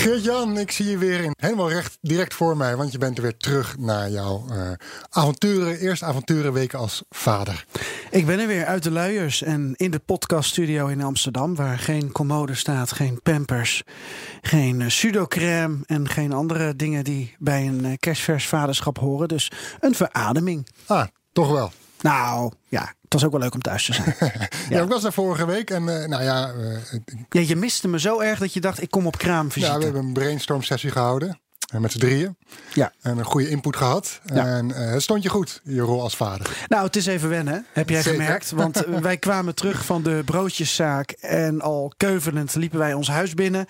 Geert-Jan, 0.00 0.58
ik 0.58 0.70
zie 0.70 0.90
je 0.90 0.98
weer 0.98 1.20
in, 1.20 1.34
helemaal 1.36 1.70
recht, 1.70 1.98
direct 2.00 2.34
voor 2.34 2.56
mij, 2.56 2.76
want 2.76 2.92
je 2.92 2.98
bent 2.98 3.16
er 3.16 3.22
weer 3.22 3.36
terug 3.36 3.78
naar 3.78 4.10
jouw 4.10 4.46
eh, 4.50 4.70
avonturen, 5.10 5.78
eerste 5.78 6.04
avonturenweken 6.04 6.78
als 6.78 7.02
vader. 7.10 7.64
Ik 8.10 8.26
ben 8.26 8.38
er 8.38 8.46
weer 8.46 8.64
uit 8.64 8.82
de 8.82 8.90
luiers 8.90 9.42
en 9.42 9.74
in 9.76 9.90
de 9.90 9.98
podcaststudio 9.98 10.86
in 10.86 11.02
Amsterdam, 11.02 11.54
waar 11.54 11.78
geen 11.78 12.12
commode 12.12 12.54
staat, 12.54 12.92
geen 12.92 13.22
pampers, 13.22 13.82
geen 14.40 14.80
uh, 14.80 14.88
sudocrème 14.88 15.78
en 15.86 16.08
geen 16.08 16.32
andere 16.32 16.76
dingen 16.76 17.04
die 17.04 17.36
bij 17.38 17.66
een 17.66 17.84
uh, 17.84 17.92
kerstvers 17.98 18.46
vaderschap 18.46 18.98
horen. 18.98 19.28
Dus 19.28 19.50
een 19.80 19.94
verademing. 19.94 20.68
Ah, 20.86 21.06
toch 21.32 21.50
wel. 21.50 21.72
Nou, 22.00 22.52
ja, 22.68 22.94
het 23.10 23.20
was 23.20 23.24
ook 23.24 23.30
wel 23.30 23.40
leuk 23.40 23.54
om 23.54 23.60
thuis 23.60 23.84
te 23.84 23.92
zijn. 23.92 24.14
ja. 24.70 24.82
ik 24.82 24.88
was 24.88 25.02
daar 25.02 25.12
vorige 25.12 25.46
week 25.46 25.70
en 25.70 25.82
uh, 25.82 26.06
nou 26.06 26.22
ja... 26.22 26.52
Uh, 26.52 26.78
ja... 27.28 27.40
Je 27.40 27.56
miste 27.56 27.88
me 27.88 28.00
zo 28.00 28.20
erg 28.20 28.38
dat 28.38 28.52
je 28.52 28.60
dacht, 28.60 28.82
ik 28.82 28.90
kom 28.90 29.06
op 29.06 29.18
kraamvisite. 29.18 29.72
Ja, 29.72 29.78
we 29.78 29.84
hebben 29.84 30.04
een 30.04 30.12
brainstorm 30.12 30.62
sessie 30.62 30.90
gehouden. 30.90 31.40
Met 31.78 31.92
z'n 31.92 31.98
drieën. 31.98 32.36
Ja. 32.74 32.92
En 33.00 33.18
een 33.18 33.24
goede 33.24 33.48
input 33.48 33.76
gehad. 33.76 34.20
Ja. 34.24 34.46
En 34.46 34.68
uh, 34.68 34.76
het 34.76 35.02
stond 35.02 35.22
je 35.22 35.28
goed, 35.28 35.60
je 35.64 35.80
rol 35.80 36.02
als 36.02 36.16
vader. 36.16 36.66
Nou, 36.68 36.84
het 36.84 36.96
is 36.96 37.06
even 37.06 37.28
wennen, 37.28 37.66
heb 37.72 37.88
jij 37.88 38.02
Zeker. 38.02 38.20
gemerkt. 38.20 38.50
Want 38.50 38.84
wij 39.00 39.16
kwamen 39.16 39.54
terug 39.54 39.84
van 39.84 40.02
de 40.02 40.22
broodjeszaak. 40.24 41.10
En 41.10 41.60
al 41.60 41.92
keuvelend 41.96 42.54
liepen 42.54 42.78
wij 42.78 42.94
ons 42.94 43.08
huis 43.08 43.34
binnen. 43.34 43.66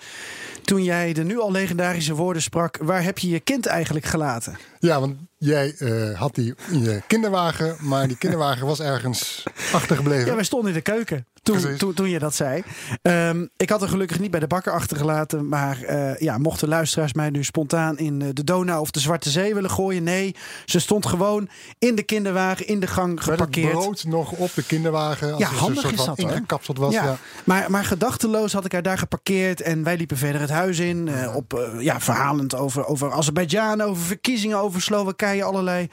Toen 0.63 0.83
jij 0.83 1.13
de 1.13 1.23
nu 1.23 1.39
al 1.39 1.51
legendarische 1.51 2.15
woorden 2.15 2.41
sprak. 2.41 2.77
Waar 2.81 3.03
heb 3.03 3.17
je 3.17 3.29
je 3.29 3.39
kind 3.39 3.65
eigenlijk 3.65 4.05
gelaten? 4.05 4.57
Ja, 4.79 4.99
want 4.99 5.15
jij 5.37 5.75
uh, 5.79 6.19
had 6.19 6.35
die 6.35 6.53
in 6.69 6.81
je 6.81 7.01
kinderwagen. 7.07 7.75
Maar 7.79 8.07
die 8.07 8.17
kinderwagen 8.17 8.65
was 8.65 8.79
ergens 8.79 9.43
achtergebleven. 9.73 10.25
Ja, 10.25 10.35
wij 10.35 10.43
stonden 10.43 10.69
in 10.69 10.75
de 10.75 10.81
keuken. 10.81 11.25
Toen, 11.43 11.77
toen, 11.77 11.93
toen, 11.93 12.09
je 12.09 12.19
dat 12.19 12.35
zei. 12.35 12.63
Um, 13.01 13.49
ik 13.57 13.69
had 13.69 13.81
er 13.81 13.87
gelukkig 13.87 14.19
niet 14.19 14.31
bij 14.31 14.39
de 14.39 14.47
bakker 14.47 14.73
achtergelaten. 14.73 15.47
Maar 15.47 15.77
uh, 15.89 16.17
ja, 16.19 16.37
mochten 16.37 16.67
luisteraars 16.67 17.13
mij 17.13 17.29
nu 17.29 17.43
spontaan 17.43 17.97
in 17.97 18.19
de 18.19 18.43
Donau 18.43 18.79
of 18.79 18.91
de 18.91 18.99
Zwarte 18.99 19.29
Zee 19.29 19.53
willen 19.53 19.69
gooien? 19.69 20.03
Nee, 20.03 20.35
ze 20.65 20.79
stond 20.79 21.05
gewoon 21.05 21.49
in 21.79 21.95
de 21.95 22.03
kinderwagen 22.03 22.67
in 22.67 22.79
de 22.79 22.87
gang 22.87 23.23
geparkeerd. 23.23 23.73
Met 23.73 23.83
brood 23.83 24.03
nog 24.03 24.31
op 24.31 24.53
de 24.53 24.63
kinderwagen. 24.63 25.31
Als 25.31 25.41
ja, 25.41 25.47
handig 25.47 25.81
soort 25.81 25.93
is 25.93 26.05
dat 26.05 26.19
ingekapseld 26.19 26.77
was. 26.77 26.93
Ja. 26.93 27.03
Ja. 27.03 27.17
Maar, 27.43 27.71
maar 27.71 27.85
gedachteloos 27.85 28.53
had 28.53 28.65
ik 28.65 28.71
haar 28.71 28.81
daar 28.81 28.97
geparkeerd. 28.97 29.61
En 29.61 29.83
wij 29.83 29.97
liepen 29.97 30.17
verder 30.17 30.41
het 30.41 30.49
huis 30.49 30.79
in. 30.79 31.07
Uh, 31.07 31.35
op, 31.35 31.71
ja, 31.79 31.99
verhalend 31.99 32.55
over, 32.55 32.85
over 32.85 33.11
Azerbeidzjan, 33.11 33.81
over 33.81 34.03
verkiezingen, 34.03 34.57
over 34.57 34.81
Slowakije. 34.81 35.43
Allerlei 35.43 35.89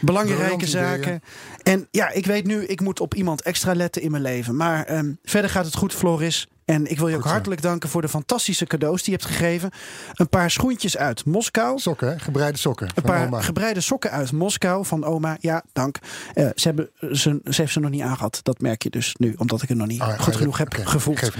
belangrijke 0.00 0.66
zaken. 0.66 1.22
En 1.62 1.88
ja, 1.90 2.10
ik 2.10 2.26
weet 2.26 2.46
nu, 2.46 2.64
ik 2.64 2.80
moet 2.80 3.00
op 3.00 3.14
iemand 3.14 3.42
extra 3.42 3.74
letten 3.74 4.02
in 4.02 4.10
mijn 4.10 4.22
leven. 4.22 4.56
Maar 4.56 4.65
um, 4.88 5.18
verder 5.22 5.50
gaat 5.50 5.64
het 5.64 5.76
goed, 5.76 5.94
Floris. 5.94 6.46
En 6.66 6.86
ik 6.90 6.98
wil 6.98 7.08
je 7.08 7.14
ook 7.14 7.20
Goed 7.20 7.28
zo. 7.30 7.34
hartelijk 7.36 7.62
danken 7.62 7.88
voor 7.88 8.02
de 8.02 8.08
fantastische 8.08 8.66
cadeaus 8.66 9.02
die 9.02 9.12
je 9.14 9.18
hebt 9.22 9.32
gegeven. 9.36 9.70
Een 10.14 10.28
paar 10.28 10.50
schoentjes 10.50 10.96
uit 10.96 11.24
Moskou. 11.24 11.78
Sokken, 11.78 12.08
hè? 12.08 12.18
gebreide 12.18 12.58
sokken. 12.58 12.88
Een 12.94 13.02
paar 13.02 13.26
oma. 13.26 13.40
gebreide 13.40 13.80
sokken 13.80 14.10
uit 14.10 14.32
Moskou 14.32 14.84
van 14.84 15.04
oma. 15.04 15.36
Ja, 15.40 15.62
dank. 15.72 15.98
Uh, 16.34 16.48
ze, 16.54 16.68
hebben 16.68 16.90
ze, 17.00 17.40
ze 17.44 17.60
heeft 17.60 17.72
ze 17.72 17.80
nog 17.80 17.90
niet 17.90 18.02
aangehad. 18.02 18.38
Dat 18.42 18.60
merk 18.60 18.82
je 18.82 18.90
dus 18.90 19.14
nu, 19.18 19.34
omdat 19.36 19.62
ik 19.62 19.68
het 19.68 19.78
nog 19.78 19.86
niet 19.86 20.00
Ah, 20.00 20.18
goed 20.20 20.32
ah, 20.34 20.38
genoeg 20.40 20.58
ja, 20.58 20.64
heb 20.64 20.72
oké. 20.78 20.86
gevoeld. 20.88 21.30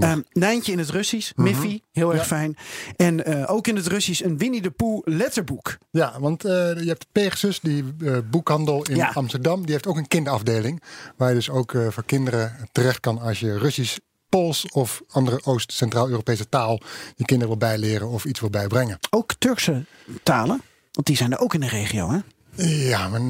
Um, 0.00 0.24
Nijntje 0.32 0.72
in 0.72 0.78
het 0.78 0.90
Russisch, 0.90 1.32
Mhm. 1.34 1.42
Miffy, 1.48 1.80
heel 1.92 2.10
erg 2.10 2.20
Ja. 2.20 2.26
fijn. 2.26 2.56
En 2.96 3.30
uh, 3.30 3.50
ook 3.50 3.66
in 3.66 3.76
het 3.76 3.86
Russisch 3.86 4.22
een 4.24 4.38
Winnie 4.38 4.62
de 4.62 4.70
Pooh 4.70 5.00
letterboek. 5.04 5.76
Ja, 5.90 6.12
want 6.20 6.44
uh, 6.44 6.50
je 6.52 6.84
hebt 6.88 7.06
Pegasus, 7.12 7.60
die 7.60 7.84
boekhandel 8.30 8.82
in 8.84 8.96
Ja. 8.96 9.10
Amsterdam. 9.14 9.62
Die 9.62 9.72
heeft 9.72 9.86
ook 9.86 9.96
een 9.96 10.08
kinderafdeling. 10.08 10.82
Waar 11.16 11.28
je 11.28 11.34
dus 11.34 11.50
ook 11.50 11.74
voor 11.90 12.04
kinderen 12.04 12.56
terecht 12.72 13.00
kan 13.00 13.20
als 13.20 13.40
je 13.40 13.58
Russisch, 13.58 13.96
Pools 14.28 14.70
of 14.72 15.02
andere 15.08 15.40
Oost-Centraal-Europese 15.44 16.48
taal 16.48 16.80
je 17.16 17.24
kinderen 17.24 17.58
wil 17.58 17.68
bijleren 17.68 18.08
of 18.08 18.24
iets 18.24 18.40
wil 18.40 18.50
bijbrengen. 18.50 18.98
Ook 19.10 19.34
Turkse 19.38 19.84
talen, 20.22 20.62
want 20.92 21.06
die 21.06 21.16
zijn 21.16 21.32
er 21.32 21.38
ook 21.38 21.54
in 21.54 21.60
de 21.60 21.68
regio, 21.68 22.10
hè? 22.10 22.18
Ja, 22.64 23.08
maar 23.08 23.20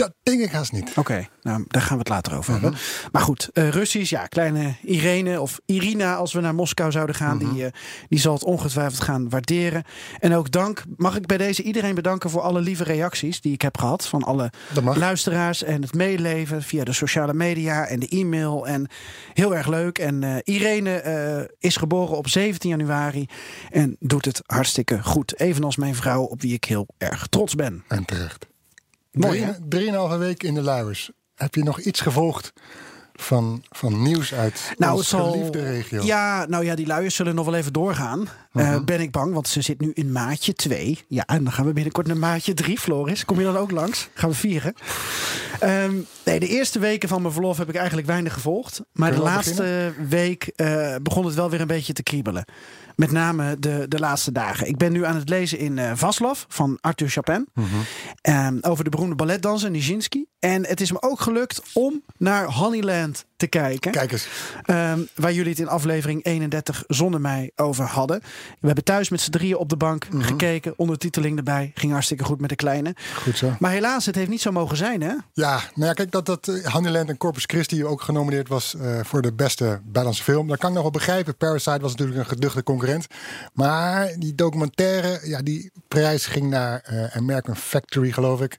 dat 0.00 0.14
denk 0.22 0.40
ik 0.40 0.50
haast 0.50 0.72
niet. 0.72 0.92
Oké, 0.96 1.26
nou, 1.42 1.64
daar 1.68 1.82
gaan 1.82 1.92
we 1.92 1.98
het 1.98 2.08
later 2.08 2.36
over 2.36 2.52
Mhm. 2.52 2.62
hebben. 2.62 2.80
Maar 3.12 3.22
goed, 3.22 3.50
uh, 3.54 3.68
Russisch, 3.68 4.10
ja, 4.10 4.26
kleine 4.26 4.74
Irene 4.82 5.40
of 5.40 5.60
Irina, 5.66 6.14
als 6.16 6.32
we 6.32 6.40
naar 6.40 6.54
Moskou 6.54 6.90
zouden 6.90 7.14
gaan, 7.14 7.36
Mhm. 7.36 7.52
die, 7.52 7.62
uh, 7.64 7.68
die 8.08 8.18
zal 8.18 8.34
het 8.34 8.44
ongetwijfeld 8.44 9.00
gaan 9.02 9.28
waarderen. 9.28 9.84
En 10.18 10.34
ook 10.34 10.50
dank, 10.50 10.82
mag 10.96 11.16
ik 11.16 11.26
bij 11.26 11.36
deze 11.36 11.62
iedereen 11.62 11.94
bedanken 11.94 12.30
voor 12.30 12.40
alle 12.40 12.60
lieve 12.60 12.84
reacties 12.84 13.40
die 13.40 13.52
ik 13.52 13.62
heb 13.62 13.78
gehad 13.78 14.06
van 14.06 14.22
alle 14.22 14.50
luisteraars 14.94 15.62
en 15.62 15.82
het 15.82 15.94
meeleven 15.94 16.62
via 16.62 16.84
de 16.84 16.92
sociale 16.92 17.34
media 17.34 17.86
en 17.86 18.00
de 18.00 18.08
e-mail. 18.08 18.66
En 18.66 18.88
heel 19.32 19.56
erg 19.56 19.66
leuk. 19.66 19.98
En 19.98 20.22
uh, 20.22 20.36
Irene 20.44 21.48
is 21.58 21.76
geboren 21.76 22.16
op 22.16 22.28
17 22.28 22.70
januari 22.70 23.26
en 23.70 23.96
doet 24.00 24.24
het 24.24 24.42
hartstikke 24.46 25.02
goed. 25.02 25.40
Evenals 25.40 25.76
mijn 25.76 25.94
vrouw, 25.94 26.22
op 26.22 26.40
wie 26.40 26.54
ik 26.54 26.64
heel 26.64 26.86
erg 26.98 27.26
trots 27.26 27.54
ben. 27.54 27.84
En 27.88 28.04
terecht. 28.04 28.46
Mooi, 29.12 29.56
Drieënhalve 29.68 30.16
week 30.16 30.42
in 30.42 30.54
de 30.54 30.62
luiers. 30.62 31.10
Heb 31.34 31.54
je 31.54 31.62
nog 31.62 31.80
iets 31.80 32.00
gevolgd 32.00 32.52
van, 33.12 33.64
van 33.68 34.02
nieuws 34.02 34.34
uit 34.34 34.74
Nou, 34.76 34.96
onze 34.96 35.08
zal, 35.08 35.48
regio? 35.52 36.02
Ja, 36.02 36.46
nou 36.48 36.64
ja, 36.64 36.74
die 36.74 36.86
luiers 36.86 37.14
zullen 37.14 37.34
nog 37.34 37.44
wel 37.44 37.54
even 37.54 37.72
doorgaan. 37.72 38.28
Eh, 38.52 38.70
Mhm. 38.74 38.84
ben 38.84 39.00
ik 39.00 39.10
bang, 39.10 39.32
want 39.34 39.48
ze 39.48 39.60
zit 39.62 39.80
nu 39.80 39.90
in 39.94 40.12
maatje 40.12 40.52
2. 40.52 41.04
Ja, 41.08 41.26
en 41.26 41.44
dan 41.44 41.52
gaan 41.52 41.66
we 41.66 41.72
binnenkort 41.72 42.06
naar 42.06 42.16
maatje 42.16 42.54
3, 42.54 42.78
Floris. 42.78 43.24
Kom 43.24 43.38
je 43.38 43.44
dan 43.44 43.56
ook 43.56 43.70
langs? 43.70 44.08
Gaan 44.14 44.30
we 44.30 44.36
vieren. 44.36 44.74
Ehm, 45.60 45.94
nee, 46.24 46.40
de 46.40 46.48
eerste 46.48 46.78
weken 46.78 47.08
van 47.08 47.20
mijn 47.22 47.32
verlof 47.34 47.58
heb 47.58 47.68
ik 47.68 47.74
eigenlijk 47.74 48.06
weinig 48.06 48.32
gevolgd. 48.32 48.80
Maar 48.92 49.12
de 49.14 49.20
laatste 49.20 49.92
week 50.08 50.42
eh, 50.56 50.94
begon 51.02 51.24
het 51.26 51.34
wel 51.34 51.50
weer 51.50 51.60
een 51.60 51.66
beetje 51.66 51.92
te 51.92 52.02
kriebelen. 52.02 52.44
Met 52.96 53.10
name 53.12 53.56
de, 53.58 53.84
de 53.88 53.98
laatste 53.98 54.32
dagen. 54.32 54.66
Ik 54.68 54.76
ben 54.76 54.92
nu 54.92 55.04
aan 55.04 55.16
het 55.16 55.28
lezen 55.28 55.58
in 55.58 55.78
eh 55.78 55.92
Vaslav 55.94 56.44
van 56.48 56.78
Arthur 56.80 57.08
Chapin. 57.08 57.48
Mhm. 57.54 57.66
Ehm, 58.20 58.58
over 58.60 58.84
de 58.84 58.90
beroemde 58.90 59.14
balletdanser 59.14 59.70
Nijinsky. 59.70 60.24
En 60.38 60.66
het 60.66 60.80
is 60.80 60.92
me 60.92 61.02
ook 61.02 61.20
gelukt 61.20 61.62
om 61.72 62.02
naar 62.18 62.44
Honeyland 62.44 63.24
te 63.40 63.46
kijken. 63.46 63.90
Kijk 63.92 64.12
eens. 64.12 64.28
Ehm, 64.64 65.00
waar 65.14 65.32
jullie 65.32 65.50
het 65.50 65.58
in 65.60 65.68
aflevering 65.68 66.24
31 66.24 66.84
zonder 66.86 67.20
mij 67.20 67.50
over 67.56 67.84
hadden. 67.84 68.20
We 68.60 68.66
hebben 68.66 68.84
thuis 68.84 69.08
met 69.08 69.20
z'n 69.20 69.30
drieën 69.30 69.56
op 69.56 69.68
de 69.68 69.76
bank 69.76 70.08
Mhm. 70.10 70.22
gekeken. 70.22 70.72
Ondertiteling 70.76 71.36
erbij. 71.36 71.70
Ging 71.74 71.92
hartstikke 71.92 72.24
goed 72.24 72.40
met 72.40 72.48
de 72.48 72.56
kleine. 72.56 72.94
Goed 73.22 73.36
zo. 73.38 73.52
Maar 73.58 73.70
helaas, 73.70 74.06
het 74.06 74.14
heeft 74.14 74.28
niet 74.30 74.40
zo 74.40 74.52
mogen 74.52 74.76
zijn, 74.76 75.00
hè? 75.02 75.12
Ja, 75.32 75.60
nou 75.74 75.86
ja, 75.86 75.92
kijk, 75.92 76.10
dat, 76.10 76.26
dat 76.26 76.48
eh, 76.48 76.64
Honeyland 76.72 77.08
en 77.08 77.16
Corpus 77.16 77.44
Christi 77.46 77.84
ook 77.84 78.02
genomineerd 78.02 78.48
was 78.48 78.74
eh, 78.74 79.00
voor 79.02 79.22
de 79.22 79.32
beste 79.32 79.80
Nederlandse 79.84 80.22
film. 80.22 80.48
Dat 80.48 80.58
kan 80.58 80.68
ik 80.68 80.74
nog 80.74 80.82
wel 80.82 80.92
begrijpen. 80.92 81.36
Parasite 81.36 81.80
was 81.80 81.90
natuurlijk 81.90 82.18
een 82.18 82.26
geduchte 82.26 82.62
concurrent. 82.62 83.06
Maar 83.52 84.14
die 84.18 84.34
documentaire, 84.34 85.20
ja, 85.24 85.42
die 85.42 85.70
prijs 85.88 86.26
ging 86.26 86.50
naar 86.50 86.80
eh 86.84 87.16
American 87.16 87.56
Factory, 87.56 88.10
geloof 88.12 88.40
ik. 88.40 88.58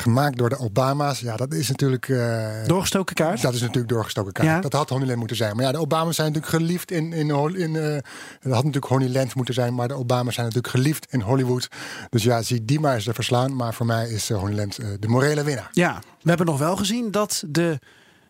Gemaakt 0.00 0.36
door 0.38 0.48
de 0.48 0.58
Obama's. 0.58 1.20
Ja, 1.20 1.36
dat 1.36 1.52
is 1.54 1.68
natuurlijk. 1.68 2.08
eh, 2.08 2.64
Doorgestoken 2.66 3.14
kaart. 3.14 3.42
dat 3.42 3.54
is 3.54 3.60
natuurlijk 3.60 3.88
doorgestoken 3.88 4.32
kaart. 4.32 4.48
Ja. 4.48 4.60
Dat 4.60 4.72
had 4.72 4.88
Honeyland 4.88 5.18
moeten 5.18 5.36
zijn. 5.36 5.56
Maar 5.56 5.64
ja, 5.64 5.72
de 5.72 5.78
Obama's 5.78 6.16
zijn 6.16 6.32
natuurlijk 6.32 6.54
geliefd 6.56 6.90
in. 6.90 7.12
in, 7.12 7.30
in 7.56 7.76
eh, 7.76 7.82
dat 8.40 8.52
had 8.52 8.64
natuurlijk 8.64 8.86
Honeyland 8.86 9.34
moeten 9.34 9.54
zijn. 9.54 9.74
Maar 9.74 9.88
de 9.88 9.94
Obama's 9.94 10.34
zijn 10.34 10.46
natuurlijk 10.46 10.74
geliefd 10.74 11.06
in 11.10 11.20
Hollywood. 11.20 11.68
Dus 12.10 12.22
ja, 12.22 12.42
zie 12.42 12.64
die 12.64 12.80
maar 12.80 12.94
eens 12.94 13.06
er 13.06 13.14
verslaan. 13.14 13.56
Maar 13.56 13.74
voor 13.74 13.86
mij 13.86 14.08
is 14.08 14.30
eh, 14.30 14.38
Honeyland 14.38 14.78
eh, 14.78 14.88
de 15.00 15.08
morele 15.08 15.44
winnaar. 15.44 15.68
Ja, 15.72 15.98
we 16.22 16.28
hebben 16.28 16.46
nog 16.46 16.58
wel 16.58 16.76
gezien 16.76 17.10
dat 17.10 17.42
de 17.48 17.78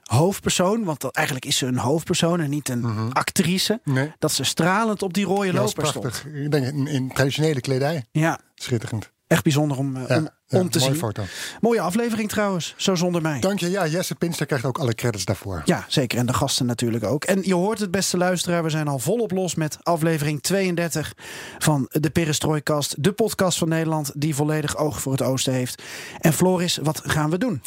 hoofdpersoon, 0.03 0.85
want 0.85 1.01
dat, 1.01 1.15
eigenlijk 1.15 1.47
is 1.47 1.57
ze 1.57 1.67
een 1.67 1.79
hoofdpersoon 1.79 2.41
en 2.41 2.51
niet 2.51 2.69
een 2.69 3.13
actrice, 3.13 3.81
Nee. 3.85 4.13
dat 4.19 4.33
ze 4.33 4.45
stralend 4.45 5.03
op 5.03 5.15
die 5.15 5.25
rode 5.25 5.47
Ja, 5.47 5.53
dat 5.53 5.69
is 5.69 5.75
loper 5.77 5.87
stond. 5.87 6.05
prachtig. 6.05 6.33
Ik 6.33 6.51
denk 6.51 6.67
in, 6.67 6.87
in 6.87 7.13
traditionele 7.13 7.61
kledij. 7.61 8.05
Ja, 8.13 8.39
Schitterend. 8.55 9.11
Echt 9.27 9.43
bijzonder 9.43 9.79
om, 9.79 9.97
eh, 9.97 10.09
Ja, 10.09 10.17
om, 10.17 10.29
ja, 10.47 10.61
om 10.61 10.71
te 10.71 10.79
mooie 10.79 10.91
zien. 10.91 11.01
foto. 11.01 11.25
Mooie 11.61 11.81
aflevering 11.81 12.29
trouwens, 12.29 12.75
zo 12.77 12.95
zonder 12.95 13.23
mij. 13.23 13.41
Dank 13.41 13.59
je. 13.61 13.71
Ja, 13.71 13.87
Jesse 13.87 14.15
Pinster 14.15 14.47
krijgt 14.47 14.65
ook 14.65 14.79
alle 14.79 14.95
credits 14.95 15.25
daarvoor. 15.25 15.63
Ja, 15.65 15.85
zeker. 15.89 16.19
En 16.19 16.27
de 16.27 16.33
gasten 16.35 16.67
natuurlijk 16.67 17.05
ook. 17.05 17.25
En 17.25 17.43
je 17.43 17.55
hoort 17.55 17.79
het, 17.79 17.91
beste 17.91 18.17
luisteraar. 18.17 18.63
We 18.63 18.71
zijn 18.71 18.89
al 18.89 18.99
volop 18.99 19.31
los 19.31 19.55
met 19.55 19.79
aflevering 19.83 20.43
32 20.43 21.13
van 21.59 21.87
de 21.91 22.11
Perestrooikast. 22.11 23.03
De 23.03 23.13
podcast 23.13 23.59
van 23.59 23.69
Nederland 23.69 24.11
die 24.15 24.35
volledig 24.35 24.77
oog 24.77 25.01
voor 25.01 25.13
het 25.13 25.23
oosten 25.23 25.53
heeft. 25.53 25.83
En 26.21 26.33
Floris, 26.33 26.77
wat 26.83 27.01
gaan 27.05 27.31
we 27.31 27.39
doen? 27.39 27.63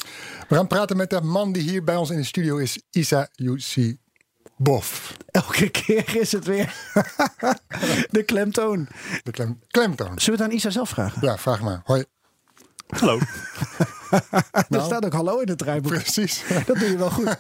We 0.48 0.56
gaan 0.56 0.68
praten 0.68 0.98
met 0.98 1.10
de 1.10 1.22
man 1.22 1.52
die 1.52 1.70
hier 1.70 1.84
bij 1.84 1.96
ons 1.96 2.10
in 2.10 2.18
de 2.18 2.24
studio 2.24 2.58
is, 2.58 2.82
Isa 2.92 3.28
Yusi 3.36 3.98
Bof. 4.62 5.18
Elke 5.32 5.70
keer 5.70 6.16
is 6.16 6.32
het 6.32 6.46
weer 6.46 6.76
de 8.12 8.24
klemtoon. 8.26 8.88
De 9.24 9.32
klem, 9.32 9.60
klemtoon. 9.68 10.20
Zullen 10.20 10.40
we 10.40 10.44
het 10.46 10.52
aan 10.52 10.58
Isa 10.58 10.70
zelf 10.70 10.90
vragen? 10.90 11.22
Ja, 11.28 11.38
vraag 11.38 11.62
maar. 11.62 11.82
Hoi. 11.84 12.06
Hallo. 12.88 13.20
Er 14.10 14.66
Nou. 14.70 14.86
staat 14.86 15.06
ook 15.06 15.14
hallo 15.14 15.40
in 15.40 15.48
het 15.50 15.58
draaiboek. 15.58 15.92
Precies. 15.92 16.44
Dat 16.66 16.78
doe 16.80 16.90
je 16.90 16.98
wel 16.98 17.10
goed. 17.12 17.38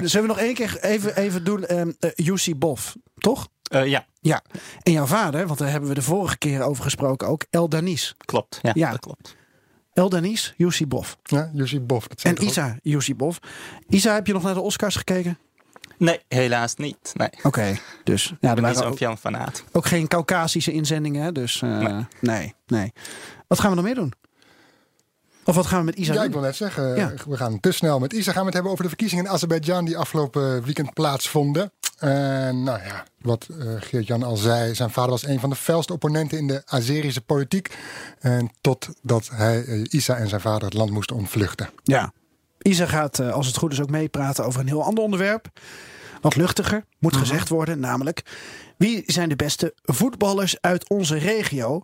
dus 0.00 0.10
zullen 0.10 0.26
we 0.28 0.34
nog 0.34 0.38
één 0.38 0.54
keer 0.54 0.78
even, 0.80 1.16
even 1.16 1.44
doen. 1.44 1.78
Um, 1.78 1.96
uh, 2.16 2.54
Bof, 2.56 2.96
toch? 3.18 3.48
Uh, 3.74 3.86
ja. 3.86 4.06
Ja. 4.20 4.42
En 4.82 4.92
jouw 4.92 5.06
vader, 5.06 5.46
want 5.46 5.58
daar 5.58 5.70
hebben 5.70 5.88
we 5.88 5.94
de 5.94 6.02
vorige 6.02 6.38
keer 6.38 6.62
over 6.62 6.82
gesproken 6.84 7.28
ook. 7.28 7.44
El 7.50 7.68
Danis. 7.68 8.14
Klopt. 8.24 8.58
Ja, 8.62 8.70
Ja. 8.74 8.90
dat 8.90 9.00
klopt. 9.00 9.36
El 9.92 10.08
Danis, 10.08 10.54
Jussi 10.56 10.86
Bof. 10.86 11.16
Ja, 11.22 11.50
Jussi 11.54 11.80
Bof. 11.80 12.06
Dat 12.08 12.22
En 12.22 12.44
Isa, 12.44 12.76
Jussi 12.82 13.14
Bof. 13.14 13.38
Isa, 13.88 14.14
heb 14.14 14.26
je 14.26 14.32
nog 14.32 14.42
naar 14.42 14.54
de 14.54 14.60
Oscars 14.60 14.96
gekeken? 14.96 15.38
Nee, 16.04 16.20
helaas 16.28 16.74
niet. 16.76 17.12
Nee. 17.14 17.28
Oké, 17.42 17.78
dus 18.04 18.24
ja, 18.24 18.30
er 18.30 18.34
Ik 18.34 18.40
ben 18.40 18.50
niet 18.54 18.60
waren 18.62 18.76
zo'n 18.76 18.86
ook, 18.86 18.96
filmfanaat. 18.96 19.64
ook 19.72 19.86
geen 19.86 20.08
Caucasische 20.08 20.72
inzendingen. 20.72 21.22
hè? 21.22 21.32
Dus 21.32 21.60
uh, 21.60 21.98
nee. 22.20 22.54
Nee. 22.66 22.92
Wat 23.46 23.60
gaan 23.60 23.70
we 23.70 23.76
nog 23.76 23.84
meer 23.84 23.94
doen? 23.94 24.12
Of 25.44 25.54
wat 25.54 25.66
gaan 25.66 25.78
we 25.78 25.84
met 25.84 25.94
Isa 25.94 26.12
Ja, 26.12 26.18
doen? 26.18 26.26
ik 26.26 26.32
wil 26.32 26.42
net 26.42 26.56
zeggen, 26.56 26.96
Ja. 26.96 27.12
we 27.28 27.36
gaan 27.36 27.60
te 27.60 27.72
snel 27.72 27.98
met 27.98 28.12
Isa 28.12 28.30
gaan 28.32 28.40
we 28.40 28.44
het 28.46 28.54
hebben 28.54 28.70
over 28.72 28.82
de 28.84 28.88
verkiezingen 28.90 29.24
in 29.24 29.30
Azerbeidzjan 29.30 29.84
die 29.84 29.96
afgelopen 29.98 30.62
weekend 30.64 30.92
plaatsvonden. 30.92 31.72
En 31.98 32.62
nou 32.62 32.82
ja, 32.82 33.04
wat 33.18 33.46
eh, 33.60 33.66
Geert-Jan 33.78 34.22
al 34.22 34.36
zei, 34.36 34.74
zijn 34.74 34.90
vader 34.90 35.10
was 35.10 35.26
een 35.26 35.40
van 35.40 35.50
de 35.50 35.56
felste 35.56 35.92
opponenten 35.92 36.38
in 36.38 36.46
de 36.46 36.62
Azerische 36.64 37.20
politiek. 37.20 37.76
En 38.20 38.50
totdat 38.60 39.28
hij, 39.32 39.64
eh, 39.64 39.82
Isa 39.90 40.16
en 40.16 40.28
zijn 40.28 40.40
vader 40.40 40.64
het 40.64 40.74
land 40.74 40.90
moesten 40.90 41.16
ontvluchten. 41.16 41.70
Ja. 41.82 42.12
Isa 42.62 42.86
gaat, 42.86 43.18
eh, 43.18 43.32
als 43.32 43.46
het 43.46 43.56
goed 43.56 43.72
is, 43.72 43.80
ook 43.80 43.90
meepraten 43.90 44.44
over 44.44 44.60
een 44.60 44.66
heel 44.68 44.84
ander 44.84 45.04
onderwerp. 45.04 45.46
Wat 46.22 46.36
luchtiger, 46.36 46.84
moet 46.98 47.16
gezegd 47.16 47.48
worden. 47.48 47.80
Namelijk, 47.80 48.22
wie 48.76 49.02
zijn 49.06 49.28
de 49.28 49.36
beste 49.36 49.74
voetballers 49.82 50.60
uit 50.60 50.88
onze 50.88 51.18
regio? 51.18 51.82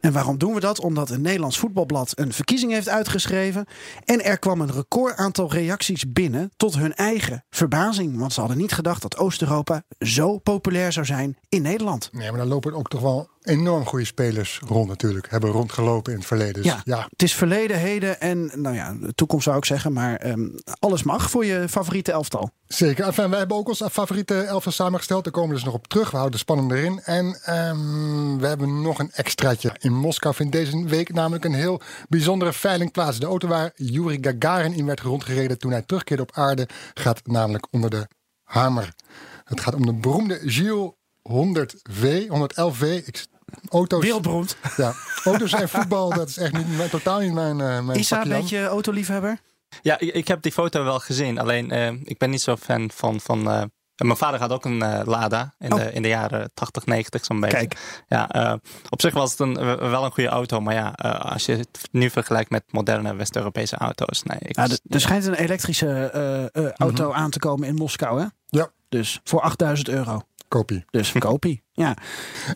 En 0.00 0.12
waarom 0.12 0.38
doen 0.38 0.54
we 0.54 0.60
dat? 0.60 0.80
Omdat 0.80 1.10
een 1.10 1.20
Nederlands 1.20 1.58
voetbalblad 1.58 2.12
een 2.14 2.32
verkiezing 2.32 2.72
heeft 2.72 2.88
uitgeschreven. 2.88 3.66
En 4.04 4.24
er 4.24 4.38
kwam 4.38 4.60
een 4.60 4.72
record 4.72 5.16
aantal 5.16 5.52
reacties 5.52 6.12
binnen 6.12 6.50
tot 6.56 6.76
hun 6.76 6.94
eigen 6.94 7.44
verbazing. 7.50 8.18
Want 8.18 8.32
ze 8.32 8.40
hadden 8.40 8.58
niet 8.58 8.72
gedacht 8.72 9.02
dat 9.02 9.16
Oost-Europa 9.16 9.82
zo 9.98 10.38
populair 10.38 10.92
zou 10.92 11.06
zijn 11.06 11.36
in 11.48 11.62
Nederland. 11.62 12.08
Nee, 12.12 12.30
maar 12.30 12.38
dan 12.38 12.48
lopen 12.48 12.74
ook 12.74 12.88
toch 12.88 13.00
wel 13.00 13.28
enorm 13.42 13.84
goede 13.86 14.04
spelers 14.04 14.60
rond 14.66 14.88
natuurlijk. 14.88 15.30
Hebben 15.30 15.50
rondgelopen 15.50 16.12
in 16.12 16.18
het 16.18 16.26
verleden. 16.26 16.62
Dus 16.62 16.64
Ja. 16.64 16.80
ja, 16.84 17.06
Het 17.10 17.22
is 17.22 17.34
verleden, 17.34 17.78
heden 17.78 18.20
en 18.20 18.50
nou 18.54 18.74
ja, 18.74 18.94
de 19.00 19.14
toekomst 19.14 19.44
zou 19.44 19.56
ik 19.56 19.64
zeggen. 19.64 19.92
Maar 19.92 20.16
ehm, 20.16 20.48
alles 20.78 21.02
mag 21.02 21.30
voor 21.30 21.44
je 21.44 21.68
favoriete 21.68 22.12
elftal. 22.12 22.50
Zeker. 22.66 23.04
Enfin, 23.04 23.30
wij 23.30 23.38
hebben 23.38 23.56
ook 23.56 23.68
ons 23.68 23.82
favoriete 23.92 24.40
elftal 24.40 24.72
samengesteld. 24.72 25.24
Daar 25.24 25.32
komen 25.32 25.48
we 25.48 25.54
dus 25.54 25.64
nog 25.64 25.74
op 25.74 25.86
terug. 25.86 26.10
We 26.10 26.16
houden 26.16 26.32
de 26.32 26.38
spanning 26.38 26.72
erin. 26.72 27.00
En 27.04 27.38
ehm, 27.44 28.36
we 28.36 28.46
hebben 28.46 28.82
nog 28.82 28.98
een 28.98 29.10
extraatje. 29.12 29.76
In 29.78 29.94
Moskou 29.94 30.34
vindt 30.34 30.52
deze 30.52 30.84
week 30.84 31.12
namelijk 31.12 31.44
een 31.44 31.54
heel 31.54 31.80
bijzondere 32.08 32.52
veiling 32.52 32.92
plaats. 32.92 33.18
De 33.18 33.26
auto 33.26 33.48
waar 33.48 33.72
Yuri 33.74 34.18
Gagarin 34.20 34.72
in 34.72 34.86
werd 34.86 35.00
rondgereden 35.00 35.58
toen 35.58 35.70
hij 35.70 35.82
terugkeerde 35.82 36.22
op 36.22 36.32
aarde... 36.32 36.68
gaat 36.94 37.20
namelijk 37.26 37.66
onder 37.70 37.90
de 37.90 38.06
hamer. 38.44 38.94
Het 39.44 39.60
gaat 39.60 39.74
om 39.74 39.86
de 39.86 39.94
beroemde 39.94 40.40
Gilles 40.44 40.90
100V, 41.28 42.26
111V. 42.28 42.82
Ik, 43.06 43.26
auto's, 43.68 44.02
Wereldberoemd. 44.02 44.56
ja, 44.76 44.94
auto's 45.24 45.52
en 45.52 45.68
voetbal, 45.68 46.10
dat 46.14 46.28
is 46.28 46.36
echt 46.38 46.52
niet, 46.52 46.76
mijn- 46.76 46.90
totaal 46.90 47.20
niet 47.20 47.32
mijn, 47.32 47.60
eh 47.60 47.80
mijn 47.80 47.98
Isa, 47.98 48.22
een 48.22 48.28
beetje 48.28 48.66
autoliefhebber? 48.66 49.38
Ja, 49.82 49.98
ik, 49.98 50.14
ik 50.14 50.28
heb 50.28 50.42
die 50.42 50.52
foto 50.52 50.84
wel 50.84 50.98
gezien. 50.98 51.38
Alleen, 51.38 51.70
eh, 51.70 51.90
ik 52.04 52.18
ben 52.18 52.30
niet 52.30 52.40
zo 52.42 52.56
fan 52.56 52.90
van... 52.94 53.20
van 53.20 53.50
eh, 53.50 53.62
mijn 53.96 54.16
vader 54.16 54.40
had 54.40 54.50
ook 54.52 54.64
een 54.64 54.78
Lada 55.04 55.54
in, 55.58 55.72
Oh. 55.72 55.78
de, 55.78 55.92
in 55.92 56.02
de 56.02 56.08
jaren 56.08 56.50
80, 56.54 56.86
90 56.86 57.24
zo'n 57.24 57.40
beetje. 57.40 57.56
Kijk. 57.56 58.02
Ja, 58.08 58.28
eh, 58.28 58.54
op 58.88 59.00
zich 59.00 59.14
was 59.14 59.30
het 59.30 59.40
een, 59.40 59.54
wel 59.90 60.04
een 60.04 60.12
goede 60.12 60.28
auto. 60.28 60.60
Maar 60.60 60.74
ja, 60.74 60.94
eh, 60.94 61.32
als 61.32 61.46
je 61.46 61.52
het 61.56 61.88
nu 61.90 62.10
vergelijkt 62.10 62.50
met 62.50 62.62
moderne 62.70 63.14
West-Europese 63.14 63.76
auto's. 63.76 64.22
Nee, 64.22 64.38
ik 64.40 64.56
Ja, 64.56 64.62
was- 64.62 64.70
er, 64.72 64.78
er 64.88 65.00
schijnt 65.00 65.26
een 65.26 65.34
elektrische 65.34 66.10
auto 66.76 67.12
aan 67.12 67.30
te 67.30 67.38
komen 67.38 67.68
in 67.68 67.74
Moskou, 67.74 68.20
hè? 68.20 68.26
Ja, 68.46 68.70
Dus 68.88 69.20
voor 69.24 69.40
8000 69.40 69.88
euro. 69.88 70.22
Kopie. 70.48 70.84
Dus 70.90 71.12
kopie. 71.12 71.62
Ja. 71.72 71.96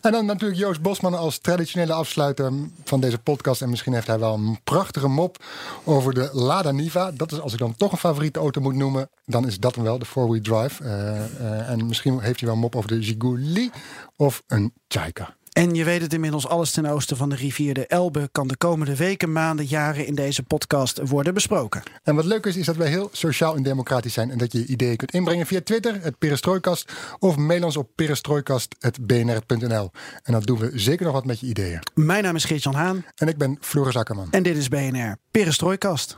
En 0.01 0.11
dan 0.11 0.25
natuurlijk 0.25 0.59
Joost 0.59 0.81
Bosman 0.81 1.13
als 1.13 1.39
traditionele 1.39 1.93
afsluiter 1.93 2.51
van 2.83 2.99
deze 2.99 3.17
podcast. 3.17 3.61
En 3.61 3.69
misschien 3.69 3.93
heeft 3.93 4.07
hij 4.07 4.19
wel 4.19 4.33
een 4.33 4.59
prachtige 4.63 5.07
mop 5.07 5.43
over 5.83 6.13
de 6.13 6.29
Lada 6.33 6.71
Niva. 6.71 7.11
Dat 7.11 7.31
is 7.31 7.39
als 7.39 7.53
ik 7.53 7.59
dan 7.59 7.75
toch 7.75 7.91
een 7.91 7.97
favoriete 7.97 8.39
auto 8.39 8.61
moet 8.61 8.75
noemen, 8.75 9.09
dan 9.25 9.47
is 9.47 9.59
dat 9.59 9.75
hem 9.75 9.83
wel, 9.83 9.99
de 9.99 10.05
four-wheel 10.05 10.41
drive. 10.41 10.83
Eh, 10.83 11.25
eh, 11.25 11.69
en 11.69 11.85
misschien 11.85 12.19
heeft 12.19 12.39
hij 12.39 12.47
wel 12.47 12.57
een 12.57 12.63
mop 12.63 12.75
over 12.75 12.89
de 12.89 13.03
Ziguli 13.03 13.71
of 14.15 14.43
een 14.47 14.73
Tjaika. 14.87 15.35
En 15.53 15.73
je 15.73 15.83
weet 15.83 16.01
het 16.01 16.13
inmiddels, 16.13 16.47
alles 16.47 16.71
ten 16.71 16.85
oosten 16.85 17.17
van 17.17 17.29
de 17.29 17.35
rivier 17.35 17.73
de 17.73 17.87
Elbe 17.87 18.29
kan 18.31 18.47
de 18.47 18.57
komende 18.57 18.95
weken, 18.95 19.31
maanden, 19.31 19.65
jaren 19.65 20.05
in 20.05 20.15
deze 20.15 20.43
podcast 20.43 20.99
worden 21.03 21.33
besproken. 21.33 21.83
En 22.03 22.15
wat 22.15 22.25
leuk 22.25 22.45
is, 22.45 22.55
is 22.55 22.65
dat 22.65 22.75
wij 22.75 22.89
heel 22.89 23.09
sociaal 23.11 23.55
en 23.55 23.63
democratisch 23.63 24.13
zijn. 24.13 24.31
En 24.31 24.37
dat 24.37 24.51
je 24.51 24.57
je 24.57 24.65
ideeën 24.65 24.95
kunt 24.95 25.13
inbrengen 25.13 25.45
via 25.45 25.61
Twitter, 25.61 25.99
het 26.01 26.17
Perestrooikast. 26.17 26.93
Of 27.19 27.35
mail 27.35 27.63
ons 27.63 27.77
op 27.77 27.89
perestrooikast.bnr.nl. 27.95 29.91
En 30.23 30.33
dan 30.33 30.41
doen 30.41 30.59
we 30.59 30.71
zeker 30.73 31.05
nog 31.05 31.13
wat 31.13 31.25
met 31.25 31.39
je 31.39 31.47
ideeën. 31.47 31.79
Mijn 31.93 32.23
naam 32.23 32.35
is 32.35 32.43
Geert-Jan 32.45 32.73
Haan 32.75 33.05
En 33.15 33.27
ik 33.27 33.37
ben 33.37 33.57
Floris 33.61 33.95
Akkerman. 33.95 34.27
en 34.31 34.43
dit 34.43 34.57
is 34.57 34.67
BNR 34.67 35.15
Perestrooikast. 35.31 36.17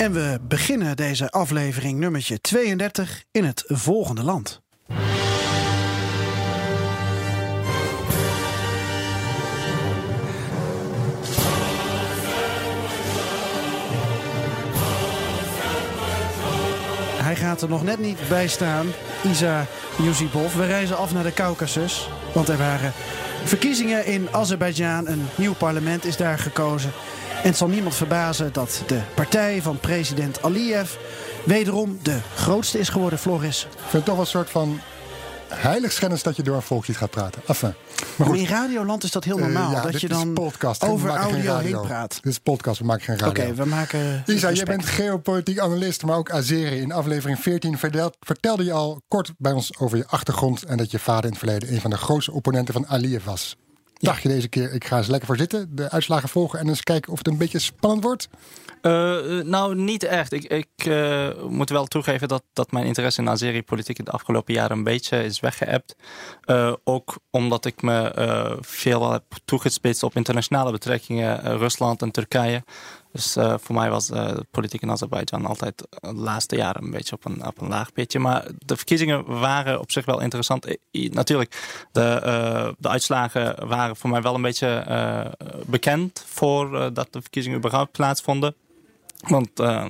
En 0.00 0.12
we 0.12 0.38
beginnen 0.48 0.96
deze 0.96 1.30
aflevering 1.30 1.98
nummertje 1.98 2.40
32 2.40 3.24
in 3.30 3.44
het 3.44 3.64
volgende 3.66 4.22
land. 4.22 4.60
Hij 17.22 17.36
gaat 17.36 17.62
er 17.62 17.68
nog 17.68 17.82
net 17.82 17.98
niet 17.98 18.18
bij 18.28 18.48
staan, 18.48 18.86
Isa 19.24 19.66
Yusipov. 19.98 20.54
We 20.54 20.66
reizen 20.66 20.96
af 20.96 21.12
naar 21.12 21.24
de 21.24 21.32
Caucasus, 21.32 22.08
want 22.34 22.48
er 22.48 22.58
waren 22.58 22.92
verkiezingen 23.44 24.06
in 24.06 24.28
Azerbeidzjan. 24.30 25.08
Een 25.08 25.26
nieuw 25.34 25.54
parlement 25.54 26.04
is 26.04 26.16
daar 26.16 26.38
gekozen. 26.38 26.92
En 27.42 27.48
het 27.48 27.56
zal 27.56 27.68
niemand 27.68 27.94
verbazen 27.94 28.52
dat 28.52 28.82
de 28.86 29.00
partij 29.14 29.62
van 29.62 29.78
president 29.78 30.42
Aliyev 30.42 30.94
wederom 31.44 31.98
de 32.02 32.18
grootste 32.34 32.78
is 32.78 32.88
geworden, 32.88 33.18
Floris. 33.18 33.62
Ik 33.64 33.78
vind 33.78 33.92
het 33.92 34.04
toch 34.04 34.14
wel 34.14 34.24
een 34.24 34.30
soort 34.30 34.50
van 34.50 34.80
heiligschennis 35.48 36.22
dat 36.22 36.36
je 36.36 36.42
door 36.42 36.56
een 36.56 36.62
volkslied 36.62 36.96
gaat 36.96 37.10
praten. 37.10 37.42
Enfin, 37.46 37.74
maar 38.16 38.26
goed. 38.26 38.36
in 38.36 38.46
radioland 38.46 39.04
is 39.04 39.10
dat 39.10 39.24
heel 39.24 39.36
Eh, 39.36 39.42
normaal, 39.42 39.70
ja, 39.70 39.80
dat 39.82 40.00
je 40.00 40.08
dan 40.08 40.32
podcast, 40.32 40.84
over 40.84 41.08
audio 41.10 41.56
heen 41.56 41.80
praat. 41.80 42.14
Dit 42.22 42.32
is 42.32 42.38
podcast, 42.38 42.78
we 42.78 42.84
maken 42.84 43.04
geen 43.04 43.28
Oké, 43.28 43.40
radio. 43.40 43.54
we 43.54 43.64
maken. 43.64 44.22
Isa, 44.26 44.52
jij 44.52 44.64
bent 44.64 44.86
geopolitiek 44.86 45.58
analist, 45.58 46.02
maar 46.04 46.16
ook 46.16 46.30
Azeri. 46.30 46.80
In 46.80 46.92
aflevering 46.92 47.38
14 47.38 47.78
vertel- 47.78 48.12
vertelde 48.20 48.64
je 48.64 48.72
al 48.72 49.00
kort 49.08 49.32
bij 49.38 49.52
ons 49.52 49.78
over 49.78 49.96
je 49.96 50.06
achtergrond... 50.06 50.62
en 50.64 50.76
dat 50.76 50.90
je 50.90 50.98
vader 50.98 51.24
in 51.24 51.30
het 51.30 51.38
verleden 51.38 51.72
een 51.72 51.80
van 51.80 51.90
de 51.90 51.96
grootste 51.96 52.32
opponenten 52.32 52.74
van 52.74 52.86
Aliyev 52.88 53.24
was. 53.24 53.56
Dacht 54.00 54.22
je 54.22 54.28
deze 54.28 54.48
keer, 54.48 54.72
ik 54.72 54.84
ga 54.84 54.96
eens 54.96 55.06
lekker 55.06 55.26
voor 55.26 55.36
zitten, 55.36 55.76
de 55.76 55.90
uitslagen 55.90 56.28
volgen... 56.28 56.58
en 56.58 56.68
eens 56.68 56.82
kijken 56.82 57.12
of 57.12 57.18
het 57.18 57.26
een 57.26 57.36
beetje 57.36 57.58
spannend 57.58 58.02
wordt? 58.02 58.28
Eh, 58.80 59.40
nou, 59.44 59.74
niet 59.74 60.02
echt. 60.02 60.32
Ik, 60.32 60.44
ik 60.44 60.86
eh, 60.86 61.28
moet 61.48 61.70
wel 61.70 61.86
toegeven 61.86 62.28
dat, 62.28 62.42
dat 62.52 62.72
mijn 62.72 62.86
interesse 62.86 63.20
in 63.20 63.28
Azeri-politiek 63.28 63.98
in 63.98 64.04
de 64.04 64.10
afgelopen 64.10 64.54
jaren 64.54 64.76
een 64.76 64.84
beetje 64.84 65.24
is 65.24 65.40
weggeëpt. 65.40 65.96
Eh, 66.44 66.72
ook 66.84 67.18
omdat 67.30 67.64
ik 67.64 67.82
me 67.82 68.58
veel 68.60 69.12
heb 69.12 69.24
toegespitst 69.44 70.02
op 70.02 70.16
internationale 70.16 70.70
betrekkingen, 70.70 71.58
Rusland 71.58 72.02
en 72.02 72.10
Turkije. 72.10 72.64
Dus 73.12 73.36
eh, 73.36 73.54
voor 73.60 73.74
mij 73.74 73.90
was 73.90 74.10
eh, 74.10 74.28
de 74.28 74.46
politiek 74.50 74.82
in 74.82 74.90
Azerbeidzjan 74.90 75.46
altijd 75.46 75.86
de 76.00 76.14
laatste 76.14 76.56
jaren 76.56 76.82
een 76.82 76.90
beetje 76.90 77.14
op 77.14 77.24
een, 77.24 77.46
op 77.46 77.60
een 77.60 77.68
laag 77.68 77.92
pitje. 77.92 78.18
Maar 78.18 78.48
de 78.58 78.76
verkiezingen 78.76 79.40
waren 79.40 79.80
op 79.80 79.90
zich 79.90 80.04
wel 80.04 80.20
interessant. 80.20 80.76
Natuurlijk, 80.92 81.84
de, 81.92 82.02
eh, 82.02 82.68
de 82.78 82.88
uitslagen 82.88 83.68
waren 83.68 83.96
voor 83.96 84.10
mij 84.10 84.22
wel 84.22 84.34
een 84.34 84.42
beetje 84.42 84.68
eh, 84.68 85.26
bekend 85.66 86.24
voordat 86.26 86.94
dat 86.94 87.12
de 87.12 87.20
verkiezingen 87.20 87.58
überhaupt 87.58 87.92
plaatsvonden. 87.92 88.54
Want 89.28 89.60
eh, 89.60 89.86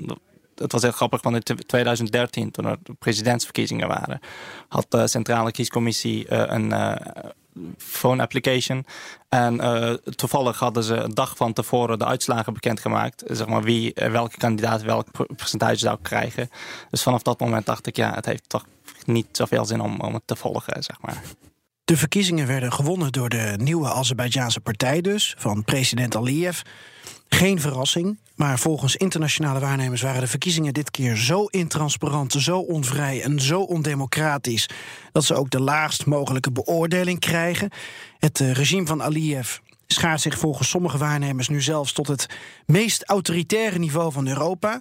het 0.54 0.72
was 0.72 0.82
heel 0.82 0.90
grappig, 0.90 1.22
want 1.22 1.50
in 1.50 1.56
2013, 1.66 2.50
toen 2.50 2.64
er 2.64 2.76
de 2.82 2.92
presidentsverkiezingen 2.98 3.88
waren, 3.88 4.20
had 4.68 4.86
de 4.88 5.08
Centrale 5.08 5.50
Kiescommissie 5.50 6.28
eh, 6.28 6.42
een 6.46 6.72
eh, 6.72 7.30
phone 7.76 8.23
application. 8.23 8.87
En 9.28 9.61
eh, 9.61 9.92
toevallig 9.92 10.59
hadden 10.59 10.83
ze 10.83 10.95
een 10.95 11.14
dag 11.14 11.37
van 11.37 11.52
tevoren 11.52 11.99
de 11.99 12.04
uitslagen 12.04 12.52
bekendgemaakt. 12.52 13.23
Zeg 13.26 13.47
maar 13.47 13.62
wie, 13.62 13.95
eh, 13.95 14.11
welke 14.11 14.37
kandidaat 14.37 14.83
welk 14.83 15.11
per- 15.11 15.35
percentage 15.37 15.78
zou 15.78 15.99
krijgen. 16.02 16.50
Dus 16.90 17.02
vanaf 17.02 17.23
dat 17.23 17.40
moment 17.40 17.66
dacht 17.66 17.87
ik, 17.87 17.97
ja, 17.97 18.14
het 18.14 18.26
heeft 18.26 18.49
toch 18.49 18.64
niet 19.04 19.26
zoveel 19.33 19.64
zin 19.64 19.80
om, 19.80 20.00
om 20.00 20.14
het 20.14 20.23
te 20.25 20.37
volgen, 20.37 20.83
zeg 20.83 20.97
maar. 21.00 21.23
De 21.85 21.97
verkiezingen 21.97 22.47
werden 22.47 22.73
gewonnen 22.73 23.12
door 23.12 23.28
de 23.28 23.54
nieuwe 23.57 23.88
Azerbeidjaanse 23.88 24.61
partij 24.61 25.00
dus, 25.00 25.35
van 25.38 25.64
president 25.64 26.16
Aliyev. 26.16 26.61
Geen 27.34 27.60
verrassing, 27.60 28.18
maar 28.34 28.58
volgens 28.58 28.96
internationale 28.96 29.60
waarnemers 29.60 30.02
waren 30.02 30.20
de 30.20 30.26
verkiezingen 30.26 30.75
dit 30.75 30.90
keer 30.90 31.16
zo 31.16 31.44
intransparant, 31.44 32.32
zo 32.32 32.58
onvrij 32.58 33.22
en 33.22 33.40
zo 33.40 33.60
ondemocratisch 33.60 34.68
dat 35.12 35.25
ze 35.25 35.34
ook 35.34 35.50
de 35.50 35.60
laagst 35.60 36.06
mogelijke 36.06 36.52
beoordeling 36.52 37.18
krijgen. 37.18 37.70
Het 38.18 38.40
eh, 38.40 38.52
regime 38.52 38.87
van 38.87 39.02
Aliyev 39.02 39.56
schaart 39.87 40.20
zich 40.20 40.38
volgens 40.38 40.68
sommige 40.68 40.99
waarnemers 40.99 41.49
nu 41.49 41.60
zelfs 41.60 41.92
tot 41.92 42.08
het 42.08 42.26
meest 42.66 43.04
autoritaire 43.04 43.78
niveau 43.78 44.12
van 44.12 44.28
Europa. 44.28 44.80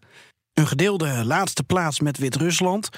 Een 0.54 0.68
gedeelde 0.68 1.26
laatste 1.26 1.64
plaats 1.64 2.00
met 2.00 2.18
Wit-Rusland. 2.18 2.90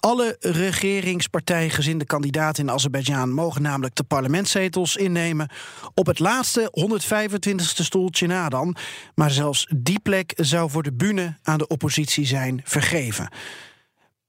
Alle 0.00 0.36
regeringspartijgezinde 0.40 2.04
kandidaten 2.04 2.64
in 2.64 2.70
Azerbeidzjan 2.70 3.32
mogen 3.32 3.62
namelijk 3.62 3.94
de 3.94 4.04
parlementszetels 4.04 4.96
innemen. 4.96 5.50
Op 5.94 6.06
het 6.06 6.18
laatste 6.18 6.72
125ste 7.00 7.84
stoeltje 7.84 8.26
na 8.26 8.48
dan. 8.48 8.76
Maar 9.14 9.30
zelfs 9.30 9.66
die 9.76 10.00
plek 10.00 10.32
zou 10.36 10.70
voor 10.70 10.82
de 10.82 10.92
bühne 10.92 11.38
aan 11.42 11.58
de 11.58 11.66
oppositie 11.66 12.26
zijn 12.26 12.60
vergeven. 12.64 13.28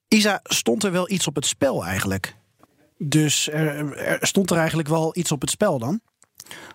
Isa, 0.07 0.39
stond 0.43 0.83
er 0.83 0.91
wel 0.91 1.09
iets 1.09 1.27
op 1.27 1.35
het 1.35 1.45
spel 1.45 1.85
eigenlijk? 1.85 2.35
Dus 2.97 3.49
er, 3.49 3.97
er 3.97 4.27
stond 4.27 4.51
er 4.51 4.57
eigenlijk 4.57 4.87
wel 4.87 5.17
iets 5.17 5.31
op 5.31 5.41
het 5.41 5.49
spel 5.49 5.79
dan? 5.79 6.01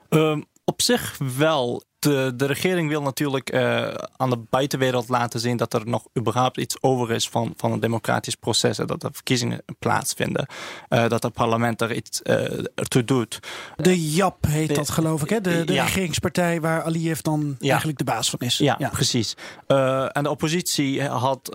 Um, 0.08 0.44
op 0.64 0.82
zich 0.82 1.18
wel 1.36 1.82
de, 2.06 2.32
de 2.36 2.46
regering 2.46 2.88
wil 2.88 3.02
natuurlijk 3.02 3.54
uh, 3.54 3.94
aan 4.16 4.30
de 4.30 4.38
buitenwereld 4.50 5.08
laten 5.08 5.40
zien 5.40 5.56
dat 5.56 5.74
er 5.74 5.88
nog 5.88 6.06
überhaupt 6.18 6.56
iets 6.56 6.76
over 6.82 7.12
is 7.12 7.28
van, 7.28 7.54
van 7.56 7.72
een 7.72 7.80
democratisch 7.80 8.34
proces. 8.34 8.76
Dat 8.76 9.02
er 9.02 9.10
verkiezingen 9.12 9.62
plaatsvinden. 9.78 10.46
Uh, 10.88 11.08
dat 11.08 11.22
het 11.22 11.32
parlement 11.32 11.80
er 11.80 11.94
iets 11.94 12.20
uh, 12.24 12.34
ertoe 12.74 13.04
doet. 13.04 13.40
De 13.76 14.10
JAP 14.10 14.46
heet 14.46 14.74
dat 14.74 14.90
geloof 14.90 15.22
ik, 15.22 15.30
hè? 15.30 15.40
De, 15.40 15.64
de 15.64 15.72
ja. 15.72 15.84
regeringspartij 15.84 16.60
waar 16.60 16.82
Aliyev 16.82 17.20
dan 17.20 17.56
ja. 17.58 17.68
eigenlijk 17.68 17.98
de 17.98 18.04
baas 18.04 18.30
van 18.30 18.38
is. 18.38 18.58
Ja, 18.58 18.76
ja. 18.78 18.88
precies. 18.88 19.34
en 19.66 20.22
de 20.22 20.30
oppositie 20.30 21.02
had 21.02 21.50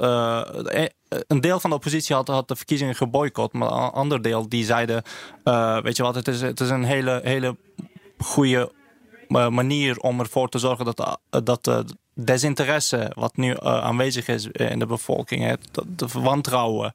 een 1.27 1.41
deel 1.41 1.59
van 1.59 1.69
de 1.69 1.75
oppositie 1.75 2.15
had, 2.15 2.27
had 2.27 2.47
de 2.47 2.55
verkiezingen 2.55 2.95
geboycott, 2.95 3.53
maar 3.53 3.71
een 3.71 3.89
ander 3.89 4.21
deel 4.21 4.49
die 4.49 4.65
zeiden: 4.65 5.03
uh, 5.43 5.81
Weet 5.81 5.97
je 5.97 6.03
wat, 6.03 6.15
het 6.15 6.27
is, 6.27 6.41
het 6.41 6.59
is 6.59 6.69
een 6.69 6.83
hele, 6.83 7.21
hele 7.23 7.57
goede 8.17 8.71
manier 9.31 9.99
om 9.99 10.19
ervoor 10.19 10.49
te 10.49 10.59
zorgen 10.59 10.85
dat, 10.85 11.19
dat 11.43 11.63
de 11.63 11.85
desinteresse 12.13 13.11
wat 13.15 13.37
nu 13.37 13.55
aanwezig 13.59 14.27
is 14.27 14.47
in 14.47 14.79
de 14.79 14.85
bevolking, 14.85 15.57
de 15.85 16.07
wantrouwen 16.13 16.91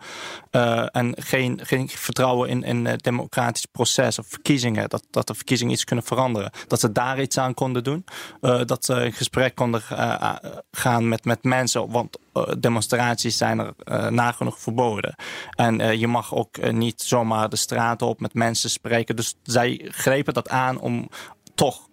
en 0.90 1.14
geen, 1.18 1.60
geen 1.62 1.88
vertrouwen 1.88 2.48
in, 2.48 2.62
in 2.62 2.86
het 2.86 3.02
democratisch 3.02 3.66
proces 3.66 4.18
of 4.18 4.26
verkiezingen, 4.26 4.88
dat, 4.88 5.06
dat 5.10 5.26
de 5.26 5.34
verkiezingen 5.34 5.72
iets 5.72 5.84
kunnen 5.84 6.04
veranderen, 6.04 6.50
dat 6.66 6.80
ze 6.80 6.92
daar 6.92 7.20
iets 7.20 7.38
aan 7.38 7.54
konden 7.54 7.84
doen, 7.84 8.04
dat 8.40 8.84
ze 8.84 9.04
in 9.04 9.12
gesprek 9.12 9.54
konden 9.54 9.82
gaan 10.70 11.08
met, 11.08 11.24
met 11.24 11.44
mensen, 11.44 11.90
want 11.90 12.18
demonstraties 12.58 13.36
zijn 13.36 13.58
er 13.58 14.12
nagenoeg 14.12 14.58
verboden. 14.58 15.14
En 15.50 15.98
je 15.98 16.06
mag 16.08 16.34
ook 16.34 16.72
niet 16.72 17.02
zomaar 17.02 17.48
de 17.48 17.56
straten 17.56 18.06
op 18.06 18.20
met 18.20 18.34
mensen 18.34 18.70
spreken. 18.70 19.16
Dus 19.16 19.34
zij 19.42 19.88
grepen 19.88 20.34
dat 20.34 20.48
aan 20.48 20.80
om 20.80 21.08
toch 21.54 21.85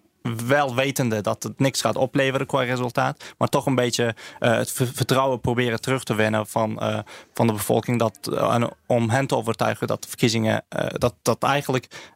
wel 0.46 0.74
wetende 0.74 1.20
dat 1.20 1.42
het 1.42 1.58
niks 1.58 1.80
gaat 1.80 1.96
opleveren 1.96 2.46
qua 2.46 2.62
resultaat. 2.62 3.34
Maar 3.38 3.48
toch 3.48 3.66
een 3.66 3.74
beetje 3.74 4.14
uh, 4.40 4.56
het 4.56 4.72
vertrouwen 4.72 5.40
proberen 5.40 5.80
terug 5.80 6.04
te 6.04 6.14
winnen 6.14 6.46
van, 6.46 6.78
uh, 6.82 6.98
van 7.34 7.46
de 7.46 7.52
bevolking. 7.52 7.98
Dat, 7.98 8.18
uh, 8.30 8.64
om 8.86 9.10
hen 9.10 9.26
te 9.26 9.36
overtuigen 9.36 9.86
dat 9.86 10.02
de 10.02 10.08
verkiezingen, 10.08 10.64
dat, 10.92 11.14
dat 11.22 11.42
eigenlijk 11.42 12.14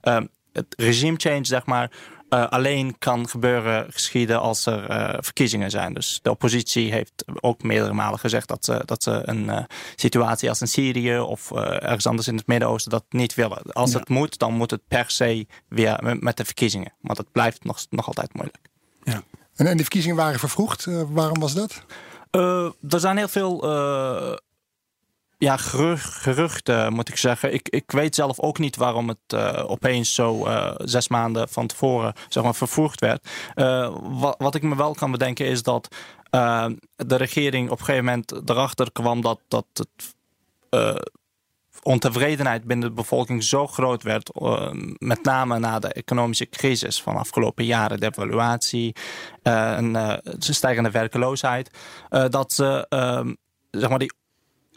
het 0.53 0.75
regime 0.77 1.17
change, 1.17 1.45
zeg 1.45 1.67
maar, 1.67 1.91
uh, 2.31 2.49
alleen 2.49 2.99
kan 2.99 3.29
gebeuren, 3.29 3.93
geschieden 3.93 4.41
als 4.41 4.67
er 4.67 4.91
uh, 4.91 5.15
verkiezingen 5.21 5.71
zijn. 5.71 5.95
Dus 5.95 6.19
de 6.23 6.31
oppositie 6.31 6.93
heeft 6.93 7.25
ook 7.41 7.63
meerdere 7.63 7.93
malen 7.93 8.19
gezegd 8.19 8.49
dat 8.49 8.65
ze, 8.65 8.83
dat 8.85 9.03
ze 9.03 9.21
een 9.25 9.45
uh, 9.45 9.59
situatie 9.97 10.49
als 10.49 10.61
in 10.61 10.69
Syrië 10.69 11.19
of 11.19 11.53
ergens 11.53 12.07
anders 12.07 12.29
in 12.29 12.37
het 12.37 12.47
Midden-Oosten 12.47 12.91
dat 12.91 13.05
niet 13.09 13.35
willen. 13.35 13.63
Als 13.63 13.93
ja. 13.93 13.99
het 13.99 14.09
moet, 14.09 14.39
dan 14.39 14.55
moet 14.55 14.71
het 14.71 14.83
per 14.89 15.11
se 15.11 15.47
weer 15.69 15.99
met, 16.03 16.21
met 16.21 16.37
de 16.37 16.45
verkiezingen. 16.45 16.93
Maar 17.01 17.17
dat 17.17 17.33
blijft 17.33 17.65
nog, 17.65 17.87
nog 17.91 18.07
altijd 18.07 18.35
moeilijk. 18.35 18.59
Ja. 19.03 19.23
En, 19.55 19.67
en 19.67 19.77
de 19.77 19.83
verkiezingen 19.83 20.17
waren 20.17 20.39
vervroegd. 20.39 20.87
waarom 21.09 21.41
was 21.41 21.55
dat? 21.55 21.83
er 22.89 23.01
zijn 23.01 23.17
heel 23.17 23.29
veel 23.29 23.61
ja, 25.39 25.57
geruchten 25.57 26.93
moet 26.93 27.09
ik 27.09 27.17
zeggen. 27.17 27.55
Ik, 27.55 27.69
ik 27.69 27.91
weet 27.91 28.15
zelf 28.15 28.41
ook 28.41 28.59
niet 28.59 28.77
waarom 28.77 29.09
het 29.09 29.19
uh, 29.35 29.65
opeens 29.67 30.15
zo 30.15 30.47
uh, 30.47 30.71
zes 30.77 31.09
maanden 31.09 31.49
van 31.49 31.67
tevoren 31.67 32.13
zeg 32.29 32.43
maar, 32.43 32.55
vervoegd 32.55 33.01
werd. 33.01 33.29
Uh, 33.55 33.97
wat, 34.03 34.35
wat 34.39 34.55
ik 34.55 34.63
me 34.63 34.77
wel 34.77 34.95
kan 34.95 35.11
bedenken 35.11 35.47
is 35.47 35.63
dat 35.63 35.97
de 36.97 37.17
regering 37.17 37.71
op 37.71 37.79
een 37.79 37.85
gegeven 37.85 38.05
moment 38.05 38.49
erachter 38.51 38.93
kwam 38.93 39.21
dat, 39.21 39.41
dat 39.49 39.67
het 39.73 40.17
ontevredenheid 41.83 42.65
binnen 42.65 42.89
de 42.89 42.95
bevolking 42.95 43.45
zo 43.45 43.67
groot 43.67 44.03
werd, 44.03 44.31
met 44.99 45.23
name 45.23 45.59
na 45.59 45.79
de 45.79 45.93
economische 45.93 46.49
crisis 46.49 47.03
van 47.03 47.13
de 47.13 47.19
afgelopen 47.19 47.65
jaren, 47.65 48.01
de 48.01 48.07
evaluatie 48.07 48.97
en 49.43 49.93
de 50.23 50.53
stijgende 50.53 50.91
werkeloosheid, 50.91 51.71
dat 52.09 52.53
ze 52.53 52.87
zeg 53.71 53.89
maar 53.89 53.99
die 53.99 54.13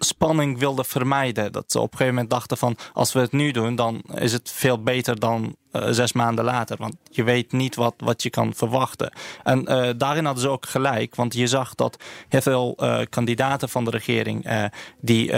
spanning 0.03 0.59
wilden 0.59 0.85
vermijden. 0.85 1.51
Dat 1.51 1.71
ze 1.71 1.77
op 1.77 1.83
een 1.83 1.97
gegeven 1.97 2.13
moment 2.13 2.31
dachten 2.31 2.57
van 2.57 2.77
als 2.93 3.13
we 3.13 3.19
het 3.19 3.31
nu 3.31 3.51
doen, 3.51 3.75
dan 3.75 4.01
is 4.13 4.33
het 4.33 4.51
veel 4.51 4.83
beter 4.83 5.19
dan 5.19 5.55
uh, 5.71 5.87
zes 5.89 6.13
maanden 6.13 6.45
later. 6.45 6.77
Want 6.77 6.95
je 7.09 7.23
weet 7.23 7.51
niet 7.51 7.75
wat, 7.75 7.93
wat 7.97 8.23
je 8.23 8.29
kan 8.29 8.53
verwachten. 8.53 9.13
En 9.43 9.59
uh, 9.59 9.89
daarin 9.97 10.25
hadden 10.25 10.43
ze 10.43 10.49
ook 10.49 10.65
gelijk, 10.65 11.15
want 11.15 11.33
je 11.33 11.47
zag 11.47 11.75
dat 11.75 11.97
heel 12.29 12.41
veel 12.41 12.77
uh, 12.77 12.99
kandidaten 13.09 13.69
van 13.69 13.85
de 13.85 13.91
regering 13.91 14.69
die 14.99 15.31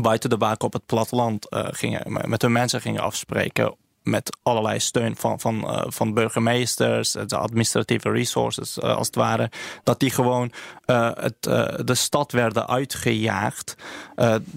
buiten 0.00 0.30
de 0.30 0.36
baken 0.36 0.66
op 0.66 0.72
het 0.72 0.86
platteland 0.86 1.46
gingen, 1.50 2.28
met 2.28 2.42
hun 2.42 2.52
mensen 2.52 2.80
gingen 2.80 3.02
afspreken 3.02 3.74
met 4.02 4.36
allerlei 4.42 4.80
steun 4.80 5.16
van, 5.16 5.40
van, 5.40 5.54
uh, 5.54 5.82
van 5.86 6.14
burgemeesters, 6.14 7.10
de 7.12 7.36
administratieve 7.36 8.10
resources 8.10 8.78
uh, 8.78 8.96
als 8.96 9.06
het 9.06 9.16
ware, 9.16 9.50
dat 9.82 10.00
die 10.00 10.10
gewoon 10.10 10.52
het, 10.84 11.42
de 11.86 11.94
stad 11.94 12.32
werden 12.32 12.68
uitgejaagd. 12.68 13.76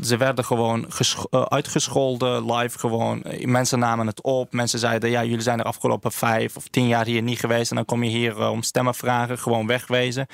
ze 0.01 0.17
werden 0.17 0.45
gewoon 0.45 0.87
uitgescholden, 1.29 2.53
live 2.53 2.79
gewoon. 2.79 3.23
Mensen 3.41 3.79
namen 3.79 4.07
het 4.07 4.21
op, 4.21 4.53
mensen 4.53 4.79
zeiden, 4.79 5.09
ja, 5.09 5.23
jullie 5.23 5.41
zijn 5.41 5.59
er 5.59 5.65
afgelopen 5.65 6.11
vijf 6.11 6.55
of 6.55 6.67
tien 6.67 6.87
jaar 6.87 7.05
hier 7.05 7.21
niet 7.21 7.39
geweest 7.39 7.69
en 7.69 7.75
dan 7.75 7.85
kom 7.85 8.03
je 8.03 8.09
hier 8.09 8.49
om 8.49 8.63
stemmen 8.63 8.95
vragen, 8.95 9.37
gewoon 9.39 9.67
wegwezen. 9.67 10.27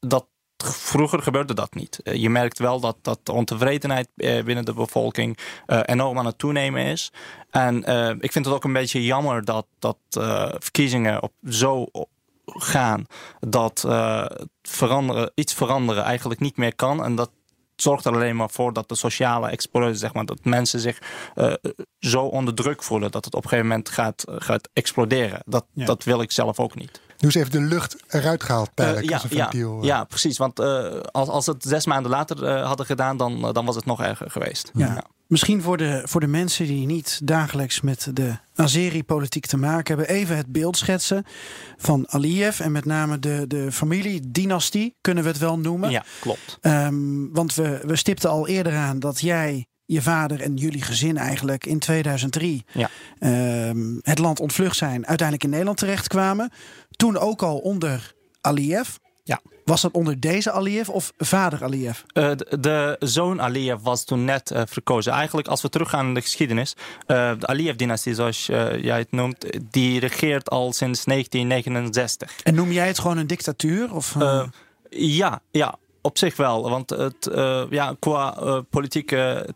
dat 0.00 0.26
vroeger 0.64 1.22
gebeurde 1.22 1.54
dat 1.54 1.74
niet. 1.74 2.00
Eh, 2.02 2.14
je 2.14 2.30
merkt 2.30 2.58
wel 2.58 2.80
dat, 2.80 2.96
dat 3.02 3.18
de 3.22 3.32
ontevredenheid 3.32 4.08
eh, 4.16 4.44
binnen 4.44 4.64
de 4.64 4.74
bevolking 4.74 5.38
eh, 5.66 5.80
enorm 5.84 6.18
aan 6.18 6.26
het 6.26 6.38
toenemen 6.38 6.84
is. 6.84 7.12
En 7.50 7.76
ik 8.20 8.32
vind 8.32 8.44
het 8.44 8.54
ook 8.54 8.64
een 8.64 8.72
beetje 8.72 9.04
jammer 9.04 9.44
dat, 9.44 9.66
dat 9.78 9.96
verkiezingen 10.58 11.22
op 11.22 11.32
zo 11.48 11.86
gaan 12.44 13.06
dat 13.40 13.80
veranderen, 14.62 15.32
iets 15.34 15.54
veranderen 15.54 16.02
eigenlijk 16.04 16.40
niet 16.40 16.56
meer 16.56 16.74
kan. 16.74 17.04
En 17.04 17.14
dat 17.14 17.30
zorgt 17.76 18.04
er 18.04 18.12
alleen 18.12 18.36
maar 18.36 18.50
voor 18.50 18.72
dat 18.72 18.88
de 18.88 18.94
sociale 18.94 19.48
explosie, 19.48 19.94
zeg 19.94 20.12
maar, 20.12 20.24
dat 20.24 20.44
mensen 20.44 20.80
zich 20.80 21.02
uh, 21.34 21.52
zo 21.98 22.24
onder 22.24 22.54
druk 22.54 22.82
voelen 22.82 23.10
dat 23.10 23.24
het 23.24 23.34
op 23.34 23.42
een 23.42 23.48
gegeven 23.48 23.70
moment 23.70 23.88
gaat, 23.88 24.24
gaat 24.26 24.68
exploderen. 24.72 25.42
Dat, 25.44 25.64
ja. 25.72 25.84
dat 25.84 26.04
wil 26.04 26.20
ik 26.20 26.32
zelf 26.32 26.60
ook 26.60 26.74
niet. 26.74 27.00
Dus 27.22 27.34
even 27.34 27.50
de 27.50 27.60
lucht 27.60 27.96
eruit 28.08 28.42
gehaald 28.42 28.70
tijdelijk 28.74 29.04
uh, 29.04 29.10
ja, 29.10 29.14
als 29.14 29.24
een 29.24 29.38
ventiel. 29.38 29.78
Ja, 29.82 29.96
ja 29.96 30.04
precies. 30.04 30.38
Want 30.38 30.60
uh, 30.60 31.00
als, 31.00 31.28
als 31.28 31.46
het 31.46 31.62
zes 31.62 31.86
maanden 31.86 32.10
later 32.10 32.42
uh, 32.42 32.66
hadden 32.66 32.86
gedaan, 32.86 33.16
dan, 33.16 33.52
dan 33.52 33.64
was 33.64 33.76
het 33.76 33.84
nog 33.84 34.02
erger 34.02 34.30
geweest. 34.30 34.70
Ja. 34.74 34.86
ja. 34.86 35.04
Misschien 35.26 35.62
voor 35.62 35.76
de, 35.76 36.02
voor 36.04 36.20
de 36.20 36.26
mensen 36.26 36.66
die 36.66 36.86
niet 36.86 37.20
dagelijks 37.24 37.80
met 37.80 38.10
de 38.12 38.36
Azeri-politiek 38.54 39.46
te 39.46 39.56
maken 39.56 39.96
hebben, 39.96 40.14
even 40.14 40.36
het 40.36 40.46
beeld 40.46 40.76
schetsen 40.76 41.24
van 41.76 42.08
Aliyev 42.08 42.60
en 42.60 42.72
met 42.72 42.84
name 42.84 43.18
de, 43.18 43.44
de 43.46 43.72
familiedynastie, 43.72 44.96
kunnen 45.00 45.24
we 45.24 45.30
het 45.30 45.38
wel 45.38 45.58
noemen. 45.58 45.90
Ja, 45.90 46.04
klopt. 46.20 46.58
Um, 46.60 47.32
want 47.32 47.54
we, 47.54 47.80
we 47.86 47.96
stipten 47.96 48.30
al 48.30 48.48
eerder 48.48 48.76
aan 48.76 48.98
dat 48.98 49.20
jij 49.20 49.66
je 49.84 50.02
vader 50.02 50.40
en 50.40 50.56
jullie 50.56 50.82
gezin 50.82 51.16
eigenlijk 51.16 51.66
in 51.66 51.78
2003 51.78 52.64
ja. 52.72 52.90
um, 53.68 53.98
het 54.02 54.18
land 54.18 54.40
ontvlucht 54.40 54.76
zijn, 54.76 55.06
uiteindelijk 55.06 55.44
in 55.44 55.50
Nederland 55.50 55.78
terechtkwamen. 55.78 56.50
Toen 57.02 57.18
ook 57.18 57.42
al 57.42 57.58
onder 57.58 58.14
Aliyev. 58.40 58.88
Ja. 59.24 59.40
Was 59.64 59.80
dat 59.80 59.92
onder 59.92 60.20
deze 60.20 60.50
Aliyev 60.52 60.88
of 60.88 61.12
vader 61.18 61.64
Aliyev? 61.64 62.00
Uh, 62.12 62.30
de, 62.36 62.56
de, 62.60 62.96
zoon 62.98 63.40
Aliyev 63.40 63.82
was 63.82 64.04
toen 64.04 64.24
net 64.24 64.50
uh, 64.50 64.62
verkozen. 64.66 65.12
Eigenlijk, 65.12 65.48
als 65.48 65.62
we 65.62 65.68
teruggaan 65.68 66.06
in 66.06 66.14
de 66.14 66.20
geschiedenis, 66.20 66.74
uh, 66.76 67.32
de 67.38 67.46
Aliyev-dynastie, 67.46 68.14
zoals 68.14 68.46
jij 68.80 68.98
het 68.98 69.10
noemt, 69.12 69.46
die 69.70 70.00
regeert 70.00 70.50
al 70.50 70.72
sinds 70.72 71.04
1969. 71.04 72.42
En 72.42 72.54
noem 72.54 72.72
jij 72.72 72.86
het 72.86 72.98
gewoon 72.98 73.18
een 73.18 73.26
dictatuur? 73.26 73.94
Of, 73.94 74.16
ja, 74.90 75.40
ja, 75.50 75.74
op 76.00 76.18
zich 76.18 76.36
wel. 76.36 76.70
Want 76.70 76.90
het, 76.90 77.30
ja, 77.70 77.96
qua 77.98 78.30
politieke 78.70 79.54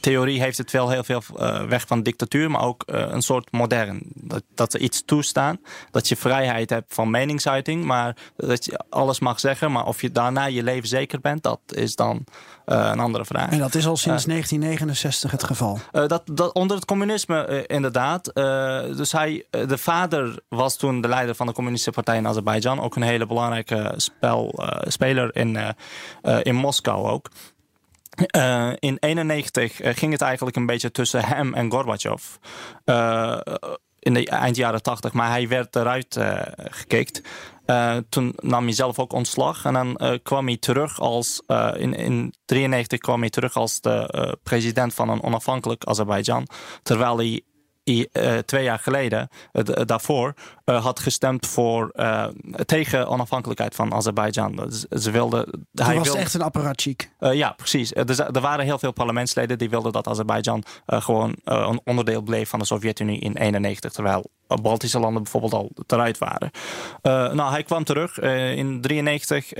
theorie 0.00 0.40
heeft 0.40 0.58
het 0.58 0.70
wel 0.70 0.90
heel 0.90 1.04
veel 1.04 1.22
weg 1.68 1.86
van 1.86 2.02
dictatuur, 2.02 2.50
maar 2.50 2.62
ook 2.62 2.82
een 2.86 3.22
soort 3.22 3.52
modern. 3.52 4.02
Dat, 4.14 4.42
dat 4.54 4.72
ze 4.72 4.78
iets 4.78 5.04
toestaan, 5.04 5.58
dat 5.90 6.08
je 6.08 6.16
vrijheid 6.16 6.70
hebt 6.70 6.94
van 6.94 7.10
meningsuiting, 7.10 7.84
maar 7.84 8.16
dat 8.36 8.64
je 8.64 8.80
alles 8.88 9.20
mag 9.20 9.40
zeggen, 9.40 9.72
maar 9.72 9.86
of 9.86 10.00
je 10.00 10.12
daarna 10.12 10.44
je 10.44 10.62
leven 10.62 10.88
zeker 10.88 11.20
bent, 11.20 11.42
dat 11.42 11.60
is 11.66 11.94
dan 11.94 12.24
een 12.64 13.00
andere 13.00 13.24
vraag. 13.24 13.50
En 13.50 13.58
dat 13.58 13.74
is 13.74 13.86
al 13.86 13.96
sinds 13.96 14.24
1969 14.24 15.30
het 15.30 15.44
geval? 15.44 15.78
dat, 15.92 16.22
dat, 16.24 16.52
onder 16.52 16.76
het 16.76 16.84
communisme 16.84 17.66
inderdaad. 17.66 18.30
dus 18.96 19.12
hij, 19.12 19.46
de 19.50 19.78
vader 19.78 20.38
was 20.48 20.76
toen 20.76 21.00
de 21.00 21.08
leider 21.08 21.34
van 21.34 21.46
de 21.46 21.52
communistische 21.52 22.02
partij 22.02 22.16
in 22.16 22.26
Azerbeidzjan, 22.26 22.80
ook 22.80 22.96
een 22.96 23.02
hele 23.02 23.26
belangrijke 23.26 23.92
spel, 23.96 24.64
speler 24.80 25.36
in, 25.36 25.58
in 26.42 26.54
Moskou 26.54 27.08
ook. 27.08 27.28
Uh, 28.36 28.72
in 28.78 28.96
91 29.00 29.82
uh, 29.82 29.90
ging 29.94 30.12
het 30.12 30.20
eigenlijk 30.20 30.56
een 30.56 30.66
beetje 30.66 30.90
tussen 30.90 31.24
hem 31.24 31.54
en 31.54 31.70
Gorbachev. 31.70 32.22
Uh, 32.84 33.40
in 33.98 34.14
de 34.14 34.26
eind 34.26 34.56
jaren 34.56 34.82
80, 34.82 35.12
maar 35.12 35.30
hij 35.30 35.48
werd 35.48 35.76
eruit 35.76 36.18
gekikt. 36.56 37.22
toen 38.08 38.32
nam 38.42 38.64
hij 38.64 38.72
zelf 38.72 38.98
ook 38.98 39.12
ontslag 39.12 39.64
en 39.64 39.72
dan 39.72 40.20
kwam 40.22 40.46
hij 40.46 40.56
terug 40.56 41.00
als 41.00 41.42
in, 41.76 41.94
in 41.94 42.34
93 42.44 42.98
kwam 42.98 43.20
hij 43.20 43.30
terug 43.30 43.56
als 43.56 43.80
de 43.80 44.38
president 44.42 44.94
van 44.94 45.08
een 45.08 45.22
onafhankelijk 45.22 45.84
Azerbeidzjan, 45.84 46.46
terwijl 46.82 47.16
hij 47.16 47.42
uh, 47.84 48.38
twee 48.38 48.64
jaar 48.64 48.78
geleden, 48.78 49.28
uh, 49.52 49.62
daarvoor, 49.84 50.34
uh, 50.64 50.84
had 50.84 51.00
gestemd 51.00 51.46
voor, 51.46 51.92
tegen 52.66 53.08
onafhankelijkheid 53.08 53.74
van 53.74 53.94
Azerbeidzjan. 53.94 54.56
Dus 54.56 54.80
ze 54.80 55.10
wilden, 55.10 55.66
hij 55.74 55.94
was 55.94 56.04
wilde, 56.04 56.18
echt 56.20 56.34
een 56.34 56.42
apparatchik. 56.42 57.10
ja, 57.18 57.50
precies. 57.50 57.94
Er, 57.94 58.20
er, 58.20 58.40
waren 58.40 58.64
heel 58.64 58.78
veel 58.78 58.92
parlementsleden 58.92 59.58
die 59.58 59.70
wilden 59.70 59.92
dat 59.92 60.08
Azerbeidzjan 60.08 60.64
gewoon 60.86 61.34
een 61.44 61.80
onderdeel 61.84 62.22
bleef 62.22 62.48
van 62.48 62.58
de 62.58 62.64
Sovjet-Unie 62.64 63.20
in 63.20 63.36
91, 63.36 63.92
terwijl 63.92 64.30
Baltische 64.62 64.98
landen 64.98 65.22
bijvoorbeeld 65.22 65.52
al 65.52 65.70
eruit 65.86 66.18
waren. 66.18 66.50
nou, 67.36 67.50
hij 67.50 67.62
kwam 67.62 67.84
terug 67.84 68.18
in 68.18 68.80
93 68.80 69.52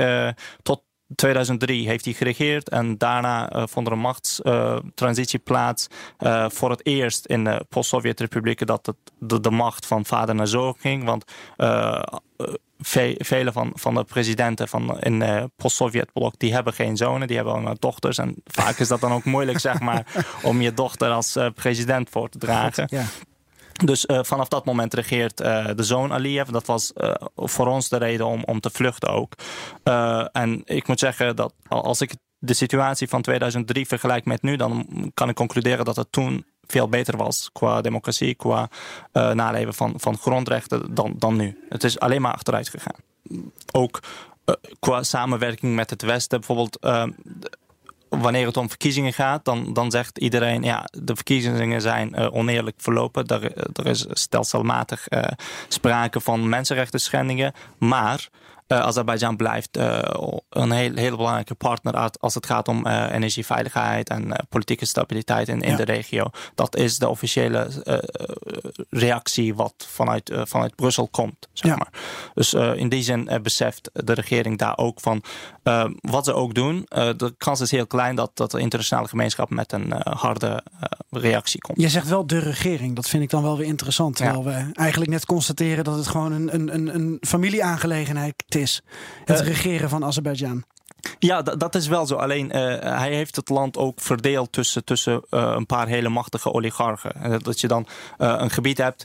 tot 0.63 0.83
2003 1.15 1.87
heeft 1.87 2.05
hij 2.05 2.15
geregeerd 2.15 2.69
en 2.69 2.99
daarna 2.99 3.57
uh, 3.57 3.63
vond 3.67 3.87
er 3.87 3.93
een 3.93 3.99
machtstransitie 3.99 5.39
plaats. 5.39 5.87
Uh, 6.19 6.47
voor 6.49 6.71
het 6.71 6.87
eerst 6.87 7.27
in 7.27 7.45
de 7.45 7.65
post-Sovjet-republieken 7.69 8.67
dat 8.67 8.95
de, 9.19 9.41
de, 9.41 9.51
macht 9.51 9.87
van 9.87 10.05
vader 10.05 10.35
naar 10.35 10.47
zoon 10.47 10.75
ging. 10.79 11.05
Want 11.05 11.25
ve 12.79 13.15
vele 13.19 13.53
van, 13.53 13.73
van 13.75 13.95
de 13.95 14.05
presidenten 14.05 14.69
van 14.69 15.01
in 15.01 15.19
de 15.19 15.51
post-Sovjet-blok 15.57 16.35
die 16.39 16.53
hebben 16.53 16.73
geen 16.73 16.97
zonen, 16.97 17.27
die 17.27 17.37
hebben 17.37 17.55
allemaal 17.55 17.77
dochters. 17.79 18.19
En 18.19 18.35
vaak 18.45 18.79
is 18.79 18.89
dat 18.89 19.01
dan 19.01 19.13
ook 19.13 19.25
moeilijk, 19.25 19.59
zeg 19.69 19.81
maar, 19.81 20.07
om 20.43 20.61
je 20.61 20.75
dochter 20.75 21.11
als 21.11 21.39
president 21.55 22.11
voor 22.11 22.29
te 22.29 22.39
dragen. 22.39 22.87
Ja. 22.91 23.05
Dus 23.75 24.05
uh, 24.07 24.19
vanaf 24.23 24.49
dat 24.49 24.65
moment 24.65 24.95
regeert 24.95 25.41
uh, 25.41 25.67
de 25.75 25.83
zoon 25.83 26.13
Aliyev. 26.13 26.49
Dat 26.49 26.67
was 26.67 26.93
uh, 26.97 27.15
voor 27.35 27.67
ons 27.67 27.89
de 27.89 27.97
reden 27.97 28.27
om, 28.27 28.43
om 28.45 28.61
te 28.61 28.71
vluchten 28.71 29.09
ook. 29.09 29.33
en 30.33 30.63
ik 30.65 30.89
moet 30.89 30.99
zeggen 30.99 31.37
dat 31.37 31.55
als 31.69 32.01
ik 32.01 32.15
de 32.39 32.55
situatie 32.55 33.09
van 33.09 33.23
2003 33.23 33.87
vergelijk 33.87 34.25
met 34.25 34.43
nu, 34.43 34.57
dan 34.57 34.87
kan 35.15 35.29
ik 35.29 35.35
concluderen 35.35 35.85
dat 35.85 35.97
het 35.97 36.13
toen 36.13 36.47
veel 36.67 36.89
beter 36.89 37.17
was 37.17 37.51
qua 37.53 37.81
democratie, 37.81 38.35
qua 38.35 38.69
naleven 39.13 39.75
van, 39.75 39.95
van 39.97 40.19
grondrechten 40.19 40.95
dan, 40.95 41.15
dan 41.19 41.37
nu. 41.37 41.59
Het 41.69 41.85
is 41.85 41.99
alleen 41.99 42.23
maar 42.23 42.33
achteruit 42.33 42.69
gegaan. 42.69 43.01
Ook 43.73 44.01
qua 44.81 45.03
samenwerking 45.03 45.75
met 45.75 45.91
het 45.91 46.03
Westen, 46.03 46.39
bijvoorbeeld 46.39 46.79
wanneer 48.21 48.47
het 48.47 48.57
om 48.57 48.69
verkiezingen 48.69 49.13
gaat, 49.13 49.45
dan, 49.45 49.73
dan 49.73 49.91
zegt 49.91 50.19
iedereen: 50.19 50.63
ja, 50.63 50.89
de 50.91 51.15
verkiezingen 51.15 51.81
zijn 51.81 52.15
uh, 52.19 52.35
oneerlijk 52.35 52.77
verlopen. 52.79 53.27
Er, 53.27 53.57
er 53.73 53.87
is 53.87 54.07
stelselmatig 54.11 55.07
uh, 55.11 55.23
sprake 55.69 56.21
van 56.21 56.49
mensenrechten 56.49 57.01
schendingen. 57.01 57.53
Maar 57.79 58.29
uh, 58.69 58.81
Azerbeidzjan 58.81 59.37
blijft 59.37 59.77
uh, 59.77 59.99
een 60.51 60.71
heel, 60.71 60.95
heel 60.95 61.17
belangrijke 61.17 61.55
partner 61.55 62.11
als 62.21 62.35
het 62.35 62.47
gaat 62.47 62.69
om 62.69 62.87
uh, 62.87 63.13
energieveiligheid 63.13 64.09
en 64.09 64.47
politieke 64.49 64.87
stabiliteit 64.87 65.49
in, 65.49 65.61
in 65.61 65.71
ja. 65.71 65.77
de 65.77 65.85
regio. 65.85 66.31
Dat 66.55 66.77
is 66.77 66.99
de 66.99 67.09
officiële 67.09 67.69
reactie 68.91 69.55
wat 69.55 69.75
vanuit, 69.89 70.33
vanuit 70.45 70.75
Brussel 70.75 71.09
komt. 71.09 71.49
Zeg 71.53 71.71
ja. 71.71 71.77
maar. 71.77 71.89
Dus 72.35 72.55
in 72.55 72.89
die 72.89 73.03
zin 73.03 73.31
beseft 73.43 73.91
de 73.93 74.13
regering 74.13 74.59
daar 74.59 74.79
ook 74.79 75.01
van 75.01 75.23
wat 76.01 76.25
ze 76.25 76.35
ook 76.35 76.55
doen. 76.55 76.87
de 77.17 77.35
kans 77.39 77.61
is 77.61 77.71
heel 77.71 77.87
klein 77.87 78.15
dat, 78.15 78.31
dat 78.35 78.51
de 78.51 78.61
internationale 78.61 79.09
gemeenschap 79.09 79.51
met 79.51 79.73
een 79.73 79.93
harde 80.05 80.63
reactie 81.11 81.61
komt. 81.61 81.81
Je 81.81 81.89
zegt 81.89 82.09
wel 82.09 82.27
de 82.27 82.39
regering, 82.39 82.97
dat 82.97 83.09
vind 83.09 83.23
ik 83.23 83.31
dan 83.31 83.43
wel 83.43 83.57
weer 83.57 83.67
interessant. 83.67 84.17
Terwijl 84.17 84.43
ja. 84.43 84.45
we 84.45 84.73
eigenlijk 84.73 85.11
net 85.11 85.27
constateren 85.27 85.85
dat 85.85 85.97
het 85.97 86.07
gewoon 86.07 86.33
een, 86.33 86.75
een, 86.75 86.95
een 86.95 87.19
familieaangelegenheid 87.21 88.45
is. 88.49 88.83
Het 89.25 89.41
regeren 89.41 89.89
van 89.89 90.05
Azerbeidzjan. 90.05 90.65
Ja, 91.19 91.43
dat 91.43 91.75
is 91.75 91.87
wel 91.87 92.07
zo. 92.07 92.15
Alleen 92.15 92.47
uh, 92.47 92.53
hij 92.79 93.15
heeft 93.15 93.37
het 93.37 93.49
land 93.49 93.77
ook 93.77 94.01
verdeeld 94.01 94.53
tussen, 94.53 94.85
tussen 94.85 95.23
uh, 95.31 95.53
een 95.57 95.67
paar 95.67 95.87
hele 95.87 96.09
machtige 96.09 96.53
oligarchen. 96.53 97.15
En 97.15 97.39
dat 97.39 97.61
je 97.61 97.69
dan 97.69 97.87
uh, 98.19 98.35
een 98.39 98.51
gebied 98.51 98.79
hebt 98.79 99.05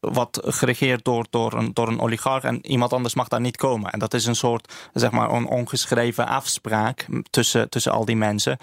wat 0.00 0.40
geregeerd 0.44 1.04
door, 1.04 1.26
door, 1.30 1.52
een, 1.52 1.70
door 1.74 1.88
een 1.88 2.00
oligarch 2.00 2.44
en 2.44 2.66
iemand 2.66 2.92
anders 2.92 3.14
mag 3.14 3.28
daar 3.28 3.40
niet 3.40 3.56
komen. 3.56 3.90
En 3.90 3.98
dat 3.98 4.14
is 4.14 4.26
een 4.26 4.36
soort, 4.36 4.72
zeg 4.92 5.10
maar, 5.10 5.30
een 5.30 5.46
ongeschreven 5.46 6.26
afspraak 6.26 7.06
tussen, 7.30 7.68
tussen 7.70 7.92
al 7.92 8.04
die 8.04 8.16
mensen. 8.16 8.58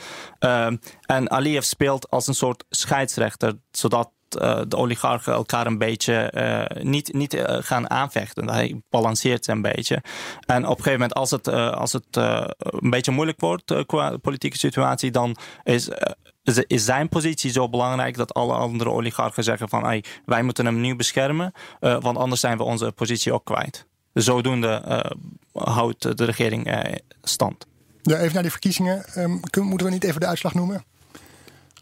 en 1.02 1.32
Aliyev 1.32 1.64
speelt 1.64 2.10
als 2.10 2.28
een 2.28 2.34
soort 2.34 2.64
scheidsrechter, 2.70 3.58
zodat 3.72 4.10
de 4.68 4.76
oligarchen 4.76 5.34
elkaar 5.34 5.66
een 5.66 5.78
beetje 5.78 6.32
uh, 6.36 6.84
niet, 6.84 7.14
niet 7.14 7.34
uh, 7.34 7.44
gaan 7.48 7.90
aanvechten. 7.90 8.50
Hij 8.50 8.82
balanceert 8.90 9.46
ze 9.46 9.52
een 9.52 9.62
beetje. 9.62 10.04
En 10.46 10.64
op 10.64 10.78
een 10.78 10.84
gegeven 10.84 10.92
moment, 10.92 11.14
als 11.14 11.32
het, 11.32 11.48
als 11.48 11.94
het 11.94 12.06
een 12.60 12.90
beetje 12.90 13.12
moeilijk 13.12 13.40
wordt 13.40 13.86
qua 13.86 14.18
politieke 14.18 14.58
situatie, 14.58 15.12
dan 15.12 15.36
is, 15.64 15.90
is 16.68 16.86
zijn 16.86 17.10
positie 17.10 17.52
zo 17.52 17.70
belangrijk 17.70 18.18
dat 18.18 18.34
alle 18.34 18.54
andere 18.54 18.90
oligarchen 18.90 19.44
zeggen 19.44 19.70
van 19.70 19.84
hey, 19.84 20.04
wij 20.26 20.44
moeten 20.44 20.66
hem 20.66 20.80
nu 20.80 20.96
beschermen, 20.96 21.52
want 21.80 22.18
anders 22.18 22.42
zijn 22.42 22.58
we 22.58 22.64
onze 22.64 22.92
positie 22.92 23.34
ook 23.34 23.46
kwijt. 23.46 23.86
Zodoende 24.14 25.04
houdt 25.54 26.18
de 26.18 26.26
regering 26.26 26.72
stand. 27.22 27.66
Ja, 28.02 28.18
even 28.18 28.34
naar 28.34 28.42
die 28.42 28.52
verkiezingen. 28.52 29.06
Um, 29.18 29.40
moeten 29.54 29.88
we 29.88 29.94
niet 29.94 30.04
even 30.04 30.20
de 30.20 30.28
uitslag 30.28 30.54
noemen? 30.54 30.84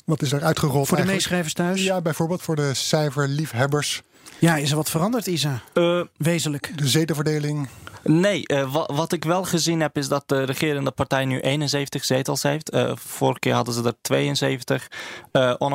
Wat 0.10 0.22
is 0.22 0.32
er 0.32 0.44
uitgerold? 0.44 0.88
Voor 0.88 0.98
de 0.98 1.06
meeschrijvers 1.06 1.54
thuis? 1.54 1.84
Ja, 1.84 2.02
bijvoorbeeld 2.02 2.42
voor 2.42 2.56
de 2.56 2.74
cijferliefhebbers. 2.74 4.02
Ja, 4.40 4.56
is 4.56 4.70
er 4.70 4.76
wat 4.76 4.90
veranderd, 4.90 5.28
Isa? 5.28 5.62
Uh, 5.74 6.02
Wezenlijk. 6.18 6.78
De 6.78 6.88
zetelverdeling? 6.88 7.68
Nee, 8.04 8.44
uh, 8.48 8.74
wat, 8.74 8.92
wat, 8.92 9.12
ik 9.12 9.24
wel 9.24 9.44
gezien 9.44 9.80
heb 9.80 9.98
is 9.98 10.08
dat 10.08 10.24
de 10.26 10.44
regerende 10.44 10.92
partij 10.92 11.26
nu 11.26 11.40
71 11.40 12.06
zetels 12.06 12.44
heeft. 12.44 12.74
Uh, 12.74 12.92
vorige 12.96 13.40
keer 13.40 13.54
hadden 13.54 13.74
ze 13.74 13.84
er 13.84 13.94
72. 14.02 14.88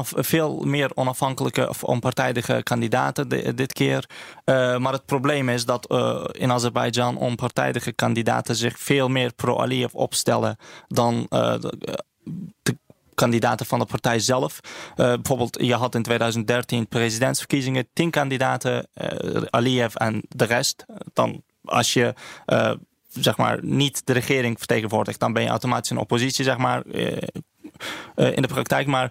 veel 0.04 0.60
meer 0.64 0.90
onafhankelijke 0.94 1.68
of 1.68 1.84
onpartijdige 1.84 2.60
kandidaten 2.62 3.28
dit 3.56 3.72
keer. 3.72 4.08
maar 4.78 4.92
het 4.92 5.06
probleem 5.06 5.48
is 5.48 5.64
dat 5.64 5.94
in 6.32 6.52
Azerbeidzjan 6.52 7.16
onpartijdige 7.16 7.92
kandidaten 7.92 8.56
zich 8.56 8.78
veel 8.78 9.08
meer 9.08 9.32
pro-Aliyev 9.32 9.94
opstellen 9.94 10.56
dan 10.88 11.26
de 12.62 12.78
kandidaten 13.14 13.66
van 13.66 13.78
de 13.78 13.84
partij 13.84 14.18
zelf. 14.18 14.60
Uh, 14.62 14.96
bijvoorbeeld, 14.96 15.58
je 15.60 15.74
had 15.74 15.94
in 15.94 16.02
2013 16.02 16.88
presidentsverkiezingen, 16.88 17.86
tien 17.92 18.10
kandidaten, 18.10 18.86
uh, 18.94 19.42
Aliyev 19.50 19.94
en 19.94 20.22
de 20.28 20.44
rest. 20.44 20.84
Dan 21.12 21.42
als 21.64 21.92
je 21.92 22.14
uh, 22.46 22.72
zeg 23.10 23.36
maar 23.36 23.58
niet 23.62 24.06
de 24.06 24.12
regering 24.12 24.58
vertegenwoordigt, 24.58 25.20
dan 25.20 25.32
ben 25.32 25.42
je 25.42 25.48
automatisch 25.48 25.90
een 25.90 25.98
oppositie, 25.98 26.44
zeg 26.44 26.56
maar. 26.56 26.82
in 28.14 28.42
de 28.42 28.48
praktijk, 28.48 28.86
maar 28.86 29.10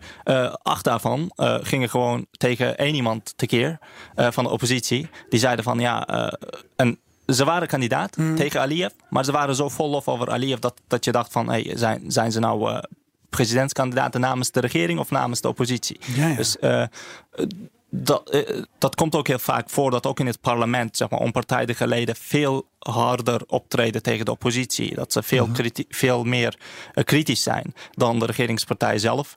acht 0.62 0.84
daarvan 0.84 1.32
gingen 1.62 1.90
gewoon 1.90 2.26
tegen 2.32 2.78
één 2.78 2.96
iemand 2.96 3.34
tekeer 3.36 3.80
van 4.16 4.44
de 4.44 4.50
oppositie. 4.50 5.10
Die 5.30 5.40
zeiden 5.40 5.64
van 5.64 5.80
ja, 5.80 6.08
en 6.76 7.00
ze 7.28 7.46
waren 7.46 7.68
kandidaat 7.68 8.18
mm. 8.18 8.36
tegen 8.36 8.62
Aliyev, 8.62 8.92
maar 9.10 9.26
ze 9.26 9.32
waren 9.32 9.56
zo 9.56 9.70
vol 9.70 9.90
lof 9.90 10.08
over 10.08 10.30
Aliyev 10.30 10.60
dat, 10.60 10.82
dat 10.88 11.06
je 11.06 11.12
dacht 11.12 11.32
van 11.32 11.50
hey, 11.50 11.72
zijn, 11.76 12.04
zijn 12.08 12.32
ze 12.32 12.40
nou 12.40 12.82
presidentskandidaten 13.36 14.22
namens 14.22 14.52
de 14.52 14.60
regering 14.60 15.00
of 15.00 15.12
namens 15.12 15.42
de 15.42 15.48
oppositie. 15.48 16.00
Ja, 16.16 16.28
ja. 16.28 16.36
Dus 16.36 16.58
uh, 16.62 16.84
dat, 17.90 18.36
uh, 18.36 18.64
dat 18.78 18.96
komt 18.96 19.16
ook 19.16 19.28
heel 19.28 19.40
vaak 19.40 19.70
voor 19.70 19.92
dat 19.92 20.06
ook 20.06 20.20
in 20.20 20.28
het 20.28 20.42
parlement 20.42 20.98
zeg 20.98 21.10
maar, 21.10 21.20
onpartijdige 21.20 21.88
leden 21.88 22.16
veel 22.16 22.68
harder 22.80 23.42
optreden 23.48 24.04
tegen 24.04 24.26
de 24.26 24.32
oppositie. 24.32 24.96
Dat 24.96 25.14
ze 25.14 25.24
veel, 25.24 25.48
uh-huh. 25.48 25.86
veel 25.90 26.24
meer 26.24 26.58
uh, 26.94 27.04
kritisch 27.04 27.44
zijn 27.44 27.74
dan 27.92 28.20
de 28.20 28.26
regeringspartij 28.26 28.98
zelf. 28.98 29.36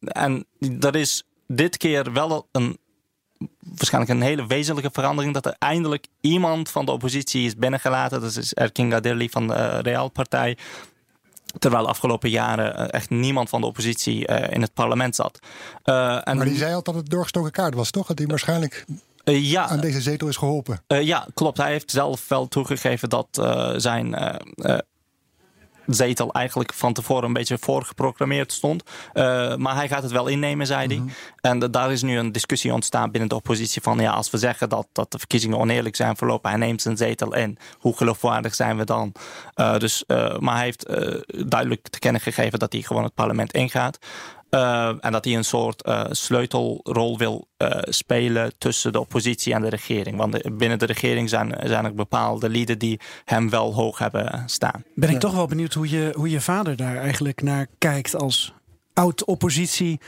en 0.00 0.44
dat 0.58 0.94
is 0.94 1.24
dit 1.46 1.76
keer 1.76 2.12
wel 2.12 2.48
een 2.52 2.78
waarschijnlijk 3.60 4.12
een 4.12 4.26
hele 4.26 4.46
wezenlijke 4.46 4.90
verandering 4.92 5.34
dat 5.34 5.46
er 5.46 5.56
eindelijk 5.58 6.06
iemand 6.20 6.70
van 6.70 6.84
de 6.84 6.92
oppositie 6.92 7.46
is 7.46 7.56
binnengelaten. 7.56 8.20
Dat 8.20 8.36
is 8.36 8.54
Erkin 8.54 8.90
Gadirli 8.90 9.28
van 9.28 9.46
de 9.46 9.78
Realpartij. 9.78 10.56
Terwijl 11.58 11.82
de 11.82 11.88
afgelopen 11.88 12.30
jaren 12.30 12.90
echt 12.90 13.10
niemand 13.10 13.48
van 13.48 13.60
de 13.60 13.66
oppositie 13.66 14.26
in 14.26 14.62
het 14.62 14.74
parlement 14.74 15.14
zat. 15.14 15.38
en 15.82 16.36
maar 16.36 16.44
die 16.44 16.56
zei 16.56 16.74
al 16.74 16.82
dat 16.82 16.94
het 16.94 17.10
doorgestoken 17.10 17.50
kaart 17.50 17.74
was, 17.74 17.90
toch? 17.90 18.06
Dat 18.06 18.18
hij 18.18 18.26
waarschijnlijk 18.26 18.84
ja, 19.24 19.68
aan 19.68 19.80
deze 19.80 20.00
zetel 20.00 20.28
is 20.28 20.36
geholpen. 20.36 20.82
ja, 20.86 21.26
klopt. 21.34 21.58
Hij 21.58 21.70
heeft 21.70 21.90
zelf 21.90 22.28
wel 22.28 22.48
toegegeven 22.48 23.08
dat 23.08 23.28
zijn 23.76 24.14
zetel 25.94 26.32
eigenlijk 26.32 26.72
van 26.74 26.92
tevoren 26.92 27.24
een 27.24 27.32
beetje 27.32 27.58
voorgeprogrammeerd 27.60 28.52
stond. 28.52 28.82
Uh, 29.14 29.56
maar 29.56 29.74
hij 29.74 29.88
gaat 29.88 30.02
het 30.02 30.12
wel 30.12 30.26
innemen, 30.26 30.66
zei 30.66 30.86
hij. 30.86 30.96
Mhm. 30.96 31.08
En 31.40 31.58
daar 31.58 31.92
is 31.92 32.02
nu 32.02 32.18
een 32.18 32.32
discussie 32.32 32.72
ontstaan 32.72 33.10
binnen 33.10 33.28
de 33.28 33.34
oppositie 33.34 33.82
van 33.82 33.98
ja, 33.98 34.12
als 34.12 34.30
we 34.30 34.38
zeggen 34.38 34.68
dat, 34.68 34.86
dat 34.92 35.12
de 35.12 35.18
verkiezingen 35.18 35.58
oneerlijk 35.58 35.96
zijn 35.96 36.16
verlopen, 36.16 36.50
hij 36.50 36.58
neemt 36.58 36.82
zijn 36.82 36.96
zetel 36.96 37.34
in. 37.34 37.58
Hoe 37.78 37.96
geloofwaardig 37.96 38.54
zijn 38.54 38.76
we 38.76 38.84
dan? 38.84 39.12
Uh, 39.56 39.78
dus, 39.78 40.04
uh, 40.06 40.38
maar 40.38 40.54
hij 40.54 40.64
heeft 40.64 40.86
duidelijk 41.48 41.88
te 41.88 41.98
kennen 41.98 42.20
gegeven 42.20 42.58
dat 42.58 42.72
hij 42.72 42.82
gewoon 42.82 43.04
het 43.04 43.14
parlement 43.14 43.52
ingaat. 43.52 43.98
Uh, 44.50 44.88
en 45.00 45.12
dat 45.12 45.24
hij 45.24 45.34
een 45.34 45.44
soort 45.44 45.86
uh, 45.86 46.04
sleutelrol 46.10 47.18
wil 47.18 47.48
uh, 47.58 47.70
spelen 47.82 48.52
tussen 48.58 48.92
de 48.92 49.00
oppositie 49.00 49.54
en 49.54 49.62
de 49.62 49.68
regering. 49.68 50.16
Want 50.16 50.32
de, 50.32 50.50
binnen 50.52 50.78
de 50.78 50.86
regering 50.86 51.28
zijn, 51.28 51.56
zijn 51.64 51.84
er 51.84 51.94
bepaalde 51.94 52.48
lieden 52.48 52.78
die 52.78 53.00
hem 53.24 53.50
wel 53.50 53.74
hoog 53.74 53.98
hebben 53.98 54.42
staan. 54.46 54.84
Ben 54.94 55.10
ik 55.10 55.20
toch 55.20 55.34
wel 55.34 55.46
benieuwd 55.46 55.74
hoe 55.74 55.90
je, 55.90 56.12
hoe 56.16 56.30
je 56.30 56.40
vader 56.40 56.76
daar 56.76 56.96
eigenlijk 56.96 57.42
naar 57.42 57.66
kijkt 57.78 58.14
als 58.14 58.52
oud-oppositie 58.94 60.00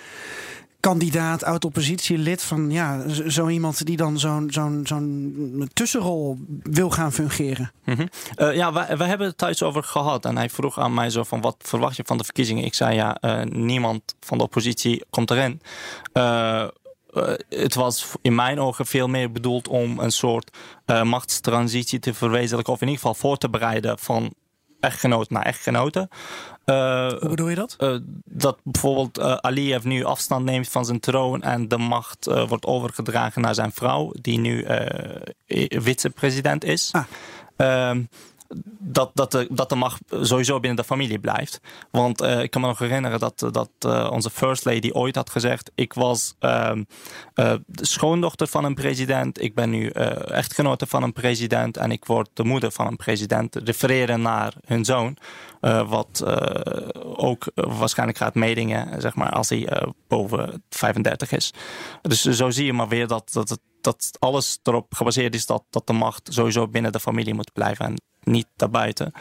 kandidaat, 0.83 1.45
oud-oppositielid 1.45 2.43
van 2.43 2.71
ja, 2.71 3.09
zo 3.29 3.49
iemand 3.49 3.87
die 3.87 3.97
dan 3.97 4.19
zo'n 4.19 4.51
zo'n 4.51 4.81
zo'n 4.85 5.71
tussenrol 5.73 6.39
wil 6.63 6.91
gaan 6.91 7.13
fungeren? 7.13 7.73
Mm 7.85 8.09
ja, 8.37 8.73
we, 8.73 9.05
hebben 9.05 9.27
het 9.27 9.39
thuis 9.39 9.63
over 9.63 9.83
gehad 9.83 10.25
en 10.25 10.37
hij 10.37 10.51
vroeg 10.51 10.79
aan 10.79 10.95
mij 10.95 11.11
zo 11.11 11.23
van 11.23 11.41
wat 11.41 11.57
verwacht 11.59 11.97
je 11.97 12.03
van 12.07 12.19
de 12.19 12.25
verkiezingen? 12.25 12.65
Ik 12.65 12.75
zei 12.75 12.95
ja, 12.95 13.19
uh, 13.21 13.43
niemand 13.43 14.15
van 14.21 14.39
de 14.39 14.45
oppositie 14.45 15.05
komt 15.11 15.31
erin. 15.31 15.61
Uh, 16.13 16.67
het 17.49 17.75
was 17.75 18.13
in 18.23 18.35
mijn 18.35 18.61
ogen 18.61 18.87
veel 18.87 19.09
meer 19.09 19.33
bedoeld 19.33 19.69
om 19.69 19.99
een 19.99 20.13
soort 20.13 20.57
machtstransitie 20.87 21.99
te 21.99 22.15
verwezenlijken. 22.15 22.73
Of 22.73 22.81
in 22.81 22.87
ieder 22.87 23.03
geval 23.03 23.21
voor 23.21 23.37
te 23.37 23.51
bereiden 23.51 23.99
van 23.99 24.35
echtgenoot 24.83 25.31
naar 25.31 25.43
echtgenote. 25.43 26.09
Uh, 26.67 27.09
Hoe 27.09 27.29
bedoel 27.29 27.49
je 27.49 27.55
dat? 27.55 27.77
Uh, 27.79 27.97
dat 28.25 28.59
bijvoorbeeld 28.63 29.19
uh, 29.19 29.35
Aliyev 29.35 29.85
nu 29.85 30.05
afstand 30.05 30.45
neemt 30.45 30.69
van 30.69 30.85
zijn 30.85 31.01
troon 31.01 31.43
en 31.43 31.69
de 31.69 31.79
macht 31.79 32.27
wordt 32.49 32.67
overgedragen 32.67 33.43
naar 33.43 33.55
zijn 33.55 33.73
vrouw, 33.73 34.13
die 34.21 34.39
nu 34.39 34.67
vicepresident 35.69 36.65
is. 36.65 36.93
Ah. 37.57 37.97
Ehm, 38.53 38.61
dat, 38.79 39.11
dat, 39.15 39.31
de, 39.31 39.47
dat 39.51 39.69
de 39.69 39.75
macht 39.75 40.03
sowieso 40.21 40.61
binnen 40.61 40.77
de 40.77 40.85
familie 40.85 41.19
blijft. 41.19 41.61
Want 41.91 42.23
uh, 42.23 42.43
ik 42.43 42.51
kan 42.51 42.61
me 42.61 42.67
nog 42.67 42.79
herinneren 42.79 43.21
dat, 43.21 43.39
dat 43.51 43.71
uh, 43.87 44.09
onze 44.13 44.31
first 44.31 44.65
lady 44.65 44.91
ooit 44.93 45.15
had 45.15 45.31
gezegd... 45.31 45.71
ik 45.75 45.93
was 45.93 46.35
uh, 46.41 46.73
de 47.35 47.87
schoondochter 47.87 48.47
van 48.47 48.65
een 48.65 48.75
president... 48.75 49.43
ik 49.43 49.55
ben 49.55 49.71
nu 49.71 49.89
echtgenote 49.89 50.87
van 50.87 51.03
een 51.03 51.13
president... 51.13 51.77
en 51.77 51.91
ik 51.91 52.05
word 52.05 52.29
de 52.33 52.45
moeder 52.45 52.73
van 52.73 52.87
een 52.87 52.97
president. 52.97 53.57
Refereren 53.57 54.23
naar 54.23 54.55
hun 54.65 54.85
zoon. 54.85 55.17
wat 55.87 56.25
ook 57.03 57.45
waarschijnlijk 57.55 58.19
gaat 58.19 58.35
meedingen 58.35 59.01
zeg 59.01 59.15
maar, 59.15 59.31
als 59.31 59.49
hij 59.49 59.93
boven 60.09 60.63
35 60.69 61.33
is. 61.33 61.53
Dus 62.03 62.23
zo 62.23 62.51
zie 62.51 62.65
je 62.65 62.73
maar 62.73 62.89
weer 62.89 63.07
dat, 63.07 63.31
dat, 63.33 63.59
dat 63.81 64.11
alles 64.19 64.59
erop 64.63 64.95
gebaseerd 64.95 65.35
is... 65.35 65.47
dat, 65.47 65.65
dat 65.71 65.87
de 65.87 65.93
macht 65.93 66.29
sowieso 66.33 66.69
binnen 66.69 66.93
de 66.93 67.01
familie 67.01 67.35
moet 67.35 67.53
blijven... 67.53 67.87
En 67.87 67.95
niet 68.23 68.47
daarbuiten. 68.57 69.13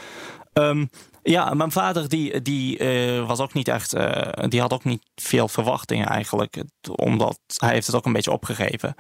Um, 0.54 0.90
ja, 1.24 1.54
mijn 1.54 1.72
vader 1.72 2.10
die, 2.10 2.42
die 2.42 2.80
uh, 2.80 3.28
was 3.28 3.40
ook 3.40 3.54
niet 3.54 3.68
echt, 3.68 3.96
uh, 3.96 4.32
die 4.48 4.62
had 4.62 4.74
ook 4.74 4.84
niet 4.84 5.04
veel 5.16 5.48
verwachtingen 5.48 6.08
eigenlijk, 6.08 6.64
omdat 6.96 7.40
hij 7.58 7.74
heeft 7.74 7.88
het 7.88 7.96
ook 7.96 8.06
een 8.06 8.14
beetje 8.14 8.32
opgegeven. 8.32 8.96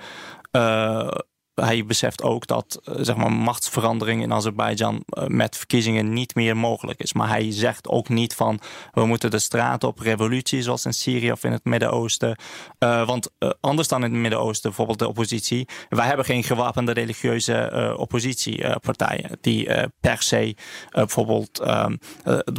Uh, 0.51 1.07
hij 1.55 1.85
beseft 1.85 2.23
ook 2.23 2.47
dat 2.47 2.79
eh, 2.83 2.95
zeg 2.99 3.15
maar, 3.15 3.31
machtsverandering 3.31 4.21
in 4.21 4.33
Azerbeidzjan 4.33 5.03
eh, 5.05 5.27
met 5.27 5.57
verkiezingen 5.57 6.13
niet 6.13 6.35
meer 6.35 6.57
mogelijk 6.57 6.99
is. 6.99 7.13
Maar 7.13 7.27
hij 7.27 7.51
zegt 7.51 7.87
ook 7.87 8.09
niet 8.09 8.35
van 8.35 8.59
we 8.91 9.05
moeten 9.05 9.31
de 9.31 9.39
straat 9.39 9.83
op, 9.83 9.99
revolutie 9.99 10.61
zoals 10.61 10.85
in 10.85 10.93
Syrië 10.93 11.31
of 11.31 11.43
in 11.43 11.51
het 11.51 11.63
Midden-Oosten. 11.63 12.35
Uh, 12.79 13.05
want 13.05 13.29
anders 13.59 13.87
dan 13.87 14.03
in 14.03 14.11
het 14.11 14.21
Midden-Oosten, 14.21 14.69
bijvoorbeeld 14.69 14.99
de 14.99 15.07
oppositie, 15.07 15.67
wij 15.89 16.05
hebben 16.05 16.25
geen 16.25 16.43
gewapende 16.43 16.91
religieuze 16.91 17.95
oppositiepartijen 17.97 19.37
die 19.41 19.69
per 19.99 20.21
se 20.21 20.55
bijvoorbeeld 20.91 21.59
ehm, 21.59 21.95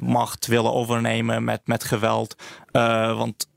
macht 0.03 0.47
willen 0.47 0.73
overnemen 0.73 1.45
met, 1.45 1.61
met 1.65 1.85
geweld. 1.85 2.35
want 2.73 3.49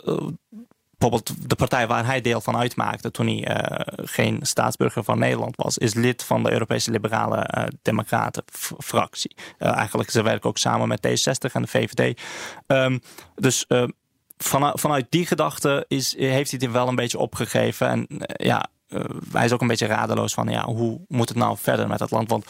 bijvoorbeeld 0.98 1.50
de 1.50 1.56
partij 1.56 1.88
waar 1.88 2.06
hij 2.06 2.22
deel 2.22 2.42
van 2.42 2.58
uitmaakte 2.58 3.12
toen 3.12 3.28
hij 3.28 3.58
uh, 3.58 4.06
geen 4.06 4.40
staatsburger 4.42 5.04
van 5.04 5.20
Nederland 5.20 5.56
was, 5.56 5.78
is 5.78 5.94
lid 5.94 6.24
van 6.24 6.44
de 6.44 6.52
Europese 6.52 6.92
Liberale 6.92 7.50
uh, 7.58 7.64
Democraten 7.82 8.44
fractie. 8.78 9.36
Uh, 9.60 9.76
eigenlijk 9.76 10.10
ze 10.10 10.22
werken 10.22 10.50
ook 10.50 10.58
samen 10.58 10.88
met 10.88 11.08
D60 11.08 11.52
en 11.54 11.62
de 11.62 11.68
VVD. 11.68 12.22
Um, 12.68 13.02
dus 13.36 13.66
vanuit, 14.38 14.80
vanuit 14.80 15.06
die 15.10 15.26
gedachte 15.26 15.86
is, 15.88 16.18
heeft 16.18 16.52
hij 16.52 16.60
het 16.64 16.72
wel 16.72 16.88
een 16.88 16.96
beetje 16.96 17.20
opgegeven. 17.20 17.88
En 17.88 18.08
ja, 18.36 18.68
hij 19.32 19.46
is 19.46 19.52
ook 19.52 19.62
een 19.62 19.68
beetje 19.68 19.86
radeloos 19.86 20.34
van 20.34 20.48
ja, 20.48 20.66
hoe 20.66 21.02
moet 21.08 21.30
het 21.30 21.38
nou 21.38 21.58
verder 21.58 21.88
met 21.88 22.00
het 22.00 22.12
land? 22.12 22.30
Want 22.30 22.46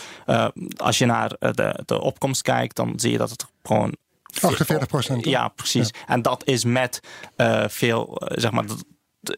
als 0.77 0.97
je 0.97 1.05
naar 1.05 1.29
de, 1.39 1.83
de 1.85 2.01
opkomst 2.01 2.41
kijkt, 2.41 2.75
dan 2.75 2.93
zie 2.95 3.11
je 3.11 3.17
dat 3.17 3.29
het 3.29 3.45
gewoon 3.63 3.95
48 4.41 4.87
procent. 4.87 5.25
Ja, 5.25 5.47
precies. 5.47 5.89
En 6.05 6.21
dat 6.21 6.45
is 6.45 6.63
met 6.63 6.99
uh, 7.37 7.63
veel, 7.67 8.21
uh, 8.21 8.37
zeg 8.37 8.51
maar, 8.51 8.65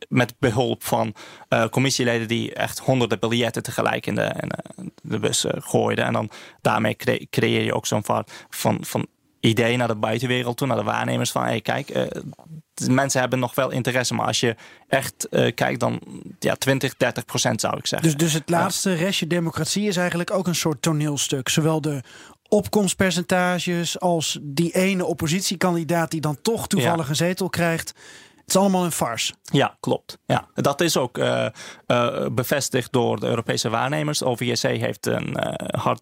met 0.10 0.34
behulp 0.40 0.84
van 0.84 1.14
uh, 1.50 1.66
commissieleden 1.68 2.28
die 2.28 2.54
echt 2.54 2.80
honderden 2.80 3.20
biljetten 3.20 3.64
tegelijk 3.64 4.06
in 4.06 4.16
de, 4.16 4.34
in 4.76 4.94
de 5.02 5.20
bus 5.20 5.46
gooiden. 5.50 6.06
En 6.06 6.14
dan 6.14 6.30
daarmee 6.62 6.96
cre 6.96 7.28
creëer 7.30 7.64
je 7.64 7.74
ook 7.74 7.86
zo'n 7.86 8.04
van, 8.04 8.26
van, 8.50 8.78
van 8.82 9.08
idee 9.40 9.78
naar 9.78 9.88
de 9.88 9.96
buitenwereld 9.96 10.58
toe, 10.58 10.68
naar 10.68 10.78
de 10.78 10.84
waarnemers 10.84 11.32
van 11.32 11.44
hey, 11.44 11.62
kijk, 11.62 12.10
mensen 12.88 13.20
hebben 13.20 13.40
nog 13.40 13.56
wel 13.56 13.72
interesse, 13.72 14.14
maar 14.14 14.26
als 14.26 14.40
je 14.40 14.56
echt 14.88 15.28
kijkt, 15.30 15.80
dan 15.80 16.02
ja, 16.40 16.56
20, 16.56 16.98
30 16.98 17.26
procent 17.26 17.62
zou 17.62 17.78
ik 17.78 17.88
zeggen. 17.88 18.08
Dus, 18.08 18.18
dus 18.18 18.34
het 18.34 18.50
laatste 18.50 18.94
restje 18.94 19.28
democratie 19.28 19.88
is 19.88 19.98
eigenlijk 19.98 20.32
ook 20.32 20.48
een 20.48 20.56
soort 20.56 20.82
toneelstuk. 20.82 21.50
Zowel 21.50 21.82
de 21.82 22.04
opkomstpercentages 22.50 24.00
als 24.00 24.40
die 24.42 24.72
ene 24.72 25.06
oppositiekandidaat 25.06 26.12
die 26.12 26.22
dan 26.22 26.42
toch 26.42 26.68
toevallig 26.68 27.10
een 27.10 27.16
zetel 27.16 27.50
krijgt. 27.50 27.94
Het 28.36 28.56
is 28.56 28.62
allemaal 28.62 28.84
een 28.86 28.92
farce. 28.92 29.34
Ja, 29.42 29.78
klopt. 29.80 30.18
Ja, 30.26 30.48
dat 30.54 30.82
is 30.82 30.98
ook 30.98 31.18
uh, 31.18 31.48
uh, 31.88 32.26
bevestigd 32.32 32.92
door 32.92 33.20
de 33.20 33.28
Europese 33.28 33.70
waarnemers. 33.70 34.24
OVSC 34.24 34.64
heeft 34.64 35.06
een 35.06 35.28
uh, 35.28 35.54
hard 35.82 36.02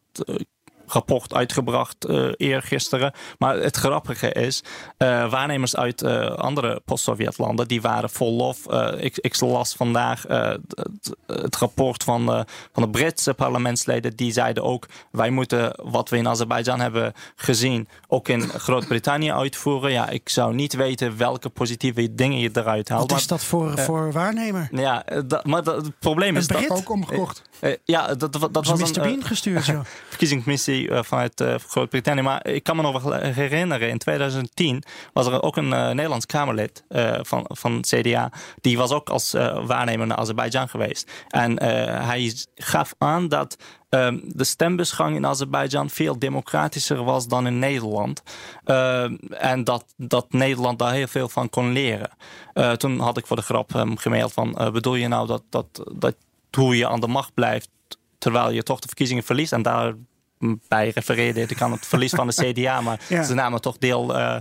rapport 0.88 1.34
uitgebracht 1.34 2.10
uh, 2.10 2.32
eergisteren. 2.38 3.14
Maar 3.38 3.56
het 3.56 3.76
grappige 3.76 4.32
is, 4.32 4.64
uh, 4.98 5.32
waarnemers 5.32 5.76
uit 5.76 6.04
uh, 6.04 6.26
andere 6.26 6.82
post-Sovjetlanden, 6.86 7.68
die 7.68 7.82
waren 7.82 8.10
vol 8.10 8.34
lof. 8.34 8.66
ik, 8.98 9.18
ik 9.18 9.40
las 9.40 9.76
vandaag 9.76 10.24
het, 10.28 11.16
het, 11.28 11.56
rapport 11.56 12.04
van, 12.04 12.46
van 12.74 12.84
de 12.84 12.90
Britse 12.90 13.34
parlementsleden. 13.34 14.16
Die 14.16 14.32
zeiden 14.32 14.64
ook, 14.64 14.88
wij 15.12 15.30
moeten 15.30 15.80
wat 15.84 16.10
we 16.10 16.18
in 16.18 16.28
Azerbeidzjan 16.28 16.80
hebben 16.80 17.14
gezien, 17.36 17.88
ook 18.08 18.28
in 18.28 18.42
Groot-Brittannië 18.42 19.32
uitvoeren. 19.32 19.92
Ja, 19.92 20.10
ik 20.10 20.30
zou 20.30 20.54
niet 20.54 20.74
weten 20.74 21.18
welke 21.18 21.50
positieve 21.50 22.16
dingen 22.16 22.40
je 22.40 22.50
eruit 22.54 22.90
haalt. 22.90 23.12
Wat 23.12 23.20
is 23.20 23.28
dat 23.28 23.44
voor, 23.44 23.78
voor 23.78 24.12
waarnemer? 24.12 24.68
Ja, 24.72 25.04
dat, 25.26 25.46
maar 25.46 25.64
dat, 25.64 25.86
het 25.86 26.00
probleem 26.00 26.38
is 26.38 26.48
dat... 26.48 26.70
ook 26.70 26.90
omgekocht. 26.90 27.42
ja, 27.84 28.16
dat, 28.16 28.34
dat, 28.34 28.54
dat 28.54 28.66
was 28.66 28.92
Mr. 28.92 29.02
Bean 29.02 29.24
gestuurd, 29.24 29.66
ja. 29.66 29.82
verkiezingsmissie 30.10 30.75
uh, 30.84 31.04
vanuit 31.04 31.42
uh, 31.42 31.56
Groot-Brittannië. 31.68 32.22
Maar 32.22 32.48
ik 32.48 32.64
kan 32.64 32.76
me 32.76 32.82
nog 32.82 33.20
herinneren, 33.20 33.90
in 33.90 33.98
2010 33.98 34.84
was 35.14 35.28
er 35.28 35.42
ook 35.44 35.58
een 35.58 35.72
uh, 35.72 35.90
Nederlands 35.90 36.26
Kamerlid 36.26 36.84
van, 37.22 37.46
van 37.48 37.82
CDA. 37.82 38.32
Die 38.62 38.78
was 38.78 38.92
ook 38.92 39.10
als 39.10 39.32
waarnemer 39.66 40.08
naar 40.08 40.18
Azerbeidzjan 40.18 40.70
geweest. 40.70 41.12
En 41.28 41.64
hij 42.04 42.34
gaf 42.56 42.94
aan 42.98 43.28
dat 43.28 43.58
um, 43.90 44.22
de 44.26 44.44
stembusgang 44.44 45.16
in 45.16 45.26
Azerbeidzjan 45.26 45.90
veel 45.90 46.20
democratischer 46.20 47.04
was 47.04 47.28
dan 47.28 47.48
in 47.48 47.60
Nederland. 47.60 48.24
Uh, 48.66 49.04
en 49.30 49.64
dat, 49.64 49.86
dat 49.98 50.34
Nederland 50.34 50.80
daar 50.80 50.94
heel 50.94 51.08
veel 51.08 51.30
van 51.30 51.50
kon 51.50 51.72
leren. 51.72 52.10
Toen 52.78 53.00
had 53.00 53.18
ik 53.18 53.28
voor 53.28 53.36
de 53.36 53.42
grap 53.42 53.74
um, 53.74 53.98
gemaild 53.98 54.34
van... 54.34 54.70
Bedoel 54.74 54.96
je 54.96 55.08
nou 55.08 55.28
dat, 55.28 55.44
dat, 55.50 55.84
dat 55.94 56.16
hoe 56.56 56.78
je 56.78 56.88
aan 56.88 57.00
de 57.00 57.08
macht 57.08 57.34
blijft... 57.34 57.70
terwijl 58.18 58.50
je 58.50 58.64
toch 58.64 58.80
de 58.80 58.88
verkiezingen 58.88 59.24
verliest... 59.24 59.54
en 59.54 59.62
daar 59.62 59.94
bij 60.68 60.90
refereerde 60.90 61.42
ik 61.42 61.62
aan 61.62 61.72
het 61.72 61.86
verlies 61.86 62.12
van 62.12 62.28
de 62.28 62.34
CDA, 62.54 62.82
maar 62.82 63.00
ze 63.08 63.34
namen 63.34 63.62
toch 63.62 63.78
deel 63.78 64.16
uh, 64.18 64.36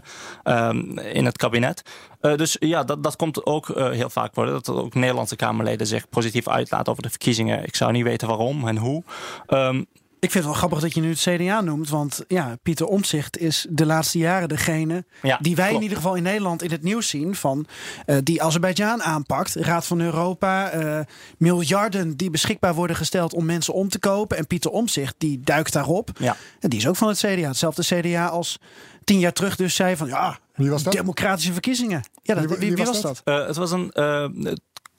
um, 0.45 0.99
in 0.99 1.25
het 1.25 1.37
kabinet. 1.37 1.83
Uh, 2.21 2.37
dus 2.37 2.57
ja, 2.61 2.85
dat, 2.85 3.03
dat 3.03 3.17
komt 3.17 3.47
ook 3.47 3.69
uh, 3.69 3.91
heel 3.91 4.11
vaak 4.11 4.35
voor. 4.35 4.47
Dat 4.47 4.69
ook 4.69 4.95
Nederlandse 4.95 5.37
Kamerleden 5.37 5.87
zich 5.87 6.09
positief 6.09 6.49
uitlaten 6.49 6.93
over 6.93 7.03
de 7.03 7.11
verkiezingen. 7.11 7.65
Ik 7.65 7.77
zou 7.77 7.93
niet 7.93 8.05
weten 8.05 8.29
waarom 8.29 8.69
en 8.69 8.77
hoe. 8.77 9.03
Um, 9.49 9.87
Ik 10.25 10.31
vind 10.31 10.45
het 10.45 10.53
wel 10.53 10.53
grappig 10.63 10.81
dat 10.81 10.95
je 10.95 11.01
nu 11.01 11.09
het 11.11 11.19
CDA 11.21 11.61
noemt. 11.61 11.89
Want 11.89 12.25
ja, 12.29 12.57
Pieter 12.63 12.87
Omtzigt 12.87 13.39
is 13.39 13.67
de 13.71 13.87
laatste 13.87 14.19
jaren 14.19 14.49
degene 14.49 15.05
Ja, 15.23 15.39
die 15.41 15.55
wij 15.57 15.65
klopt. 15.65 15.77
in 15.79 15.83
ieder 15.83 15.97
geval 16.03 16.15
in 16.15 16.23
Nederland 16.23 16.63
in 16.63 16.71
het 16.71 16.83
nieuws 16.83 17.09
zien. 17.09 17.35
Van 17.35 17.67
eh, 18.07 18.17
die 18.23 18.43
Azerbeidzjan 18.43 19.03
aanpakt. 19.03 19.55
Raad 19.55 19.87
van 19.87 20.01
Europa. 20.01 20.69
eh, 20.71 21.01
miljarden 21.39 22.17
die 22.17 22.31
beschikbaar 22.31 22.75
worden 22.75 22.97
gesteld 22.97 23.35
om 23.35 23.45
mensen 23.45 23.75
om 23.75 23.89
te 23.89 23.99
kopen. 23.99 24.37
En 24.37 24.47
Pieter 24.47 24.71
Omtzigt 24.71 25.15
die 25.19 25.41
duikt 25.41 25.73
daarop. 25.73 26.11
Ja. 26.19 26.37
En 26.61 26.69
die 26.71 26.79
is 26.79 26.87
ook 26.89 26.97
van 26.97 27.09
het 27.09 27.19
CDA. 27.19 27.49
Hetzelfde 27.49 27.83
CDA 28.01 28.27
als 28.27 28.59
tien 29.05 29.19
jaar 29.19 29.33
terug 29.33 29.57
dus 29.57 29.75
zei 29.75 29.97
van 29.97 30.07
ja, 30.09 30.39
Wie 30.55 30.71
was 30.71 30.83
dat? 30.83 30.93
democratische 30.93 31.53
verkiezingen. 31.53 32.03
Ja, 32.23 32.35
dat, 32.35 32.45
Wie- 32.45 32.49
wie, 32.53 32.59
wie 32.59 32.69
wie 32.77 32.85
was 32.85 32.87
was 32.95 33.01
dat? 33.01 33.21
dat? 33.25 33.41
Eh, 33.41 33.47
het 33.47 33.57
was 33.57 33.71
een 33.71 33.91
eh, 33.93 34.27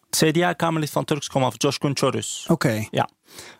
CDA-kamerlid 0.09 0.89
van 0.89 1.05
Turks 1.05 1.27
komaf, 1.29 1.53
Joshkun 1.57 1.97
Chorus. 1.97 2.45
Oké. 2.49 2.85
Ja. 2.91 3.09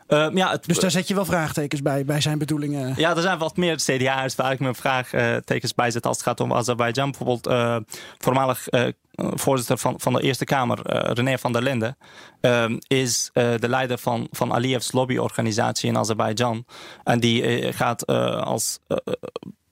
Eh, 0.08 0.28
ja, 0.34 0.52
het, 0.52 0.66
Dus 0.66 0.80
daar 0.80 0.92
zet 0.92 1.08
je 1.08 1.16
wel 1.16 1.26
vraagtekens 1.26 1.82
bij, 1.82 2.06
bij 2.06 2.22
zijn 2.22 2.38
bedoelingen. 2.38 2.94
Ja, 2.98 3.16
er 3.16 3.22
zijn 3.22 3.38
wat 3.38 3.58
meer 3.58 3.76
CDA'ers 3.76 4.36
waar 4.36 4.52
ik 4.52 4.60
mijn 4.60 4.76
vraagtekens 4.76 5.74
bij 5.74 5.92
zet 5.92 6.06
als 6.06 6.18
het 6.18 6.26
gaat 6.26 6.40
om 6.40 6.54
Azerbeidzjan. 6.54 7.10
Bijvoorbeeld 7.12 7.48
eh, 7.48 7.78
voormalig 8.18 8.68
eh, 8.68 8.88
voorzitter 9.16 9.78
van, 9.78 9.94
van 9.98 10.14
de 10.14 10.22
Eerste 10.22 10.46
Kamer, 10.46 10.86
eh, 10.86 11.12
René 11.14 11.38
van 11.38 11.52
der 11.54 11.62
Linden, 11.62 11.98
eh, 12.42 12.66
is 12.88 13.30
eh, 13.34 13.50
de 13.60 13.70
leider 13.70 13.98
van, 13.98 14.28
van 14.32 14.54
Aliyev's 14.54 14.92
lobbyorganisatie 14.92 15.90
in 15.90 15.98
Azerbeidzjan. 15.98 16.66
En 17.04 17.20
die 17.20 17.44
eh, 17.44 17.74
gaat 17.74 18.02
eh, 18.04 18.42
als 18.42 18.80
eh, 18.88 18.98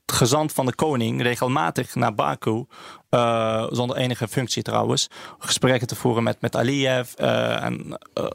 gezant 0.06 0.52
van 0.54 0.66
de 0.66 0.76
koning 0.76 1.22
regelmatig 1.22 1.96
naar 1.96 2.16
Baku, 2.16 2.66
eh, 3.10 3.66
zonder 3.70 3.98
enige 3.98 4.28
functie 4.28 4.64
trouwens, 4.64 5.08
gesprekken 5.40 5.88
te 5.88 5.96
voeren 5.96 6.24
met, 6.24 6.42
met 6.42 6.56
Aliyev. 6.56 7.14
eh, 7.14 7.64
en 7.64 7.98
eh, 8.14 8.26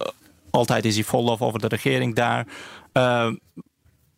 altijd 0.50 0.84
is 0.84 0.94
hij 0.94 1.04
vol 1.04 1.24
lof 1.24 1.42
over 1.42 1.60
de 1.60 1.68
regering 1.68 2.14
daar. 2.14 2.46
Eh, 2.92 3.30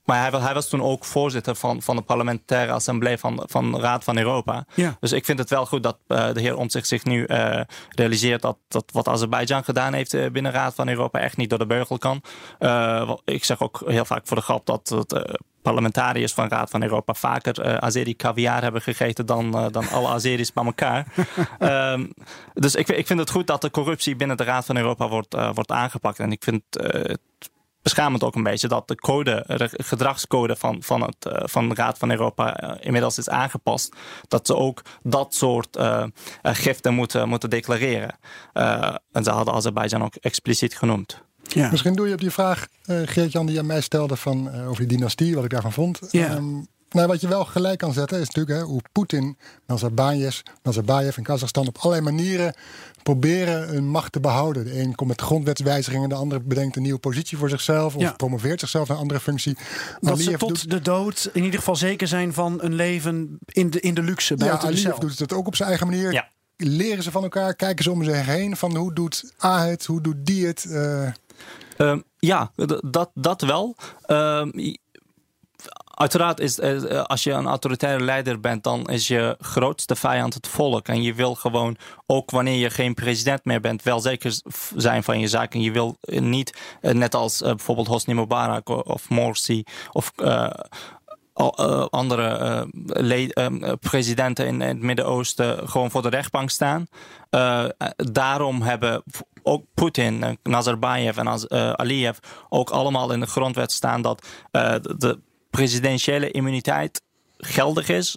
maar 0.04 0.30
hij, 0.30 0.40
hij 0.40 0.54
was 0.54 0.68
toen 0.68 0.82
ook 0.82 1.04
voorzitter 1.04 1.54
van, 1.54 1.82
van 1.82 1.96
de 1.96 2.02
parlementaire 2.02 2.72
assemblee 2.72 3.18
van, 3.18 3.42
van 3.46 3.72
de 3.72 3.80
Raad 3.80 4.04
van 4.04 4.18
Europa. 4.18 4.64
Ja. 4.74 4.96
Dus 5.00 5.12
ik 5.12 5.24
vind 5.24 5.38
het 5.38 5.50
wel 5.50 5.66
goed 5.66 5.82
dat 5.82 5.98
eh, 6.06 6.32
de 6.32 6.40
heer 6.40 6.56
Omtzigt 6.56 6.88
zich 6.88 7.04
nu 7.04 7.24
eh, 7.24 7.60
realiseert 7.88 8.42
dat, 8.42 8.56
dat 8.68 8.84
wat 8.92 9.08
Azerbeidzjan 9.08 9.64
gedaan 9.64 9.92
heeft 9.92 10.10
binnen 10.10 10.52
de 10.52 10.58
Raad 10.58 10.74
van 10.74 10.88
Europa 10.88 11.20
echt 11.20 11.36
niet 11.36 11.50
door 11.50 11.58
de 11.58 11.66
beugel 11.66 11.98
kan. 11.98 12.22
Ik 13.24 13.44
zeg 13.44 13.60
ook 13.60 13.82
heel 13.86 14.04
vaak 14.04 14.26
voor 14.26 14.36
de 14.36 14.42
grap 14.42 14.66
dat, 14.66 15.06
eh, 15.08 15.34
parlementariërs 15.62 16.32
van 16.32 16.48
de 16.48 16.54
Raad 16.54 16.70
van 16.70 16.82
Europa 16.82 17.14
vaker 17.14 17.60
eh 17.60 17.74
Azeri 17.74 18.16
caviar 18.16 18.62
hebben 18.62 18.82
gegeten 18.82 19.26
dan, 19.26 19.54
eh, 19.54 19.66
dan 19.70 19.88
alle 19.88 20.08
Azeris 20.16 20.52
bij 20.52 20.64
elkaar. 20.64 21.06
Ehm, 21.58 22.06
dus 22.54 22.74
ik, 22.74 22.88
ik 22.88 23.06
vind 23.06 23.18
het 23.18 23.30
goed 23.30 23.46
dat 23.46 23.60
de 23.60 23.70
corruptie 23.70 24.16
binnen 24.16 24.36
de 24.36 24.44
Raad 24.44 24.64
van 24.66 24.76
Europa 24.76 25.08
wordt, 25.08 25.34
eh, 25.34 25.50
wordt 25.54 25.70
aangepakt. 25.70 26.18
En 26.18 26.32
ik 26.32 26.42
vind 26.42 26.62
het 26.70 27.20
beschamend 27.82 28.24
ook 28.24 28.34
een 28.34 28.42
beetje 28.42 28.68
dat 28.68 28.88
de 28.88 28.94
code, 28.94 29.44
de 29.46 29.70
gedragscode 29.72 30.56
van, 30.56 30.82
van, 30.82 31.02
het, 31.02 31.50
van 31.50 31.68
de 31.68 31.74
Raad 31.74 31.98
van 31.98 32.10
Europa 32.10 32.78
inmiddels 32.80 33.18
is 33.18 33.28
aangepast. 33.28 33.96
Dat 34.28 34.46
ze 34.46 34.56
ook 34.56 34.82
dat 35.02 35.34
soort 35.34 35.78
giften 36.42 36.94
moeten, 36.94 37.28
moeten 37.28 37.50
declareren. 37.50 38.18
En 39.12 39.24
ze 39.24 39.30
hadden 39.30 39.54
Azerbeidzjan 39.54 40.04
ook 40.04 40.14
expliciet 40.14 40.76
genoemd. 40.76 41.22
Ja. 41.54 41.70
Misschien 41.70 41.94
doe 41.94 42.06
je 42.08 42.12
op 42.14 42.20
die 42.20 42.30
vraag, 42.30 42.66
eh 42.84 42.96
Geert-Jan, 43.04 43.46
die 43.46 43.58
aan 43.58 43.66
mij 43.66 43.80
stelde 43.80 44.16
van, 44.16 44.50
eh, 44.50 44.68
over 44.68 44.86
die 44.88 44.96
dynastie, 44.96 45.34
wat 45.34 45.44
ik 45.44 45.50
daarvan 45.50 45.72
vond. 45.72 45.98
Ja. 46.10 46.26
Ehm, 46.28 46.52
nou, 46.90 47.06
wat 47.08 47.20
je 47.20 47.28
wel 47.28 47.44
gelijk 47.44 47.78
kan 47.78 47.92
zetten 47.92 48.20
is 48.20 48.26
natuurlijk 48.30 48.58
hè, 48.58 48.64
hoe 48.64 48.80
Poetin, 48.92 49.36
Nazarbayev, 49.66 50.38
Nazarbayev 50.62 51.16
in 51.16 51.22
Kazachstan 51.22 51.66
op 51.66 51.78
allerlei 51.78 52.14
manieren 52.14 52.54
proberen 53.02 53.68
hun 53.68 53.88
macht 53.88 54.12
te 54.12 54.20
behouden. 54.20 54.64
De 54.64 54.80
een 54.80 54.94
komt 54.94 55.08
met 55.08 55.20
grondwetswijzigingen, 55.20 56.08
de 56.08 56.14
ander 56.14 56.44
bedenkt 56.46 56.76
een 56.76 56.82
nieuwe 56.82 56.98
positie 56.98 57.38
voor 57.38 57.48
zichzelf 57.48 57.94
of 57.94 58.02
Ja. 58.02 58.12
promoveert 58.12 58.60
zichzelf 58.60 58.88
naar 58.88 58.96
een 58.96 59.02
andere 59.02 59.20
functie. 59.20 59.54
Dat 59.54 59.64
ze 60.18 60.22
Aliyev 60.24 60.38
tot 60.38 60.48
doet- 60.48 60.70
de 60.70 60.80
dood 60.80 61.30
in 61.32 61.44
ieder 61.44 61.58
geval 61.58 61.76
zeker 61.76 62.08
zijn 62.08 62.32
van 62.32 62.58
een 62.62 62.74
leven 62.74 63.38
in 63.46 63.70
de, 63.70 63.80
in 63.80 63.94
de 63.94 64.02
luxe. 64.02 64.34
ja, 64.38 64.58
Aliyev 64.60 64.96
doet 64.96 65.18
het 65.18 65.32
ook 65.32 65.46
op 65.46 65.56
zijn 65.56 65.68
eigen 65.68 65.86
manier. 65.86 66.12
Ja. 66.12 66.28
Leren 66.56 67.02
ze 67.02 67.10
van 67.10 67.22
elkaar, 67.22 67.54
kijken 67.54 67.84
ze 67.84 67.90
om 67.90 68.04
zich 68.04 68.26
heen 68.26 68.56
van 68.56 68.76
hoe 68.76 68.92
doet 68.94 69.32
A 69.44 69.64
het, 69.66 69.86
hoe 69.86 70.00
doet 70.00 70.16
die 70.26 70.46
het. 70.46 70.64
eh, 70.64 71.08
Ehm, 71.80 72.00
ja, 72.18 72.50
dat, 72.84 73.10
dat 73.14 73.42
wel. 73.42 73.76
Ehm, 74.02 74.74
uiteraard 75.94 76.40
is 76.40 76.58
eh, 76.58 77.02
als 77.02 77.22
je 77.22 77.30
een 77.32 77.46
autoritaire 77.46 78.04
leider 78.04 78.40
bent, 78.40 78.62
dan 78.62 78.90
is 78.90 79.06
je 79.06 79.36
grootste 79.40 79.96
vijand 79.96 80.34
het 80.34 80.48
volk. 80.48 80.88
En 80.88 81.02
je 81.02 81.14
wil 81.14 81.34
gewoon, 81.34 81.76
ook 82.06 82.30
wanneer 82.30 82.56
je 82.56 82.70
geen 82.70 82.94
president 82.94 83.44
meer 83.44 83.60
bent, 83.60 83.82
wel 83.82 84.00
zeker 84.00 84.40
zijn 84.76 85.02
van 85.02 85.20
je 85.20 85.28
zaak. 85.28 85.54
En 85.54 85.62
je 85.62 85.72
wil 85.72 85.96
eh, 86.00 86.20
niet, 86.20 86.58
eh, 86.80 86.92
net 86.92 87.14
als 87.14 87.40
bijvoorbeeld 87.40 87.86
Hosni 87.86 88.14
Mubarak 88.14 88.68
of 88.68 89.08
Morsi 89.08 89.64
of 89.92 90.12
andere 91.90 92.28
eh, 92.28 92.62
le- 92.84 93.26
eh, 93.26 93.72
presidenten 93.80 94.46
in 94.46 94.60
het 94.60 94.80
Midden-Oosten 94.80 95.68
gewoon 95.68 95.90
voor 95.90 96.02
de 96.02 96.08
rechtbank 96.08 96.50
staan. 96.50 96.86
Eh, 97.30 97.64
daarom 97.96 98.62
hebben 98.62 99.02
ook 99.42 99.64
Poetin, 99.74 100.22
eh, 100.22 100.30
Nazarbayev 100.42 101.16
en 101.18 101.26
eh, 101.26 101.70
Aliyev 101.72 102.18
ook 102.48 102.70
allemaal 102.70 103.12
in 103.12 103.20
de 103.20 103.26
grondwet 103.26 103.72
staan 103.72 104.02
dat 104.02 104.26
eh, 104.50 104.74
de 104.96 105.20
presidentiële 105.50 106.30
immuniteit 106.30 107.02
geldig 107.36 107.88
is. 107.88 108.16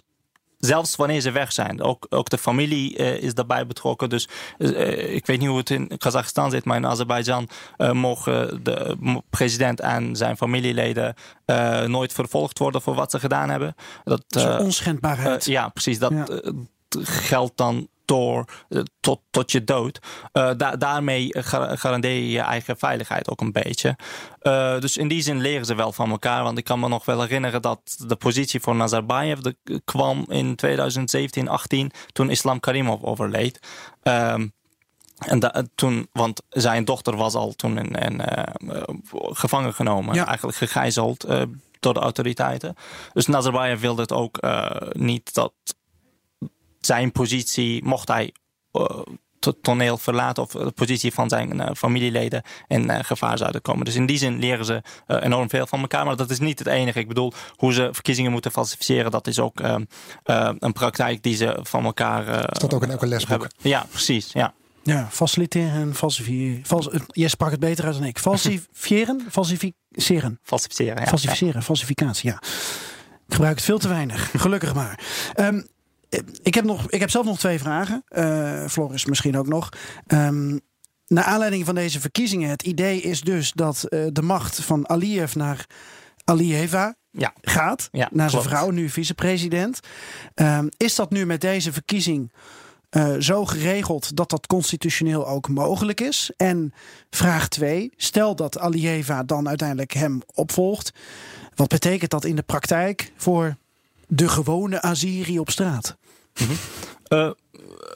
Zelfs 0.64 0.96
wanneer 0.96 1.20
ze 1.20 1.30
weg 1.30 1.52
zijn. 1.52 1.82
Ook, 1.82 2.06
ook 2.10 2.28
de 2.28 2.38
familie 2.38 2.96
eh, 2.96 3.22
is 3.22 3.34
daarbij 3.34 3.66
betrokken. 3.66 4.08
Dus 4.08 4.28
eh, 4.58 5.14
ik 5.14 5.26
weet 5.26 5.38
niet 5.38 5.48
hoe 5.48 5.58
het 5.58 5.70
in 5.70 5.90
Kazachstan 5.98 6.50
zit, 6.50 6.64
maar 6.64 6.76
in 6.76 6.86
Azerbeidzjan 6.86 7.48
eh, 7.76 7.90
mogen 7.92 8.64
de 8.64 8.96
president 9.30 9.80
en 9.80 10.16
zijn 10.16 10.36
familieleden 10.36 11.14
nooit 11.86 12.12
vervolgd 12.12 12.58
worden 12.58 12.82
voor 12.82 12.94
wat 12.94 13.10
ze 13.10 13.20
gedaan 13.20 13.50
hebben. 13.50 13.74
Dat, 14.04 14.24
Zo'n 14.26 14.48
eh, 14.50 14.58
onschendbaarheid. 14.60 15.44
ja, 15.44 15.68
precies. 15.68 15.98
Dat 15.98 16.12
Ja. 16.12 16.26
geldt 17.02 17.56
dan 17.56 17.88
door 18.04 18.44
eh, 18.68 18.80
tot, 19.00 19.20
tot 19.30 19.52
je 19.52 19.64
dood. 19.64 19.98
Da- 20.32 20.76
daarmee 20.76 21.28
ga- 21.30 21.76
garandeer 21.76 22.12
je 22.14 22.30
je 22.30 22.40
eigen 22.40 22.76
veiligheid 22.78 23.30
ook 23.30 23.40
een 23.40 23.52
beetje. 23.52 23.96
Eh, 24.40 24.78
dus 24.80 24.96
in 24.96 25.08
die 25.08 25.22
zin 25.22 25.40
leren 25.40 25.66
ze 25.66 25.74
wel 25.74 25.92
van 25.92 26.10
elkaar. 26.10 26.42
Want 26.42 26.58
ik 26.58 26.64
kan 26.64 26.80
me 26.80 26.88
nog 26.88 27.04
wel 27.04 27.20
herinneren 27.20 27.62
dat 27.62 27.96
de 28.06 28.16
positie 28.16 28.60
voor 28.60 28.74
Nazarbayev 28.74 29.38
de, 29.38 29.80
kwam 29.84 30.24
in 30.28 30.56
2017, 30.56 31.48
18 31.48 31.90
toen 32.12 32.30
Islam 32.30 32.60
Karimov 32.60 33.02
overleed. 33.02 33.58
Ehm, 34.02 34.46
en 35.18 35.70
toen, 35.74 36.08
want 36.12 36.42
zijn 36.48 36.84
dochter 36.84 37.16
was 37.16 37.34
al 37.34 37.52
toen 37.52 37.78
in, 37.78 37.90
in, 37.94 38.20
gevangen 39.32 39.74
genomen, 39.74 40.14
Ja. 40.14 40.26
eigenlijk 40.26 40.56
gegijzeld 40.56 41.26
door 41.80 41.94
de 41.94 42.00
autoriteiten. 42.00 42.74
Dus 43.12 43.26
Nazarbayev 43.26 43.80
wilde 43.80 44.02
het 44.02 44.12
ook 44.12 44.38
niet 44.92 45.34
dat 45.34 45.52
zijn 46.84 47.12
positie, 47.12 47.84
mocht 47.84 48.08
hij 48.08 48.32
eh, 48.72 48.84
het 49.40 49.62
toneel 49.62 49.98
verlaten 49.98 50.42
of 50.42 50.50
de 50.50 50.70
positie 50.74 51.12
van 51.12 51.28
zijn 51.28 51.60
eh, 51.60 51.74
familieleden 51.76 52.42
in 52.68 52.90
eh, 52.90 53.04
gevaar 53.04 53.38
zouden 53.38 53.62
komen. 53.62 53.84
Dus 53.84 53.94
in 53.94 54.06
die 54.06 54.18
zin 54.18 54.38
leren 54.38 54.64
ze 54.64 54.82
eh, 55.06 55.16
enorm 55.22 55.48
veel 55.48 55.66
van 55.66 55.80
elkaar. 55.80 56.04
Maar 56.04 56.16
dat 56.16 56.30
is 56.30 56.38
niet 56.38 56.58
het 56.58 56.68
enige. 56.68 56.98
Ik 56.98 57.08
bedoel, 57.08 57.32
hoe 57.56 57.72
ze 57.72 57.88
verkiezingen 57.92 58.32
moeten 58.32 58.50
falsificeren, 58.50 59.10
dat 59.10 59.26
is 59.26 59.38
ook 59.38 59.60
eh, 59.60 59.74
eh, 60.22 60.50
een 60.58 60.72
praktijk 60.72 61.22
die 61.22 61.36
ze 61.36 61.58
van 61.62 61.84
elkaar. 61.84 62.28
eh, 62.28 62.38
Staat 62.52 62.74
ook 62.74 62.82
in 62.82 62.90
elke 62.90 63.06
lesboek. 63.06 63.30
hebben. 63.30 63.50
Ja, 63.58 63.86
precies. 63.90 64.32
Ja. 64.32 64.54
Ja, 64.82 65.08
faciliteren 65.10 65.72
en 65.80 65.94
falsifiëren. 65.94 66.60
Vals, 66.66 66.90
eh, 66.90 67.00
jij 67.06 67.28
sprak 67.28 67.50
het 67.50 67.60
beter 67.60 67.84
uit 67.84 67.94
dan 67.94 68.04
ik. 68.04 68.18
Falsifiëren? 68.18 69.26
Falsificeren. 69.30 70.38
Falsificeren. 70.42 71.00
Ja. 71.02 71.06
Falsificeren, 71.06 71.62
falsificatie, 71.62 72.30
ja. 72.30 72.36
Ik 73.28 73.34
gebruik 73.34 73.54
het 73.56 73.64
veel 73.64 73.78
te 73.78 73.88
weinig. 73.88 74.30
Gelukkig 74.36 74.74
maar. 74.74 75.00
Ehm, 75.34 75.54
eh, 75.56 75.62
ik, 76.42 76.54
heb 76.54 76.64
nog, 76.64 76.90
ik 76.90 77.00
heb 77.00 77.10
zelf 77.10 77.24
nog 77.26 77.38
twee 77.38 77.58
vragen. 77.58 78.02
Eh 78.08 78.66
Floris 78.68 79.04
misschien 79.04 79.36
ook 79.36 79.46
nog. 79.48 79.68
Ehm, 80.06 80.58
naar 81.06 81.24
aanleiding 81.24 81.64
van 81.64 81.74
deze 81.74 82.00
verkiezingen. 82.00 82.50
Het 82.50 82.62
idee 82.62 83.00
is 83.00 83.20
dus 83.20 83.52
dat 83.52 83.84
eh, 83.84 84.06
de 84.12 84.22
macht 84.22 84.60
van 84.60 84.88
Aliyev 84.88 85.34
naar 85.34 85.66
Aliyeva 86.24 86.94
Ja. 87.10 87.32
gaat. 87.40 87.88
Ja, 87.92 88.08
naar 88.12 88.30
zijn 88.30 88.42
klopt. 88.42 88.56
vrouw, 88.58 88.70
nu 88.70 88.88
vicepresident. 88.88 89.80
Ehm, 90.34 90.66
is 90.76 90.94
dat 90.94 91.10
nu 91.10 91.26
met 91.26 91.40
deze 91.40 91.72
verkiezing 91.72 92.32
eh, 92.90 93.14
zo 93.18 93.44
geregeld 93.44 94.16
dat 94.16 94.30
dat 94.30 94.46
constitutioneel 94.46 95.28
ook 95.28 95.48
mogelijk 95.48 96.00
is? 96.00 96.30
En 96.36 96.72
vraag 97.10 97.48
2. 97.48 97.92
Stel 97.96 98.36
dat 98.36 98.58
Alieva 98.58 99.22
dan 99.22 99.48
uiteindelijk 99.48 99.92
hem 99.92 100.20
opvolgt. 100.34 100.90
Wat 101.54 101.68
betekent 101.68 102.10
dat 102.10 102.24
in 102.24 102.36
de 102.36 102.42
praktijk 102.42 103.12
voor 103.16 103.56
de 104.08 104.28
gewone 104.28 104.82
Azeri 104.82 105.38
op 105.38 105.50
straat? 105.50 105.96
Eh, 107.04 107.30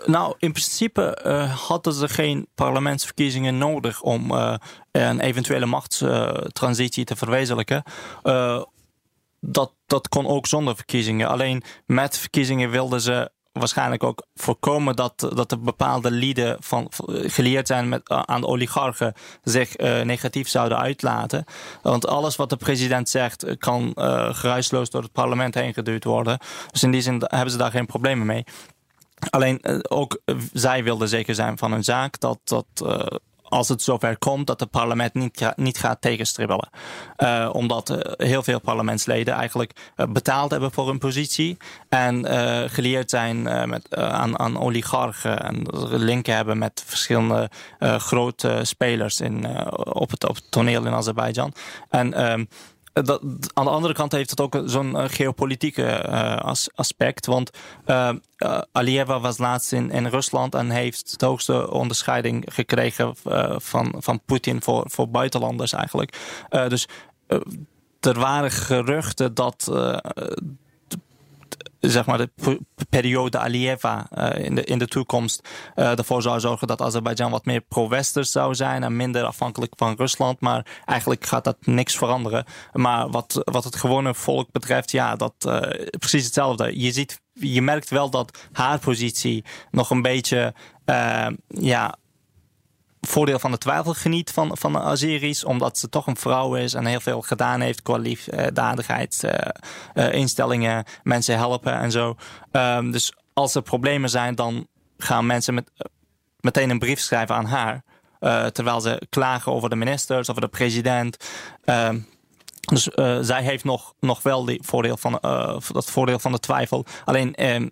nou, 0.05 0.35
in 0.39 0.53
principe 0.53 1.15
eh, 1.15 1.67
hadden 1.67 1.93
ze 1.93 2.09
geen 2.09 2.49
parlementsverkiezingen 2.55 3.59
nodig 3.59 4.03
om 4.03 4.31
eh, 4.31 4.55
een 4.93 5.21
eventuele 5.21 5.67
machtstransitie 5.67 7.05
te 7.05 7.17
verwezenlijken. 7.17 7.83
Dat, 9.41 9.73
dat 9.87 10.09
kon 10.09 10.27
ook 10.27 10.47
zonder 10.47 10.77
verkiezingen. 10.77 11.29
Alleen 11.29 11.63
met 11.87 12.19
verkiezingen 12.19 12.71
wilden 12.71 13.01
ze 13.01 13.31
waarschijnlijk 13.59 14.03
ook 14.03 14.27
voorkomen 14.35 14.97
dat, 14.97 15.19
dat 15.35 15.53
er 15.53 15.61
bepaalde 15.61 16.11
lieden 16.11 16.57
van, 16.61 16.91
geleerd 17.07 17.67
zijn 17.67 17.89
met, 17.89 18.09
aan 18.09 18.41
de 18.41 18.47
oligarchen 18.47 19.15
zich 19.43 19.77
negatief 20.05 20.49
zouden 20.49 20.79
uitlaten. 20.79 21.45
Want 21.83 22.07
alles 22.07 22.37
wat 22.37 22.51
de 22.51 22.57
president 22.57 23.09
zegt 23.09 23.59
kan 23.59 23.93
geruisloos 24.31 24.91
door 24.91 25.03
het 25.03 25.13
parlement 25.13 25.55
heen 25.55 25.75
geduwd 25.75 26.05
worden. 26.05 26.39
Dus 26.71 26.83
in 26.83 26.91
die 26.91 27.01
zin 27.01 27.23
hebben 27.27 27.51
ze 27.51 27.57
daar 27.57 27.71
geen 27.71 27.87
problemen 27.87 28.27
mee. 28.27 28.45
Alleen 29.31 29.85
ook 29.89 30.21
zij 30.53 30.85
wilden 30.85 31.09
zeker 31.09 31.35
zijn 31.35 31.59
van 31.59 31.73
hun 31.73 31.85
zaak 31.85 32.21
dat, 32.21 32.39
dat 32.45 32.67
als 33.49 33.69
het 33.69 33.83
zover 33.83 34.19
komt 34.19 34.47
dat 34.47 34.61
het 34.61 34.71
parlement 34.71 35.15
niet, 35.15 35.53
niet 35.57 35.79
gaat 35.79 36.01
tegenstribbelen. 36.01 36.69
Uh, 37.19 37.51
omdat 37.53 37.91
uh, 37.91 37.99
heel 38.17 38.43
veel 38.43 38.61
parlementsleden 38.61 39.35
eigenlijk 39.35 39.93
uh, 39.97 40.07
betaald 40.07 40.51
hebben 40.51 40.73
voor 40.73 40.87
hun 40.89 40.99
positie. 40.99 41.57
En 41.89 42.27
geleerd 42.71 43.11
zijn 43.11 43.43
met, 43.69 43.97
aan, 43.97 44.39
aan 44.39 44.61
oligarchen. 44.61 45.43
En 45.43 45.67
linken 45.91 46.35
hebben 46.35 46.59
met 46.59 46.83
verschillende 46.87 47.51
grote 47.79 48.61
spelers 48.63 49.21
in, 49.21 49.67
op, 49.93 50.11
het, 50.11 50.29
op 50.29 50.39
toneel 50.51 50.87
in 50.87 50.93
Azerbeidzjan. 50.93 51.53
En 51.89 52.15
ehm, 52.15 52.45
dat, 52.93 53.23
aan 53.55 53.65
de 53.65 53.71
andere 53.71 53.95
kant 53.95 54.13
heeft 54.13 54.31
het 54.31 54.41
ook 54.41 54.63
zo'n 54.65 54.91
uh, 54.91 55.05
geopolitieke 55.07 56.09
as, 56.41 56.69
aspect. 56.75 57.27
Want 57.27 57.51
Alieva 58.73 59.21
was 59.21 59.39
laatst 59.39 59.73
in, 59.73 59.91
in 59.91 60.07
Rusland 60.07 60.55
en 60.55 60.71
heeft 60.71 61.21
de 61.21 61.27
hoogste 61.27 61.71
onderscheiding 61.71 62.45
gekregen 62.49 63.15
van, 63.57 63.95
van 63.99 64.21
Poetin 64.25 64.63
voor, 64.63 64.85
voor 64.91 65.09
buitenlanders 65.09 65.73
eigenlijk. 65.73 66.19
dus 66.49 66.89
er 68.01 68.19
waren 68.19 68.51
geruchten 68.51 69.35
dat 69.35 69.71
zeg 71.81 72.07
maar 72.07 72.19
de 72.19 72.31
periode 72.89 73.39
Alieva 73.39 74.09
uh, 74.15 74.45
in, 74.45 74.55
de, 74.55 74.65
in 74.65 74.79
de 74.79 74.87
toekomst 74.87 75.49
uh, 75.77 75.99
ervoor 75.99 76.23
zou 76.23 76.41
zorgen 76.41 76.67
dat 76.67 76.83
Azerbeidzjan 76.83 77.31
wat 77.31 77.45
meer 77.45 77.61
pro-westers 77.61 78.33
zou 78.33 78.55
zijn 78.55 78.83
en 78.83 78.97
minder 78.97 79.25
afhankelijk 79.25 79.73
van 79.77 79.95
Rusland. 79.97 80.41
Maar 80.41 80.67
eigenlijk 80.85 81.27
gaat 81.27 81.45
dat 81.45 81.57
niks 81.61 81.97
veranderen. 81.97 82.45
Maar 82.73 83.11
wat, 83.11 83.41
wat 83.45 83.65
het 83.65 83.77
gewone 83.77 84.15
volk 84.15 84.53
betreft, 84.53 84.91
ja, 84.91 85.17
dat 85.17 85.35
uh, 85.47 85.61
precies 85.99 86.25
hetzelfde. 86.25 86.81
Je 86.81 86.93
ziet, 86.93 87.21
je 87.33 87.63
merkt 87.63 87.91
wel 87.91 88.11
dat 88.11 88.39
haar 88.53 88.79
positie 88.79 89.45
nog 89.71 89.91
een 89.91 90.03
beetje 90.03 90.55
ja, 91.49 91.97
voordeel 93.01 93.39
van 93.39 93.51
de 93.51 93.59
twijfel 93.59 93.95
geniet 93.95 94.31
van, 94.31 94.57
van 94.57 94.73
de 94.73 94.81
Azeris. 94.81 95.45
Omdat 95.45 95.79
ze 95.79 95.89
toch 95.89 96.07
een 96.07 96.17
vrouw 96.17 96.55
is 96.55 96.75
en 96.75 96.87
heel 96.87 97.01
veel 97.01 97.23
gedaan 97.23 97.61
heeft 97.61 97.83
qua 97.83 97.97
liefdadigheid, 97.97 99.23
uh, 99.25 99.33
uh, 99.95 100.13
instellingen, 100.13 100.85
mensen 101.03 101.37
helpen 101.37 101.73
en 101.73 101.91
zo. 101.91 102.17
Um, 102.53 102.91
dus 102.91 103.13
als 103.33 103.55
er 103.55 103.63
problemen 103.63 104.11
zijn, 104.11 104.35
dan 104.35 104.67
gaan 104.99 105.27
mensen 105.27 105.55
met, 105.55 105.71
meteen 106.41 106.71
een 106.71 106.79
brief 106.79 107.01
schrijven 107.01 107.35
aan 107.35 107.47
haar. 107.47 107.83
Terwijl 108.53 108.81
ze 108.81 109.07
klagen 109.11 109.53
over 109.53 109.69
de 109.69 109.77
ministers, 109.77 110.31
over 110.31 110.43
de 110.43 110.49
president. 110.49 111.29
Um, 111.65 112.07
dus 112.61 112.83
zij 113.21 113.43
heeft 113.43 113.65
nog, 113.65 113.95
nog 114.01 114.23
wel 114.23 114.45
die 114.45 114.61
voordeel 114.63 114.97
van, 114.97 115.19
dat 115.73 115.91
voordeel 115.91 116.19
van 116.19 116.33
de 116.33 116.39
twijfel. 116.39 116.85
Alleen 117.05 117.35
uh, 117.37 117.69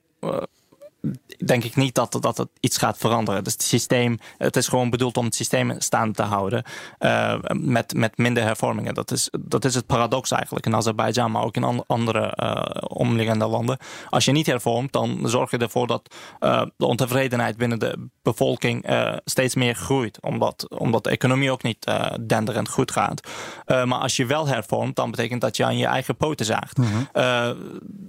denk 1.45 1.65
ik 1.65 1.77
niet 1.77 1.95
dat, 1.95 2.19
dat 2.21 2.37
het 2.37 2.49
iets 2.61 2.79
gaat 2.79 2.99
veranderen. 2.99 3.45
Dus 3.45 3.53
het 3.53 3.63
systeem, 3.63 4.19
het 4.39 4.57
is 4.57 4.69
gewoon 4.69 4.91
bedoeld 4.91 5.17
om 5.17 5.25
het 5.25 5.35
systeem 5.35 5.75
staande 5.79 6.15
te 6.15 6.23
houden 6.23 6.65
uh, 6.99 7.35
met, 7.53 7.95
met 7.95 8.19
minder 8.19 8.43
hervormingen. 8.43 8.95
Dat 8.95 9.11
is, 9.11 9.29
dat 9.41 9.65
is 9.65 9.75
het 9.75 9.87
paradox 9.87 10.31
eigenlijk 10.31 10.67
in 10.67 10.75
Azerbeidzjan, 10.75 11.31
maar 11.31 11.43
ook 11.43 11.57
in 11.57 11.85
andere 11.87 12.39
uh, 12.43 12.63
omliggende 12.89 13.47
landen. 13.47 13.79
Als 14.11 14.25
je 14.25 14.33
niet 14.33 14.47
hervormt, 14.47 14.93
dan 14.93 15.21
zorg 15.25 15.51
je 15.51 15.59
ervoor 15.59 15.87
dat 15.87 16.15
uh, 16.41 16.63
de 16.77 16.87
ontevredenheid 16.87 17.57
binnen 17.57 17.79
de 17.79 18.09
bevolking 18.23 18.85
steeds 19.25 19.55
meer 19.55 19.75
groeit. 19.75 20.19
Omdat, 20.21 20.71
omdat 20.71 21.05
de 21.05 21.11
economie 21.11 21.51
ook 21.51 21.63
niet 21.63 21.91
denderend 22.27 22.69
goed 22.69 22.91
gaat. 22.91 23.29
maar 23.67 23.99
als 23.99 24.17
je 24.17 24.27
wel 24.27 24.47
hervormt, 24.47 24.97
dan 24.97 25.11
betekent 25.11 25.41
dat 25.41 25.57
je 25.57 25.65
aan 25.65 25.77
je 25.77 25.87
eigen 25.87 26.17
poten 26.17 26.47
zaagt. 26.47 26.77
Mm 26.77 26.85
-hmm. 26.85 27.09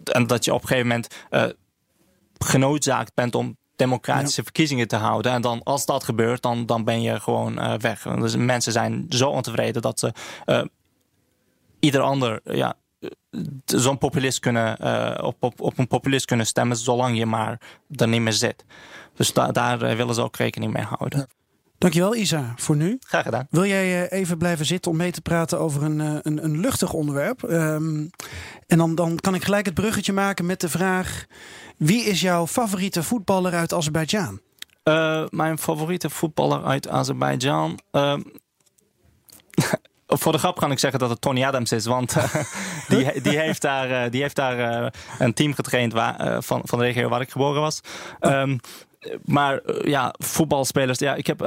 en 0.04 0.28
dat 0.28 0.46
je 0.46 0.54
op 0.54 0.62
een 0.62 0.68
gegeven 0.68 0.88
moment 0.88 1.08
genoodzaakt 2.38 3.14
bent 3.14 3.36
om 3.36 3.58
democratische 3.76 4.44
verkiezingen 4.44 4.88
te 4.88 4.96
houden. 4.96 5.32
En 5.32 5.42
dan, 5.42 5.64
als 5.64 5.86
dat 5.86 6.04
gebeurt, 6.04 6.42
dan, 6.42 6.66
dan 6.66 6.84
ben 6.84 7.02
je 7.02 7.20
gewoon 7.20 7.60
uh, 7.60 7.74
weg. 7.74 8.02
Dus 8.02 8.36
mensen 8.36 8.72
zijn 8.72 9.06
zo 9.10 9.30
ontevreden 9.30 9.82
dat 9.82 10.00
ze 10.00 10.14
uh, 10.46 10.64
ieder 11.80 12.02
ander, 12.02 12.40
ja, 12.44 12.76
zo'n 13.66 13.98
populist 13.98 14.40
kunnen, 14.40 14.78
uh, 14.82 15.18
op, 15.22 15.36
op, 15.40 15.62
op 15.62 15.78
een 15.78 15.88
populist 15.88 16.26
kunnen 16.26 16.46
stemmen, 16.46 16.78
zolang 16.78 17.18
je 17.18 17.26
maar 17.26 17.62
er 17.96 18.08
niet 18.08 18.22
meer 18.22 18.34
zit. 18.34 18.66
Dus 19.16 19.34
da 19.34 19.52
daar 19.52 19.80
willen 19.80 20.16
ze 20.16 20.22
ook 20.22 20.36
rekening 20.36 20.74
mee 20.74 20.84
houden. 20.84 21.28
Dankjewel 21.78 22.16
Isa, 22.16 22.54
voor 22.56 22.76
nu. 22.76 22.98
Graag 23.00 23.24
gedaan. 23.24 23.48
Wil 23.50 23.66
jij 23.66 24.10
even 24.10 24.38
blijven 24.38 24.66
zitten 24.66 24.92
om 24.92 24.98
mee 24.98 25.12
te 25.12 25.22
praten 25.22 25.60
over 25.60 25.84
een, 25.84 26.00
een, 26.00 26.44
een 26.44 26.60
luchtig 26.60 26.94
onderwerp? 26.94 27.44
Um, 27.44 28.10
en 28.68 28.78
dan, 28.78 28.96
dan 28.96 29.16
kan 29.20 29.36
ik 29.36 29.44
gelijk 29.44 29.66
het 29.66 29.74
bruggetje 29.74 30.14
maken 30.14 30.46
met 30.46 30.62
de 30.62 30.70
vraag... 30.70 31.26
Wie 31.78 32.04
is 32.04 32.22
jouw 32.22 32.48
favoriete 32.48 33.04
voetballer 33.04 33.54
uit 33.54 33.74
Azerbeidzjan? 33.74 34.42
Uh, 34.84 35.24
mijn 35.30 35.58
favoriete 35.58 36.10
voetballer 36.10 36.64
uit 36.64 36.88
Azerbeidzjan... 36.88 37.80
Uh, 37.92 38.14
voor 40.08 40.32
de 40.32 40.38
grap 40.38 40.58
kan 40.58 40.72
ik 40.72 40.80
zeggen 40.80 41.00
dat 41.00 41.10
het 41.10 41.22
Tony 41.22 41.44
Adams 41.44 41.72
is. 41.72 41.86
Want 41.86 42.16
uh, 42.16 42.34
die, 42.90 43.22
die 43.22 43.40
heeft 43.40 43.62
daar, 43.62 44.10
die 44.10 44.22
heeft 44.22 44.36
daar 44.36 44.94
een 45.20 45.34
team 45.34 45.54
getraind 45.54 45.94
waar, 45.94 46.44
van, 46.44 46.62
van 46.64 46.80
de 46.80 46.86
regio 46.86 47.10
waar 47.10 47.22
ik 47.22 47.32
geboren 47.32 47.62
was. 47.62 47.82
Um, 48.20 48.60
maar 49.26 49.62
ja, 49.84 50.14
voetbalspelers. 50.18 51.00
Ja, 51.00 51.16
ik 51.16 51.28
heb 51.28 51.42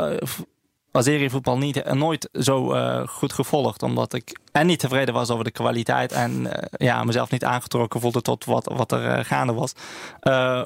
Azeri 0.92 1.30
voetbal 1.30 1.58
niet, 1.58 1.82
en 1.82 1.98
nooit 1.98 2.28
zo 2.32 2.74
uh, 2.74 3.08
goed 3.08 3.32
gevolgd. 3.32 3.82
Omdat 3.82 4.14
ik 4.14 4.38
en 4.52 4.66
niet 4.66 4.78
tevreden 4.78 5.14
was 5.14 5.30
over 5.30 5.44
de 5.44 5.50
kwaliteit. 5.50 6.12
En 6.12 6.40
uh, 6.40 6.52
ja, 6.70 7.04
mezelf 7.04 7.30
niet 7.30 7.44
aangetrokken 7.44 8.00
voelde 8.00 8.22
tot 8.22 8.44
wat, 8.44 8.72
wat 8.72 8.92
er 8.92 9.18
uh, 9.18 9.24
gaande 9.24 9.52
was. 9.52 9.72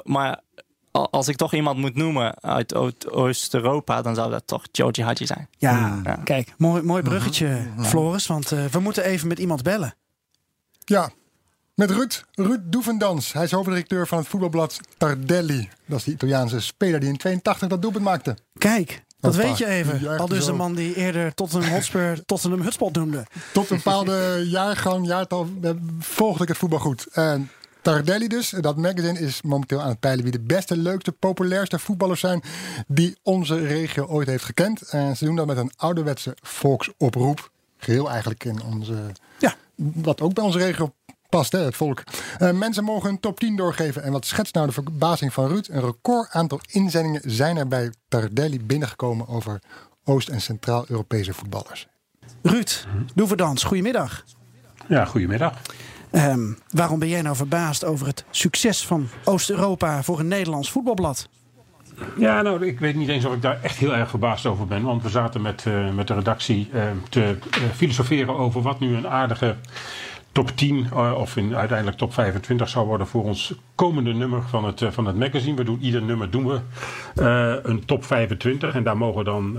maar 0.03 0.41
als 0.91 1.29
ik 1.29 1.37
toch 1.37 1.55
iemand 1.55 1.79
moet 1.79 1.95
noemen 1.95 2.43
uit 2.43 2.75
Oost-Europa, 3.11 4.03
dan 4.03 4.15
zou 4.15 4.31
dat 4.31 4.47
toch 4.47 4.63
Joji 4.73 5.03
Hadji 5.03 5.27
zijn. 5.27 5.49
Ja, 5.59 6.01
ja, 6.05 6.15
kijk, 6.25 6.55
mooi, 6.59 6.83
mooi 6.83 7.03
bruggetje, 7.03 7.47
-hmm. 7.47 7.85
Floris. 7.85 8.27
Want 8.27 8.49
we 8.49 8.79
moeten 8.81 9.05
even 9.05 9.29
met 9.29 9.39
iemand 9.39 9.63
bellen. 9.63 9.95
Ja, 10.85 11.11
met 11.75 11.91
Ruud, 11.91 12.25
Ruud 12.33 12.61
Doevendans. 12.65 13.33
Hij 13.33 13.45
is 13.45 13.51
hoofddirecteur 13.51 14.07
van 14.07 14.19
het 14.19 14.27
voetbalblad 14.27 14.81
Tardelli. 14.99 15.69
Dat 15.87 15.99
is 15.99 16.05
de 16.05 16.11
Italiaanse 16.11 16.61
speler 16.61 17.01
die 17.01 17.09
in 17.09 17.17
82 17.17 17.69
dat 17.69 17.83
doelpunt 17.83 18.05
maakte. 18.05 18.37
Kijk, 18.59 19.05
dat 19.21 19.35
weet 19.35 19.59
je 19.59 19.67
even. 19.67 20.19
Al 20.19 20.29
dus 20.29 20.45
de 20.45 20.53
man 20.53 20.75
die 20.75 20.95
eerder 20.95 21.35
Tottenham 21.35 21.71
Hotspur 21.71 22.21
Tottenham 22.27 22.61
Hutspot 22.61 22.95
noemde. 22.95 23.27
Tot 23.53 23.71
een 23.71 23.77
bepaalde 23.77 24.43
jaargang, 24.45 25.07
jaartal, 25.07 25.49
volgde 25.99 26.43
ik 26.43 26.49
het 26.49 26.59
voetbal 26.59 26.79
goed. 26.79 27.07
En 27.13 27.51
Tardelli 27.83 28.29
dus, 28.29 28.51
dat 28.61 28.77
magazine 28.77 29.19
is 29.19 29.43
momenteel 29.43 29.81
aan 29.81 29.89
het 29.89 30.01
peilen 30.01 30.23
wie 30.23 30.33
de 30.33 30.41
beste, 30.41 30.77
leukste, 30.77 31.13
populairste 31.13 31.79
voetballers 31.79 32.21
zijn 32.21 32.43
die 32.87 33.17
onze 33.23 33.67
regio 33.67 34.07
ooit 34.07 34.29
heeft 34.29 34.45
gekend. 34.45 34.83
En 34.83 35.17
ze 35.17 35.25
doen 35.25 35.37
dat 35.37 35.47
met 35.47 35.57
een 35.57 35.73
ouderwetse 35.77 36.37
volksoproep. 36.43 37.51
Geheel 37.77 38.11
eigenlijk 38.11 38.45
in 38.45 38.63
onze, 38.63 38.95
ja. 39.39 39.55
wat 39.75 40.21
ook 40.21 40.35
bij 40.35 40.45
onze 40.45 40.59
regio 40.59 40.95
past, 41.35 41.53
hè, 41.53 41.59
het 41.59 41.77
volk. 41.77 42.03
Uh, 42.39 42.51
mensen 42.51 42.85
mogen 42.85 43.11
een 43.11 43.21
top 43.21 43.41
10 43.41 43.57
doorgeven. 43.57 44.03
En 44.03 44.13
wat 44.13 44.27
schetst 44.27 44.55
nou 44.55 44.67
de 44.67 44.73
verbazing 44.73 45.33
van 45.33 45.49
Ruud? 45.49 45.69
Een 45.71 45.81
record 45.81 46.31
aantal 46.31 46.61
inzendingen 46.67 47.21
zijn 47.25 47.57
er 47.57 47.69
bij 47.69 47.93
Tardelli 48.09 48.61
binnengekomen 48.61 49.29
over 49.29 49.61
Oost- 50.05 50.29
en 50.29 50.41
Centraal-Europese 50.41 51.33
voetballers. 51.33 51.87
Ruud, 52.43 52.87
Doeverdans, 53.15 53.65
goedemiddag. 53.65 54.25
Ja, 54.87 55.05
goedemiddag. 55.05 55.55
Um, 56.13 56.59
waarom 56.71 56.99
ben 56.99 57.09
jij 57.09 57.23
nou 57.23 57.37
verbaasd 57.37 57.85
over 57.85 58.07
het 58.07 58.25
succes 58.31 58.87
van 58.87 59.09
Oost-Europa 59.25 60.03
voor 60.03 60.19
een 60.19 60.29
Nederlands 60.29 60.71
voetbalblad? 60.71 61.29
Ja, 62.17 62.43
nou, 62.43 62.67
ik 62.67 62.81
weet 62.81 62.95
niet 62.95 63.09
eens 63.09 63.25
of 63.25 63.35
ik 63.35 63.43
daar 63.43 63.63
echt 63.63 63.77
heel 63.77 63.95
erg 63.95 64.11
verbaasd 64.11 64.47
over 64.47 64.67
ben. 64.67 64.83
Want 64.83 65.03
we 65.03 65.09
zaten 65.09 65.43
met, 65.43 65.65
uh, 65.69 65.91
met 65.91 66.07
de 66.07 66.15
redactie 66.15 66.69
uh, 66.73 66.83
te 67.09 67.21
uh, 67.21 67.63
filosoferen 67.75 68.37
over 68.37 68.63
wat 68.63 68.81
nu 68.81 68.97
een 68.97 69.09
aardige 69.09 69.57
top 70.35 70.51
10 70.51 70.87
uh, 70.93 71.15
of 71.17 71.37
in, 71.37 71.57
uiteindelijk 71.57 71.99
top 71.99 72.13
25 72.13 72.69
zou 72.69 72.87
worden 72.87 73.07
voor 73.07 73.25
ons 73.25 73.55
komende 73.75 74.13
nummer 74.13 74.43
van 74.43 74.65
het, 74.65 74.81
uh, 74.81 74.91
van 74.91 75.07
het 75.07 75.19
magazine. 75.19 75.57
We 75.57 75.65
doen 75.65 75.79
ieder 75.81 76.03
nummer 76.03 76.31
doen 76.31 76.47
we 76.47 76.61
uh, 77.15 77.55
een 77.63 77.85
top 77.85 78.05
25 78.05 78.75
en 78.75 78.83
daar 78.83 78.97
mogen 78.97 79.25
dan 79.25 79.53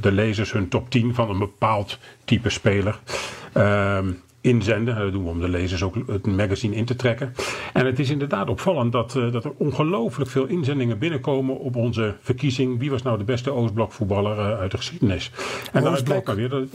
de 0.00 0.12
lezers 0.12 0.52
hun 0.52 0.68
top 0.68 0.90
10 0.90 1.14
van 1.14 1.30
een 1.30 1.38
bepaald 1.38 1.98
type 2.24 2.50
speler. 2.50 2.98
Inzenden. 4.42 4.96
Dat 4.96 5.12
doen 5.12 5.24
we 5.24 5.30
om 5.30 5.40
de 5.40 5.48
lezers 5.48 5.82
ook 5.82 5.96
het 6.06 6.26
magazine 6.26 6.74
in 6.76 6.84
te 6.84 6.96
trekken. 6.96 7.34
En 7.72 7.86
het 7.86 7.98
is 7.98 8.10
inderdaad 8.10 8.48
opvallend 8.48 8.92
dat, 8.92 9.14
uh, 9.14 9.32
dat 9.32 9.44
er 9.44 9.52
ongelooflijk 9.56 10.30
veel 10.30 10.46
inzendingen 10.46 10.98
binnenkomen 10.98 11.58
op 11.58 11.76
onze 11.76 12.14
verkiezing. 12.20 12.78
Wie 12.78 12.90
was 12.90 13.02
nou 13.02 13.18
de 13.18 13.24
beste 13.24 13.50
Oostblok-voetballer 13.50 14.38
uh, 14.38 14.58
uit 14.58 14.70
de 14.70 14.76
geschiedenis? 14.76 15.30
En 15.72 15.82
dan 15.82 16.02
blijkt 16.02 16.26
maar 16.26 16.36
weer 16.36 16.48
dat. 16.48 16.62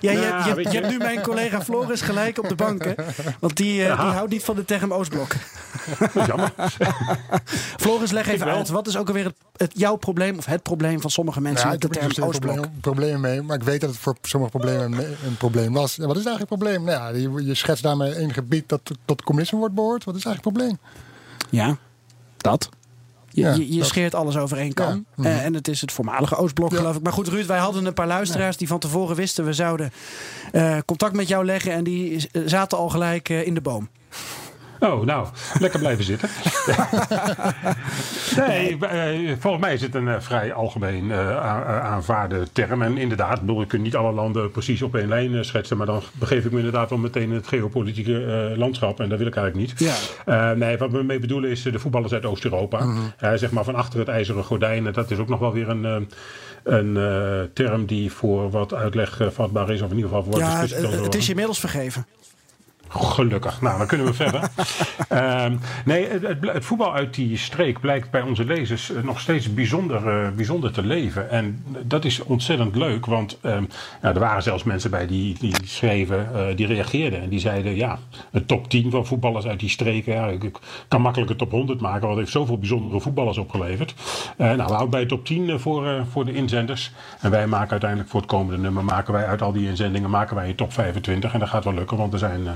ja, 0.00 0.12
ja, 0.12 0.46
je, 0.46 0.54
je, 0.54 0.62
je, 0.62 0.68
hebt 0.68 0.90
nu 0.90 0.98
mijn 0.98 1.20
collega 1.20 1.62
Floris 1.62 2.00
gelijk 2.00 2.38
op 2.38 2.48
de 2.48 2.54
bank, 2.54 2.84
hè? 2.84 2.94
Want 3.40 3.56
die, 3.56 3.80
uh, 3.80 3.86
die 3.86 4.10
houdt 4.10 4.32
niet 4.32 4.44
van 4.44 4.56
de 4.56 4.64
term 4.64 4.92
Oostblok. 4.92 5.34
Jammer. 6.26 6.52
Floris, 7.82 8.10
leg 8.10 8.26
even 8.26 8.46
uit. 8.46 8.68
Wat 8.68 8.86
is 8.86 8.96
ook 8.96 9.08
alweer 9.08 9.24
het, 9.24 9.53
het, 9.56 9.72
jouw 9.74 9.96
probleem 9.96 10.38
of 10.38 10.46
het 10.46 10.62
probleem 10.62 11.00
van 11.00 11.10
sommige 11.10 11.40
mensen 11.40 11.68
met 11.68 11.80
de 11.80 11.88
term 11.88 12.06
Oostblok? 12.06 12.56
Ik 12.56 12.62
heb 12.62 12.72
er 12.72 12.80
problemen 12.80 13.20
mee, 13.20 13.42
maar 13.42 13.56
ik 13.56 13.62
weet 13.62 13.80
dat 13.80 13.90
het 13.90 13.98
voor 13.98 14.16
sommige 14.22 14.58
problemen 14.58 14.98
een 15.24 15.36
probleem 15.36 15.72
was. 15.72 15.96
Wat 15.96 16.16
is 16.16 16.24
eigenlijk 16.26 16.38
het 16.38 16.48
probleem? 16.48 16.84
Nou 16.84 17.16
ja, 17.16 17.20
je, 17.20 17.44
je 17.44 17.54
schetst 17.54 17.82
daarmee 17.82 18.18
een 18.18 18.32
gebied 18.32 18.68
dat 18.68 18.80
tot 19.04 19.22
communisme 19.22 19.58
wordt 19.58 19.74
behoort. 19.74 20.04
Wat 20.04 20.14
is 20.14 20.24
eigenlijk 20.24 20.56
het 20.56 20.64
probleem? 20.64 20.98
Ja, 21.50 21.76
dat. 22.36 22.68
Je, 23.28 23.40
ja, 23.40 23.52
je, 23.52 23.74
je 23.74 23.84
scheert 23.84 24.14
alles 24.14 24.36
over 24.36 24.58
één 24.58 24.72
kam. 24.72 25.06
Ja. 25.16 25.24
Uh, 25.24 25.44
en 25.44 25.54
het 25.54 25.68
is 25.68 25.80
het 25.80 25.92
voormalige 25.92 26.36
Oostblok, 26.36 26.70
ja. 26.70 26.76
geloof 26.76 26.96
ik. 26.96 27.02
Maar 27.02 27.12
goed, 27.12 27.28
Ruud, 27.28 27.46
wij 27.46 27.58
hadden 27.58 27.84
een 27.84 27.94
paar 27.94 28.06
luisteraars 28.06 28.56
die 28.56 28.68
van 28.68 28.78
tevoren 28.78 29.16
wisten... 29.16 29.44
we 29.44 29.52
zouden 29.52 29.92
uh, 30.52 30.78
contact 30.86 31.14
met 31.14 31.28
jou 31.28 31.44
leggen 31.44 31.72
en 31.72 31.84
die 31.84 32.28
zaten 32.44 32.78
al 32.78 32.88
gelijk 32.88 33.28
uh, 33.28 33.46
in 33.46 33.54
de 33.54 33.60
boom. 33.60 33.88
Oh, 34.84 35.04
nou, 35.04 35.26
lekker 35.58 35.78
blijven 35.78 36.04
zitten. 36.04 36.28
nee, 38.46 38.76
uh, 39.26 39.36
volgens 39.38 39.62
mij 39.62 39.74
is 39.74 39.80
het 39.80 39.94
een 39.94 40.06
uh, 40.06 40.20
vrij 40.20 40.52
algemeen 40.52 41.04
uh, 41.04 41.36
aanvaarde 41.80 42.46
term. 42.52 42.82
En 42.82 42.98
inderdaad, 42.98 43.40
bedoel, 43.40 43.62
ik 43.62 43.68
kan 43.68 43.82
niet 43.82 43.96
alle 43.96 44.12
landen 44.12 44.50
precies 44.50 44.82
op 44.82 44.94
één 44.94 45.08
lijn 45.08 45.44
schetsen. 45.44 45.76
Maar 45.76 45.86
dan 45.86 46.02
begeef 46.12 46.44
ik 46.44 46.50
me 46.50 46.56
inderdaad 46.56 46.90
wel 46.90 46.98
meteen 46.98 47.22
in 47.22 47.34
het 47.34 47.46
geopolitieke 47.46 48.54
landschap. 48.56 49.00
En 49.00 49.08
dat 49.08 49.18
wil 49.18 49.26
ik 49.26 49.36
eigenlijk 49.36 49.68
niet. 49.68 49.90
Ja. 50.26 50.54
nee, 50.54 50.78
wat 50.78 50.90
we 50.90 51.02
mee 51.02 51.18
bedoelen 51.18 51.50
is 51.50 51.62
de 51.62 51.78
voetballers 51.78 52.12
uit 52.12 52.24
Oost-Europa. 52.24 52.84
Mm 52.84 52.96
-hmm. 53.18 53.38
zeg 53.38 53.50
maar 53.50 53.64
van 53.64 53.74
achter 53.74 53.98
het 53.98 54.08
ijzeren 54.08 54.44
gordijn. 54.44 54.92
Dat 54.92 55.10
is 55.10 55.18
ook 55.18 55.28
nog 55.28 55.38
wel 55.38 55.52
weer 55.52 55.68
een 55.68 56.08
een 56.64 56.96
uh, 56.96 57.40
term 57.52 57.86
die 57.86 58.12
voor 58.12 58.50
wat 58.50 58.74
uitleg 58.74 59.20
uh, 59.20 59.28
vatbaar 59.28 59.70
is, 59.70 59.82
of 59.82 59.90
in 59.90 59.96
ieder 59.96 60.10
geval 60.10 60.24
voor 60.24 60.38
ja, 60.40 60.60
discussie 60.60 60.88
het, 60.88 61.04
het 61.04 61.14
is 61.14 61.24
je 61.24 61.30
inmiddels 61.30 61.60
vergeven. 61.60 62.06
Gelukkig. 62.94 63.60
Nou, 63.60 63.78
dan 63.78 63.86
kunnen 63.86 64.06
we 64.06 64.14
verder. 64.14 64.42
um, 65.44 65.60
nee, 65.84 66.08
het, 66.08 66.36
het, 66.40 66.64
voetbal 66.64 66.94
uit 66.94 67.14
die 67.14 67.36
streek 67.36 67.80
blijkt 67.80 68.10
bij 68.10 68.22
onze 68.22 68.44
lezers 68.44 68.92
nog 69.02 69.20
steeds 69.20 69.54
bijzonder, 69.54 70.24
uh, 70.24 70.30
bijzonder 70.30 70.72
te 70.72 70.82
leven. 70.82 71.30
En 71.30 71.64
dat 71.82 72.04
is 72.04 72.22
ontzettend 72.22 72.76
leuk, 72.76 73.06
want 73.06 73.38
um, 73.42 73.68
nou, 74.02 74.14
er 74.14 74.20
waren 74.20 74.42
zelfs 74.42 74.62
mensen 74.62 74.90
bij 74.90 75.06
die, 75.06 75.36
die 75.38 75.54
schreven, 75.64 76.28
uh, 76.34 76.56
die 76.56 76.66
reageerden. 76.66 77.22
En 77.22 77.28
die 77.28 77.38
zeiden, 77.38 77.76
ja, 77.76 77.98
een 78.30 78.46
top 78.46 78.68
10 78.68 78.90
van 78.90 79.06
voetballers 79.06 79.46
uit 79.46 79.60
die 79.60 79.68
streken. 79.68 80.12
Ja, 80.12 80.26
ik 80.26 80.58
kan 80.88 81.00
makkelijk 81.00 81.30
een 81.30 81.36
top 81.36 81.50
100 81.50 81.80
maken, 81.80 82.00
want 82.00 82.12
het 82.12 82.20
heeft 82.20 82.32
zoveel 82.32 82.58
bijzondere 82.58 83.00
voetballers 83.00 83.38
opgeleverd. 83.38 83.94
Uh, 84.38 84.46
nou, 84.46 84.56
we 84.56 84.62
houden 84.62 84.90
bij 84.90 85.06
top 85.06 85.24
10 85.24 85.60
voor, 85.60 86.04
voor 86.10 86.24
de 86.24 86.34
inzenders. 86.34 86.92
En 87.20 87.30
wij 87.30 87.46
maken 87.46 87.70
uiteindelijk 87.70 88.10
voor 88.10 88.20
het 88.20 88.30
komende 88.30 88.62
nummer, 88.62 88.84
maken 88.84 89.12
wij 89.12 89.26
uit 89.26 89.42
al 89.42 89.52
die 89.52 89.68
inzendingen, 89.68 90.10
maken 90.10 90.36
wij 90.36 90.48
een 90.48 90.54
top 90.54 90.72
25. 90.72 91.32
En 91.32 91.40
dat 91.40 91.48
gaat 91.48 91.64
wel 91.64 91.74
lukken, 91.74 91.96
want 91.96 92.12
er 92.12 92.18
zijn 92.18 92.46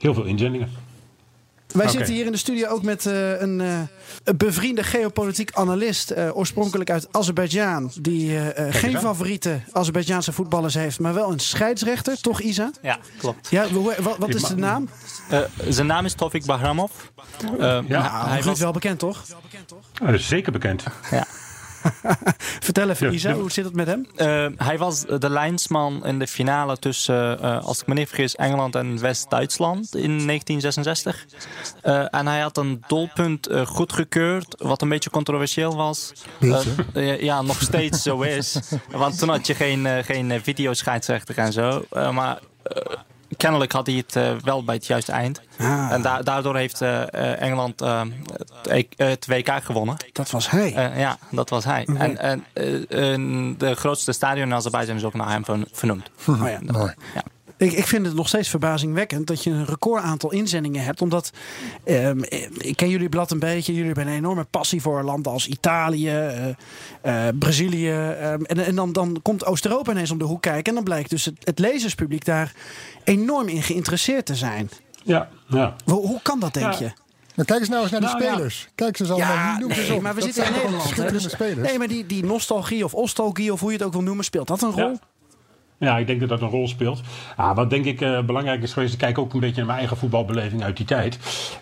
heel 0.00 0.14
veel 0.14 0.24
inzendingen. 0.24 0.70
Wij 1.66 1.82
okay. 1.82 1.96
zitten 1.96 2.14
hier 2.14 2.26
in 2.26 2.32
de 2.32 2.38
studio 2.38 2.68
ook 2.68 2.82
met 2.82 3.04
uh, 3.04 3.40
een, 3.40 3.60
uh, 3.60 3.80
bevriende 4.36 4.82
geopolitiek 4.82 5.50
analist. 5.52 6.12
Uh, 6.12 6.36
oorspronkelijk 6.36 6.90
uit 6.90 7.08
Azerbeidzjan. 7.10 7.90
Die 8.00 8.38
geen 8.70 8.98
favoriete 8.98 9.60
Azerbeidjaanse 9.72 10.32
voetballers 10.32 10.74
heeft. 10.74 11.00
Maar 11.00 11.14
wel 11.14 11.32
een 11.32 11.38
scheidsrechter. 11.38 12.20
Toch 12.20 12.40
Isa? 12.40 12.70
Ja, 12.82 12.98
klopt. 13.18 13.48
Ja, 13.50 13.66
wat, 14.00 14.16
wat 14.18 14.34
is 14.34 14.42
de 14.42 14.56
naam? 14.56 14.88
zijn 15.68 15.86
naam 15.86 16.04
is 16.04 16.14
Tofik 16.14 16.44
Bahramov. 16.44 16.90
ja, 17.88 18.28
hij 18.28 18.38
is 18.38 18.58
wel 18.58 18.72
bekend 18.72 18.98
toch? 18.98 19.24
zeker 20.14 20.52
bekend. 20.52 20.84
Ja. 21.10 21.26
Vertel 22.66 22.90
even, 22.90 23.14
Isa, 23.14 23.32
hoe 23.32 23.52
zit 23.52 23.64
het 23.64 23.74
met 23.74 23.86
hem? 23.86 24.06
Uh, 24.16 24.46
hij 24.56 24.78
was 24.78 25.04
de 25.18 25.30
lijnsman 25.30 26.06
in 26.06 26.18
de 26.18 26.26
finale 26.26 26.78
tussen, 26.78 27.38
uh, 27.40 27.64
als 27.64 27.80
ik 27.80 27.86
me 27.86 27.94
niet 27.94 28.08
vergis, 28.08 28.36
Engeland 28.36 28.74
en 28.74 29.00
West-Duitsland 29.00 29.94
in 29.94 30.26
1966. 30.26 31.26
Uh, 31.84 32.14
en 32.14 32.26
hij 32.26 32.40
had 32.40 32.56
een 32.56 32.82
doelpunt 32.86 33.48
goedgekeurd, 33.64 34.54
wat 34.58 34.82
een 34.82 34.88
beetje 34.88 35.10
controversieel 35.10 35.76
was. 35.76 36.12
ja, 37.18 37.42
nog 37.42 37.60
steeds 37.60 38.02
zo 38.02 38.20
is. 38.20 38.58
Want 38.90 39.18
toen 39.18 39.28
had 39.28 39.46
je 39.46 39.54
geen, 39.54 40.04
geen 40.04 40.40
videoscheidsrechter 40.42 41.38
en 41.38 41.52
zo. 41.52 41.84
maar 41.90 42.38
kennelijk 43.36 43.72
had 43.72 43.86
hij 43.86 43.96
het 43.96 44.16
uh, 44.16 44.32
wel 44.42 44.64
bij 44.64 44.74
het 44.74 44.86
juiste 44.86 45.12
eind. 45.12 45.40
Ah. 45.58 45.92
En 45.92 46.02
da 46.02 46.22
daardoor 46.22 46.56
heeft 46.56 46.80
uh, 46.80 47.42
Engeland 47.42 47.82
uh, 47.82 48.00
het 48.96 49.26
WK 49.26 49.50
gewonnen. 49.62 49.96
Dat 50.12 50.30
was 50.30 50.50
hij? 50.50 50.92
ja, 50.96 51.18
dat 51.30 51.50
was 51.50 51.64
hij. 51.64 51.86
Okay. 51.90 52.14
En, 52.14 52.44
en 52.88 53.54
de 53.58 53.74
grootste 53.74 54.12
stadion 54.12 54.46
in 54.46 54.54
Azerbeidzjan 54.54 54.96
is 54.96 55.04
ook 55.04 55.14
naar 55.14 55.30
hem 55.30 55.44
vernoemd. 55.72 56.10
Oh 56.26 56.48
ja. 56.48 56.58
ja. 57.14 57.22
Ik, 57.56 57.72
ik 57.72 57.86
vind 57.86 58.06
het 58.06 58.14
nog 58.14 58.28
steeds 58.28 58.48
verbazingwekkend 58.48 59.26
dat 59.26 59.44
je 59.44 59.50
een 59.50 59.64
record 59.64 60.02
aantal 60.02 60.32
inzendingen 60.32 60.84
hebt. 60.84 61.02
Omdat, 61.02 61.30
um, 61.84 62.24
ik 62.58 62.76
ken 62.76 62.88
jullie 62.88 63.08
blad 63.08 63.30
een 63.30 63.38
beetje. 63.38 63.72
Jullie 63.72 63.86
hebben 63.86 64.06
een 64.06 64.18
enorme 64.18 64.44
passie 64.44 64.80
voor 64.80 65.02
landen 65.02 65.32
als 65.32 65.46
Italië, 65.46 66.10
uh, 66.10 66.46
uh, 67.06 67.28
Brazilië. 67.38 67.90
Um, 67.90 68.44
en 68.44 68.58
en 68.58 68.74
dan, 68.74 68.92
dan 68.92 69.20
komt 69.22 69.44
Oost-Europa 69.44 69.90
ineens 69.90 70.10
om 70.10 70.18
de 70.18 70.24
hoek 70.24 70.42
kijken. 70.42 70.64
En 70.64 70.74
dan 70.74 70.84
blijkt 70.84 71.10
dus 71.10 71.24
het, 71.24 71.36
het 71.38 71.58
lezerspubliek 71.58 72.24
daar 72.24 72.52
enorm 73.04 73.48
in 73.48 73.62
geïnteresseerd 73.62 74.26
te 74.26 74.34
zijn. 74.34 74.70
Ja, 75.02 75.28
ja. 75.46 75.76
Hoe, 75.84 76.06
hoe 76.06 76.22
kan 76.22 76.40
dat, 76.40 76.54
denk 76.54 76.72
ja. 76.72 76.78
je? 76.78 76.92
Maar 77.34 77.44
kijk 77.44 77.60
eens 77.60 77.68
nou 77.68 77.82
eens 77.82 77.90
naar 77.90 78.00
de 78.00 78.06
nou, 78.06 78.22
spelers. 78.22 78.60
Ja. 78.60 78.68
Kijk 78.74 78.96
ze 78.96 79.12
allemaal. 79.12 79.28
Ja, 79.28 79.58
nee, 79.58 80.00
maar 80.00 80.14
we 80.14 80.20
dat 80.20 80.34
zitten 80.34 80.54
in 80.54 80.60
Nederland. 80.60 80.96
Dus, 80.96 81.30
spelers. 81.30 81.68
Nee, 81.68 81.78
maar 81.78 81.88
die, 81.88 82.06
die 82.06 82.24
nostalgie 82.24 82.84
of 82.84 82.94
ostalgie 82.94 83.52
of 83.52 83.60
hoe 83.60 83.70
je 83.70 83.76
het 83.76 83.86
ook 83.86 83.92
wil 83.92 84.02
noemen, 84.02 84.24
speelt 84.24 84.46
dat 84.46 84.62
een 84.62 84.70
rol? 84.70 84.90
Ja. 84.90 84.98
Ja, 85.84 85.98
ik 85.98 86.06
denk 86.06 86.20
dat 86.20 86.28
dat 86.28 86.40
een 86.40 86.48
rol 86.48 86.68
speelt. 86.68 87.00
Ah, 87.36 87.56
wat 87.56 87.70
denk 87.70 87.84
ik 87.84 88.00
uh, 88.00 88.20
belangrijk 88.20 88.62
is 88.62 88.72
geweest, 88.72 88.92
ik 88.92 88.98
kijk 88.98 89.18
ook 89.18 89.34
een 89.34 89.40
beetje 89.40 89.56
naar 89.56 89.66
mijn 89.66 89.78
eigen 89.78 89.96
voetbalbeleving 89.96 90.62
uit 90.62 90.76
die 90.76 90.86
tijd, 90.86 91.18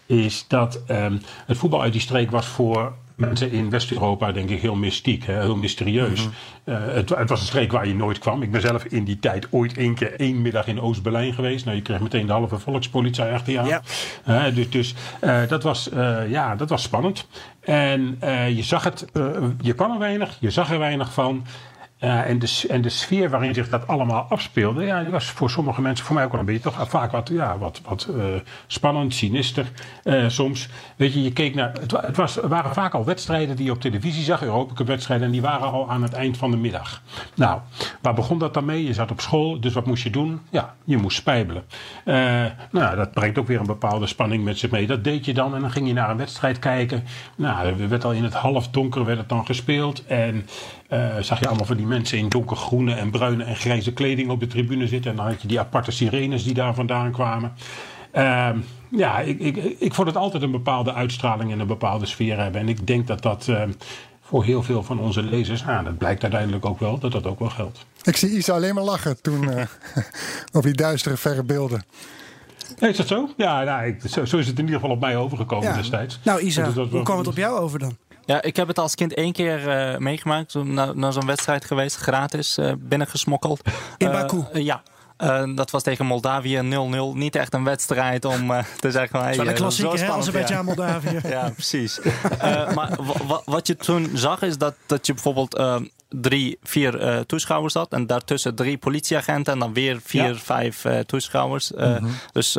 is 0.07 0.45
dat 0.49 0.81
um, 0.89 1.21
het 1.47 1.57
voetbal 1.57 1.83
uit 1.83 1.93
die 1.93 2.01
streek 2.01 2.31
was 2.31 2.47
voor 2.47 2.93
mensen 3.15 3.51
in 3.51 3.71
West-Europa 3.71 4.33
denk 4.33 4.51
ik 4.51 4.61
heel 4.61 4.75
mystiek, 4.75 5.27
hè? 5.27 5.41
heel 5.41 5.57
mysterieus. 5.57 6.25
Mm 6.25 6.33
-hmm. 6.65 6.75
uh, 6.75 6.95
het, 6.95 7.09
het, 7.09 7.29
was 7.29 7.41
een 7.41 7.47
streek 7.47 7.73
waar 7.73 7.87
je 7.87 7.95
nooit 7.95 8.19
kwam. 8.19 8.43
Ik 8.43 8.51
ben 8.51 8.61
zelf 8.61 8.85
in 8.85 9.05
die 9.05 9.19
tijd 9.19 9.47
ooit 9.51 9.77
één 9.77 9.95
keer 9.95 10.21
één 10.21 10.43
middag 10.43 10.67
in 10.67 10.81
Oost-Berlijn 10.81 11.35
geweest. 11.35 11.65
Nou, 11.65 11.77
je 11.77 11.83
kreeg 11.83 12.01
meteen 12.01 12.27
de 12.27 12.33
halve 12.33 12.59
volkspolitie 12.59 13.25
achter 13.25 13.53
je 13.53 13.59
aan. 13.59 13.67
Ja. 13.67 13.83
Uh, 14.29 14.55
dus 14.55 14.71
dus 14.71 14.95
uh, 15.25 15.49
dat, 15.49 15.63
was, 15.63 15.91
ja, 16.29 16.57
dat 16.57 16.69
was 16.69 16.83
spannend. 16.83 17.27
En 17.61 18.19
je 18.55 18.63
zag 18.63 18.85
het, 18.85 19.07
je 19.61 19.73
kwam 19.75 19.93
er 19.93 19.99
weinig, 19.99 20.37
je 20.41 20.51
zag 20.51 20.71
er 20.71 20.79
weinig 20.79 21.13
van. 21.13 21.45
Uh, 22.05 22.29
en, 22.29 22.39
de, 22.39 22.65
en 22.69 22.83
de 22.83 22.89
sfeer 22.89 23.31
waarin 23.31 23.55
zich 23.55 23.69
dat 23.69 23.87
allemaal 23.87 24.27
afspeelde, 24.29 24.85
ja, 24.85 25.11
was 25.11 25.25
voor 25.25 25.51
sommige 25.51 25.81
mensen, 25.81 26.07
voor 26.07 26.15
mij 26.15 26.25
ook 26.25 26.31
wel 26.31 26.41
een 26.41 26.47
beetje 26.47 26.71
toch 26.71 26.89
vaak 26.89 27.13
wat, 27.13 27.29
ja, 27.29 27.59
wat, 27.59 27.81
wat 27.85 28.09
uh, 28.17 28.25
spannend, 28.67 29.15
sinister 29.15 29.67
uh, 30.05 30.29
soms. 30.29 30.69
Weet 30.97 31.13
je, 31.13 31.23
je 31.23 31.33
keek 31.33 31.55
naar, 31.55 31.73
het, 31.81 31.91
het 31.91 32.17
was, 32.17 32.37
waren 32.37 32.75
vaak 32.75 32.95
al 32.95 33.05
wedstrijden 33.05 33.57
die 33.57 33.65
je 33.65 33.71
op 33.71 33.81
televisie 33.81 34.25
zag, 34.25 34.43
Europa 34.43 34.75
Cup 34.75 34.87
wedstrijden, 34.87 35.27
en 35.27 35.33
die 35.33 35.41
waren 35.41 35.73
al 35.73 35.91
aan 35.91 36.03
het 36.03 36.13
eind 36.13 36.37
van 36.37 36.51
de 36.51 36.57
middag. 36.57 37.03
Nou, 37.35 37.61
waar 38.01 38.15
begon 38.15 38.39
dat 38.39 38.55
dan 38.55 38.65
mee? 38.65 38.85
Je 38.85 38.93
zat 38.93 39.11
op 39.11 39.21
school, 39.21 39.61
dus 39.61 39.73
wat 39.73 39.87
moest 39.87 40.03
je 40.03 40.11
doen? 40.11 40.41
Ja, 40.51 40.75
je 40.85 40.97
moest 40.97 41.17
spijbelen. 41.17 41.65
nou, 42.71 42.97
dat 42.97 43.13
brengt 43.13 43.39
ook 43.39 43.47
weer 43.47 43.61
een 43.61 43.67
bepaalde 43.67 44.07
spanning 44.07 44.45
met 44.45 44.59
zich 44.59 44.71
mee. 44.71 44.87
Dat 44.87 45.05
deed 45.05 45.25
je 45.25 45.35
dan 45.35 45.55
en 45.55 45.61
dan 45.61 45.71
ging 45.71 45.87
je 45.87 45.93
naar 45.95 46.11
een 46.11 46.17
wedstrijd 46.17 46.59
kijken. 46.59 47.05
Nou, 47.37 47.67
er 47.67 47.89
werd 47.89 48.05
al 48.05 48.13
in 48.13 48.25
het 48.25 48.35
halfdonker 48.35 49.05
werd 49.05 49.19
het 49.19 49.29
dan 49.29 49.47
gespeeld 49.47 50.07
en 50.07 50.47
zag 51.21 51.39
je 51.41 51.47
allemaal 51.47 51.67
van 51.67 51.77
die 51.77 51.87
mensen 51.87 52.19
in 52.19 52.29
donkergroene 52.29 52.95
en 52.95 53.11
bruine 53.11 53.45
en 53.45 53.57
grijze 53.57 53.93
kleding 53.93 54.31
op 54.31 54.41
de 54.41 54.47
tribune 54.47 54.87
zitten. 54.87 55.11
En 55.11 55.17
dan 55.17 55.27
had 55.27 55.43
je 55.43 55.49
die 55.49 55.61
aparte 55.61 55.91
sirenes 55.91 56.45
die 56.45 56.55
daar 56.55 56.75
vandaan 56.75 57.13
kwamen. 57.13 57.53
Uh, 58.15 58.49
ja, 58.91 59.19
ik, 59.21 59.39
ik, 59.41 59.57
ik 59.79 59.95
vond 59.95 60.07
het 60.07 60.17
altijd 60.17 60.43
een 60.43 60.51
bepaalde 60.51 60.93
uitstraling 60.93 61.53
en 61.53 61.61
een 61.61 61.67
bepaalde 61.67 62.07
sfeer 62.07 62.39
hebben. 62.39 62.61
En 62.61 62.69
ik 62.69 62.87
denk 62.87 63.07
dat 63.07 63.23
dat 63.23 63.47
uh, 63.51 63.63
voor 64.21 64.45
heel 64.45 64.63
veel 64.63 64.83
van 64.83 64.99
onze 64.99 65.23
lezers, 65.23 65.67
ah, 65.67 65.85
dat 65.85 65.99
blijkt 65.99 66.23
uiteindelijk 66.23 66.65
ook 66.65 66.79
wel, 66.79 66.99
dat 66.99 67.13
dat 67.13 67.27
ook 67.27 67.39
wel 67.39 67.51
geldt. 67.51 67.87
Ik 68.03 68.17
zie 68.17 68.31
Isa 68.31 68.53
alleen 68.53 68.75
maar 68.75 68.85
lachen 68.85 69.23
toen 69.23 69.43
uh, 69.43 69.63
op 70.59 70.63
die 70.63 70.75
duistere, 70.75 71.17
verre 71.17 71.43
beelden. 71.43 71.85
Is 72.79 72.97
dat 72.97 73.07
zo? 73.07 73.29
Ja, 73.37 73.63
nou, 73.63 73.87
ik, 73.87 74.01
zo, 74.09 74.25
zo, 74.25 74.39
is 74.39 74.47
het 74.47 74.59
in 74.59 74.65
ieder 74.65 74.81
geval 74.81 74.95
op 74.95 75.01
mij 75.01 75.17
overgekomen 75.17 75.69
ja. 75.69 75.77
destijds. 75.77 76.21
Nou 76.25 76.41
Isa, 76.41 76.73
hoe 76.73 77.03
kwam 77.03 77.19
het 77.19 77.27
op 77.27 77.37
jou 77.37 77.59
over 77.59 77.79
dan? 77.79 77.97
Ja, 78.33 78.43
ik 78.43 78.57
heb 78.57 78.69
het 78.69 78.79
als 78.79 78.95
kind 78.95 79.15
één 79.15 79.33
keer 79.33 79.91
uh, 79.93 79.99
meegemaakt. 79.99 80.55
Naar, 80.55 80.97
naar 80.97 81.13
zo'n 81.13 81.27
wedstrijd 81.27 81.65
geweest, 81.65 81.97
gratis, 81.97 82.59
uh, 82.59 82.73
binnengesmokkeld. 82.79 83.61
In 83.97 84.11
Baku? 84.11 84.45
Uh, 84.53 84.63
ja. 84.65 84.83
dat 85.55 85.71
was 85.71 85.83
tegen 85.83 86.07
Moldavië 86.07 86.61
0-0. 86.63 86.63
Niet 87.15 87.37
echt 87.37 87.55
een 87.55 87.65
wedstrijd 87.65 88.25
om 88.25 88.53
te 88.81 88.91
zeggen... 88.91 89.21
Hey, 89.21 89.37
dat 89.37 89.45
is 89.45 89.51
een 89.51 89.57
klassieker, 89.57 89.99
hè? 89.99 90.11
Azerbeidzjan, 90.11 90.65
Moldavië. 90.65 91.21
ja, 91.29 91.51
precies. 91.51 92.01
maar 92.75 92.99
wat 93.45 93.67
je 93.67 93.77
toen 93.77 94.11
zag 94.15 94.43
is 94.43 94.59
dat, 94.59 94.75
dat 94.87 95.07
je 95.07 95.13
bijvoorbeeld 95.13 95.61
drie, 96.21 96.59
vier 96.63 97.03
uh, 97.03 97.19
toeschouwers 97.19 97.73
zat. 97.73 97.93
En 97.93 98.07
daartussen 98.07 98.55
drie 98.55 98.79
politieagenten 98.79 99.53
en 99.53 99.59
dan 99.59 99.73
weer 99.73 100.01
vier, 100.05 100.29
ja. 100.29 100.35
vijf 100.35 100.85
uh, 100.85 100.99
toeschouwers. 100.99 101.73
Uh, 101.73 101.87
mm 101.87 101.97
-hmm. 101.97 102.11
Dus 102.33 102.59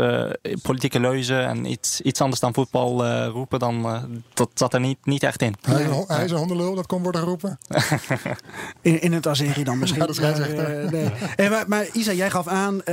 politieke 0.61 0.99
leuzen 0.99 1.47
en 1.47 1.65
iets, 1.65 2.01
iets 2.01 2.21
anders 2.21 2.41
dan 2.41 2.53
voetbal 2.53 3.05
roepen, 3.25 3.59
dan, 3.59 4.05
dat 4.33 4.49
zat 4.53 4.73
er 4.73 4.79
niet, 4.79 4.97
niet 5.03 5.23
echt 5.23 5.41
in. 5.41 5.55
Hij, 5.61 6.03
hij 6.07 6.25
is 6.25 6.31
een 6.31 6.37
hondenlul, 6.37 6.75
dat 6.75 6.85
kon 6.85 7.01
worden 7.01 7.21
geroepen. 7.21 7.57
in, 8.81 9.01
in 9.01 9.13
het 9.13 9.27
Azeri 9.27 9.63
dan 9.63 9.79
misschien. 9.79 10.01
Ja, 10.01 10.07
dat 10.07 10.15
scheidsrechter. 10.15 10.91
nee. 10.91 11.09
hey, 11.13 11.49
maar, 11.49 11.63
maar 11.67 11.85
Isa, 11.93 12.11
jij 12.11 12.29
gaf 12.29 12.47
aan, 12.47 12.83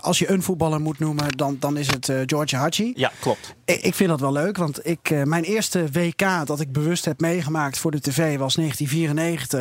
als 0.00 0.18
je 0.18 0.30
een 0.30 0.42
voetballer 0.42 0.80
moet 0.80 0.98
noemen, 0.98 1.36
dan, 1.36 1.56
dan 1.60 1.76
is 1.76 1.86
het 1.86 2.12
George 2.26 2.56
Hachi. 2.56 2.92
Ja, 2.96 3.12
klopt. 3.20 3.54
Ik, 3.64 3.82
ik, 3.82 3.94
vind 3.94 4.08
dat 4.08 4.20
wel 4.20 4.32
leuk, 4.32 4.56
want 4.56 4.86
ik, 4.86 5.24
mijn 5.24 5.44
eerste 5.44 5.84
WK 5.92 6.46
dat 6.46 6.60
ik 6.60 6.72
bewust 6.72 7.04
heb 7.04 7.20
meegemaakt 7.20 7.78
voor 7.78 7.90
de 7.90 8.00
tv 8.00 8.38
was 8.38 8.54
1994. 8.54 9.51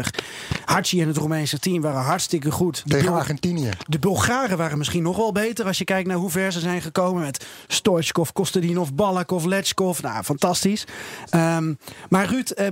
Hachi 0.66 1.02
en 1.02 1.08
het 1.08 1.18
Roemeense 1.18 1.60
team 1.60 1.82
waren 1.82 2.02
hartstikke 2.02 2.52
goed. 2.52 2.84
De 2.86 2.90
Tegen 2.96 3.14
Argentinië. 3.14 3.70
De 3.88 4.00
Bulgaren 4.00 4.58
waren 4.58 4.78
misschien 4.78 5.04
nog 5.04 5.18
wel 5.18 5.32
beter 5.32 5.66
als 5.66 5.78
je 5.78 5.84
kijkt 5.84 6.08
naar 6.08 6.18
hoe 6.18 6.30
ver 6.30 6.52
ze 6.52 6.60
zijn 6.60 6.82
gekomen 6.82 7.22
met 7.22 7.46
Stoichkov, 7.68 8.30
Kostadinov, 8.30 8.90
Balakov, 8.94 9.46
Letchkov. 9.46 10.02
Nou, 10.02 10.24
fantastisch. 10.24 10.86
Um, 11.36 11.78
maar 12.10 12.26
Ruud, 12.26 12.52
uh, 12.60 12.68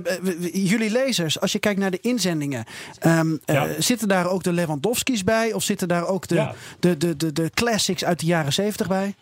jullie 0.52 0.90
lezers, 0.90 1.40
als 1.40 1.52
je 1.52 1.58
kijkt 1.58 1.80
naar 1.80 1.90
de 1.90 2.00
inzendingen, 2.00 2.64
um, 3.06 3.40
uh, 3.46 3.62
zitten 3.78 4.08
daar 4.08 4.26
ook 4.26 4.42
de 4.42 4.52
Lewandowski's 4.52 5.24
bij? 5.24 5.52
Of 5.52 5.62
zitten 5.62 5.88
daar 5.88 6.06
ook 6.06 6.28
de, 6.28 6.48
de, 6.80 6.96
de, 6.96 7.16
de, 7.16 7.32
de 7.32 7.50
classics 7.54 8.04
uit 8.04 8.20
de 8.20 8.26
jaren 8.26 8.52
70 8.52 8.88
bij? 8.88 9.14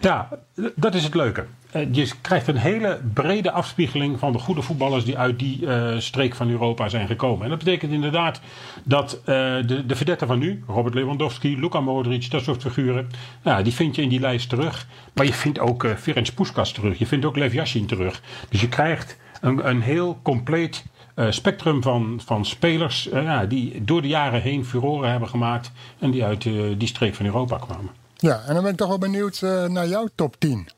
Ja, 0.00 0.28
dat 0.74 0.94
is 0.94 1.04
het 1.04 1.14
leuke. 1.14 1.46
Je 1.72 2.10
krijgt 2.20 2.48
een 2.48 2.56
hele 2.56 3.00
brede 3.14 3.50
afspiegeling 3.50 4.18
van 4.18 4.32
de 4.32 4.38
goede 4.38 4.62
voetballers 4.62 5.04
die 5.04 5.18
uit 5.18 5.38
die 5.38 5.60
uh, 5.60 5.98
streek 5.98 6.34
van 6.34 6.50
Europa 6.50 6.88
zijn 6.88 7.06
gekomen. 7.06 7.44
En 7.44 7.48
dat 7.48 7.58
betekent 7.58 7.92
inderdaad 7.92 8.40
dat 8.84 9.18
uh, 9.20 9.26
de, 9.26 9.86
de 9.86 9.96
verdetten 9.96 10.26
van 10.26 10.38
nu, 10.38 10.62
Robert 10.66 10.94
Lewandowski, 10.94 11.60
Luka 11.60 11.80
Modric, 11.80 12.30
dat 12.30 12.42
soort 12.42 12.62
figuren, 12.62 13.08
nou, 13.42 13.62
die 13.62 13.72
vind 13.72 13.96
je 13.96 14.02
in 14.02 14.08
die 14.08 14.20
lijst 14.20 14.48
terug. 14.48 14.86
Maar 15.12 15.24
je 15.24 15.32
vindt 15.32 15.58
ook 15.58 15.86
Ferenc 15.98 16.34
Puskas 16.34 16.72
terug, 16.72 16.98
je 16.98 17.06
vindt 17.06 17.24
ook 17.24 17.36
Lev 17.36 17.52
Yashin 17.52 17.86
terug. 17.86 18.22
Dus 18.48 18.60
je 18.60 18.68
krijgt 18.68 19.16
een, 19.40 19.68
een 19.68 19.82
heel 19.82 20.18
compleet 20.22 20.84
spectrum 21.30 21.82
van, 21.82 22.20
van 22.24 22.44
spelers 22.44 23.08
die 23.48 23.84
door 23.84 24.02
de 24.02 24.08
jaren 24.08 24.42
heen 24.42 24.64
furoren 24.64 25.10
hebben 25.10 25.28
gemaakt 25.28 25.72
en 25.98 26.10
die 26.10 26.24
uit 26.24 26.42
die 26.78 26.86
streek 26.86 27.14
van 27.14 27.26
Europa 27.26 27.56
kwamen. 27.56 27.90
Ja, 28.16 28.40
en 28.46 28.54
dan 28.54 28.62
ben 28.62 28.72
ik 28.72 28.78
toch 28.78 28.88
wel 28.88 28.98
benieuwd 28.98 29.40
naar 29.68 29.88
jouw 29.88 30.08
top 30.14 30.36
10. 30.38 30.68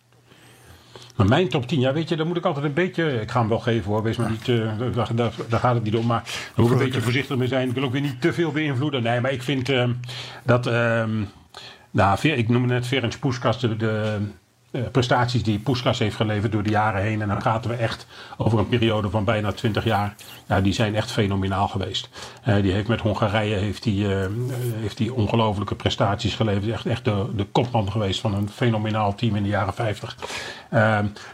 Maar 1.20 1.28
mijn 1.28 1.48
top 1.48 1.66
10, 1.66 1.80
ja 1.80 1.92
weet 1.92 2.08
je, 2.08 2.16
dan 2.16 2.26
moet 2.26 2.36
ik 2.36 2.44
altijd 2.44 2.64
een 2.64 2.72
beetje... 2.72 3.20
Ik 3.20 3.30
ga 3.30 3.40
hem 3.40 3.48
wel 3.48 3.58
geven 3.58 3.90
hoor, 3.90 4.02
wees 4.02 4.16
maar 4.16 4.30
niet... 4.30 4.48
Uh, 4.48 4.78
daar, 4.94 5.14
daar, 5.14 5.32
daar, 5.48 5.60
gaat 5.60 5.74
het 5.74 5.84
niet 5.84 5.96
om. 5.96 6.06
Maar 6.06 6.22
daar 6.22 6.52
moet 6.56 6.66
ik 6.66 6.78
een 6.78 6.84
beetje 6.84 7.00
voorzichtig 7.00 7.36
mee 7.36 7.48
zijn. 7.48 7.68
Ik 7.68 7.74
wil 7.74 7.84
ook 7.84 7.92
weer 7.92 8.00
niet 8.00 8.20
te 8.20 8.32
veel 8.32 8.52
beïnvloeden. 8.52 9.02
Nee, 9.02 9.20
maar 9.20 9.32
ik 9.32 9.42
vind 9.42 9.68
uh, 9.68 9.88
dat... 10.44 10.66
Uh, 10.66 11.04
nou, 11.90 12.28
ik 12.28 12.48
noemde 12.48 12.74
net 12.74 12.86
Ferenc 12.86 13.18
Puskas, 13.18 13.60
de, 13.60 13.76
de 13.76 14.18
uh, 14.70 14.82
prestaties 14.92 15.42
die 15.42 15.58
Puskas 15.58 15.98
heeft 15.98 16.16
geleverd 16.16 16.52
door 16.52 16.62
de 16.62 16.70
jaren 16.70 17.02
heen. 17.02 17.22
En 17.22 17.28
dan 17.28 17.38
praten 17.38 17.70
we 17.70 17.76
echt 17.76 18.06
over 18.36 18.58
een 18.58 18.68
periode 18.68 19.10
van 19.10 19.24
bijna 19.24 19.52
20 19.52 19.84
jaar. 19.84 20.14
Ja, 20.46 20.60
die 20.60 20.72
zijn 20.72 20.94
echt 20.94 21.10
fenomenaal 21.10 21.68
geweest. 21.68 22.08
Uh, 22.48 22.62
die 22.62 22.72
heeft 22.72 22.88
met 22.88 23.00
Hongarije 23.00 23.56
heeft 23.56 23.82
die, 23.82 24.04
uh, 24.04 24.26
heeft 24.80 24.96
die 24.96 25.14
ongelofelijke 25.14 25.74
prestaties 25.74 26.34
geleverd. 26.34 26.72
Echt, 26.72 26.86
echt 26.86 27.04
de, 27.04 27.26
de 27.36 27.44
kopman 27.44 27.92
geweest 27.92 28.20
van 28.20 28.34
een 28.34 28.48
fenomenaal 28.48 29.14
team 29.14 29.36
in 29.36 29.42
de 29.42 29.48
jaren 29.48 29.74
50. 29.74 30.16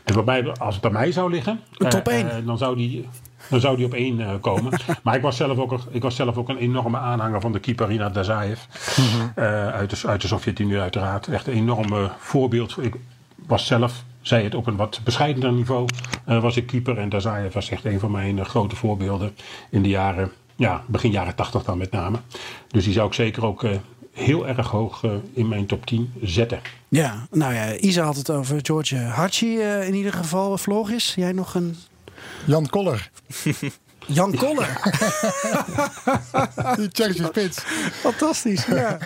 dus 0.04 0.14
bij 0.14 0.24
mij, 0.24 0.52
als 0.52 0.74
het 0.74 0.82
bij 0.82 0.92
mij 0.92 1.12
zou 1.12 1.30
liggen, 1.30 1.60
top 1.88 2.08
1. 2.08 2.46
dan 2.46 2.58
zou 2.58 2.76
die. 2.76 3.08
Dan 3.48 3.60
zou 3.60 3.76
die 3.76 3.86
op 3.86 3.94
één 3.94 4.40
komen. 4.40 4.72
maar 5.02 5.14
ik 5.14 5.22
was, 5.22 5.36
zelf 5.36 5.58
ook, 5.58 5.78
ik 5.90 6.02
was 6.02 6.16
zelf 6.16 6.36
ook 6.36 6.48
een 6.48 6.56
enorme 6.56 6.98
aanhanger 6.98 7.40
van 7.40 7.52
de 7.52 7.60
keeper 7.60 7.86
Rina 7.86 8.08
Dazaev. 8.08 8.60
Mm 8.96 9.04
-hmm. 9.04 9.32
uh, 9.36 9.68
uit 9.68 9.90
de, 9.90 10.08
uit 10.08 10.20
de 10.20 10.26
Sovjet-Unie 10.26 10.78
uiteraard. 10.78 11.26
Echt 11.26 11.46
een 11.46 11.54
enorme 11.54 12.10
voorbeeld. 12.18 12.76
Ik 12.80 12.94
was 13.46 13.66
zelf, 13.66 14.04
zei 14.20 14.44
het 14.44 14.54
op 14.54 14.66
een 14.66 14.76
wat 14.76 15.00
bescheidener 15.04 15.52
niveau, 15.52 15.88
uh, 16.28 16.42
was 16.42 16.56
ik 16.56 16.66
keeper. 16.66 16.98
En 16.98 17.08
Dazaev 17.08 17.54
was 17.54 17.68
echt 17.68 17.84
een 17.84 18.00
van 18.00 18.10
mijn 18.10 18.44
grote 18.44 18.76
voorbeelden 18.76 19.36
in 19.70 19.82
de 19.82 19.88
jaren, 19.88 20.32
ja, 20.56 20.84
begin 20.86 21.10
jaren 21.10 21.34
tachtig 21.34 21.64
dan 21.64 21.78
met 21.78 21.90
name. 21.90 22.18
Dus 22.68 22.84
die 22.84 22.92
zou 22.92 23.06
ik 23.06 23.14
zeker 23.14 23.46
ook 23.46 23.64
heel 24.16 24.48
erg 24.48 24.68
hoog 24.68 25.02
uh, 25.02 25.12
in 25.32 25.48
mijn 25.48 25.66
top 25.66 25.86
10 25.86 26.12
zetten. 26.22 26.60
Ja, 26.88 27.26
nou 27.30 27.54
ja, 27.54 27.76
Isa 27.76 28.04
had 28.04 28.16
het 28.16 28.30
over 28.30 28.58
George 28.62 28.96
Hachi 28.96 29.56
uh, 29.56 29.86
in 29.86 29.94
ieder 29.94 30.12
geval. 30.12 30.58
Floris, 30.58 31.14
jij 31.14 31.32
nog 31.32 31.54
een... 31.54 31.76
Jan 32.44 32.66
Koller. 32.66 33.10
Jan 34.06 34.34
Koller. 34.34 34.80
Die 36.76 36.88
Tsjechische 36.88 37.24
spits. 37.24 37.58
Fantastisch, 38.00 38.66
ja. 38.66 38.98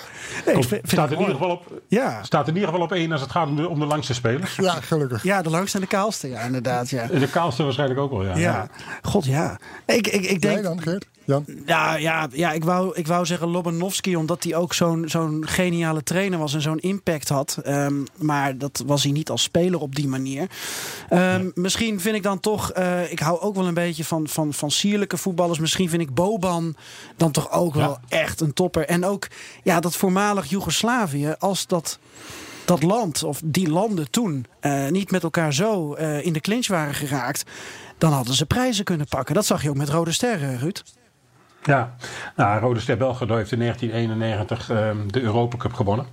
Nee, 0.46 0.80
staat, 0.82 1.10
in 1.10 1.18
ieder 1.18 1.34
geval 1.34 1.50
op, 1.50 1.82
ja. 1.88 2.22
staat 2.22 2.48
in 2.48 2.54
ieder 2.54 2.68
geval 2.68 2.84
op 2.84 2.92
één 2.92 3.12
als 3.12 3.20
het 3.20 3.30
gaat 3.30 3.46
om 3.46 3.56
de, 3.56 3.68
om 3.68 3.78
de 3.78 3.86
langste 3.86 4.14
spelers. 4.14 4.56
Ja, 4.56 4.72
gelukkig. 4.72 5.22
Ja, 5.22 5.42
de 5.42 5.50
langste 5.50 5.76
en 5.76 5.82
de 5.82 5.88
kaalste, 5.88 6.28
ja, 6.28 6.40
inderdaad. 6.40 6.90
Ja. 6.90 7.06
De 7.06 7.28
kaalste 7.28 7.62
waarschijnlijk 7.62 8.00
ook 8.00 8.10
wel, 8.10 8.24
ja. 8.24 8.36
Ja, 8.36 8.68
god 9.02 9.24
ja. 9.24 9.58
Ik, 9.86 10.06
ik, 10.06 10.22
ik 10.22 10.40
denk... 10.40 10.54
Jij 10.54 10.62
dan, 10.62 10.82
Geert? 10.82 11.06
Jan? 11.30 11.44
Ja, 11.66 11.96
ja, 11.96 12.28
ja 12.32 12.52
ik, 12.52 12.64
wou, 12.64 12.94
ik 12.94 13.06
wou 13.06 13.26
zeggen 13.26 13.48
Lobanovski, 13.48 14.16
omdat 14.16 14.44
hij 14.44 14.54
ook 14.54 14.74
zo'n 14.74 15.04
zo'n 15.08 15.44
geniale 15.48 16.02
trainer 16.02 16.38
was 16.38 16.54
en 16.54 16.62
zo'n 16.62 16.78
impact 16.78 17.28
had. 17.28 17.58
Um, 17.66 18.04
maar 18.16 18.58
dat 18.58 18.82
was 18.86 19.02
hij 19.02 19.12
niet 19.12 19.30
als 19.30 19.42
speler 19.42 19.80
op 19.80 19.94
die 19.94 20.08
manier. 20.08 20.50
Um, 21.10 21.18
nee. 21.18 21.50
Misschien 21.54 22.00
vind 22.00 22.16
ik 22.16 22.22
dan 22.22 22.40
toch, 22.40 22.76
uh, 22.76 23.12
ik 23.12 23.18
hou 23.18 23.40
ook 23.40 23.54
wel 23.54 23.66
een 23.66 23.74
beetje 23.74 24.04
van, 24.04 24.28
van, 24.28 24.52
van 24.52 24.70
sierlijke 24.70 25.16
voetballers. 25.16 25.58
Misschien 25.58 25.88
vind 25.88 26.02
ik 26.02 26.14
Boban 26.14 26.74
dan 27.16 27.30
toch 27.30 27.52
ook 27.52 27.74
wel 27.74 27.98
echt 28.08 28.40
een 28.40 28.52
topper. 28.52 28.86
En 28.86 29.04
ook 29.04 29.26
ja, 29.62 29.80
dat 29.80 29.96
voormalig 29.96 30.50
Joegoslavië, 30.50 31.34
als 31.38 31.66
dat 31.66 31.98
dat 32.64 32.82
land 32.82 33.22
of 33.22 33.40
die 33.44 33.70
landen 33.70 34.10
toen 34.10 34.46
uh, 34.60 34.88
niet 34.88 35.10
met 35.10 35.22
elkaar 35.22 35.54
zo 35.54 35.96
uh, 35.96 36.26
in 36.26 36.32
de 36.32 36.40
clinch 36.40 36.66
waren 36.66 36.94
geraakt, 36.94 37.44
dan 37.98 38.12
hadden 38.12 38.34
ze 38.34 38.46
prijzen 38.46 38.84
kunnen 38.84 39.06
pakken. 39.08 39.34
Dat 39.34 39.46
zag 39.46 39.62
je 39.62 39.68
ook 39.68 39.76
met 39.76 39.88
Rode 39.88 40.12
Sterren, 40.12 40.58
Ruud. 40.58 40.82
Ja, 41.62 41.94
nou, 42.36 42.60
Rode 42.60 42.80
Ster 42.80 42.96
Belgrado 42.96 43.36
heeft 43.36 43.52
in 43.52 43.58
1991 43.58 44.70
uh, 44.70 44.90
de 45.06 45.20
Europacup 45.20 45.72
gewonnen. 45.72 46.06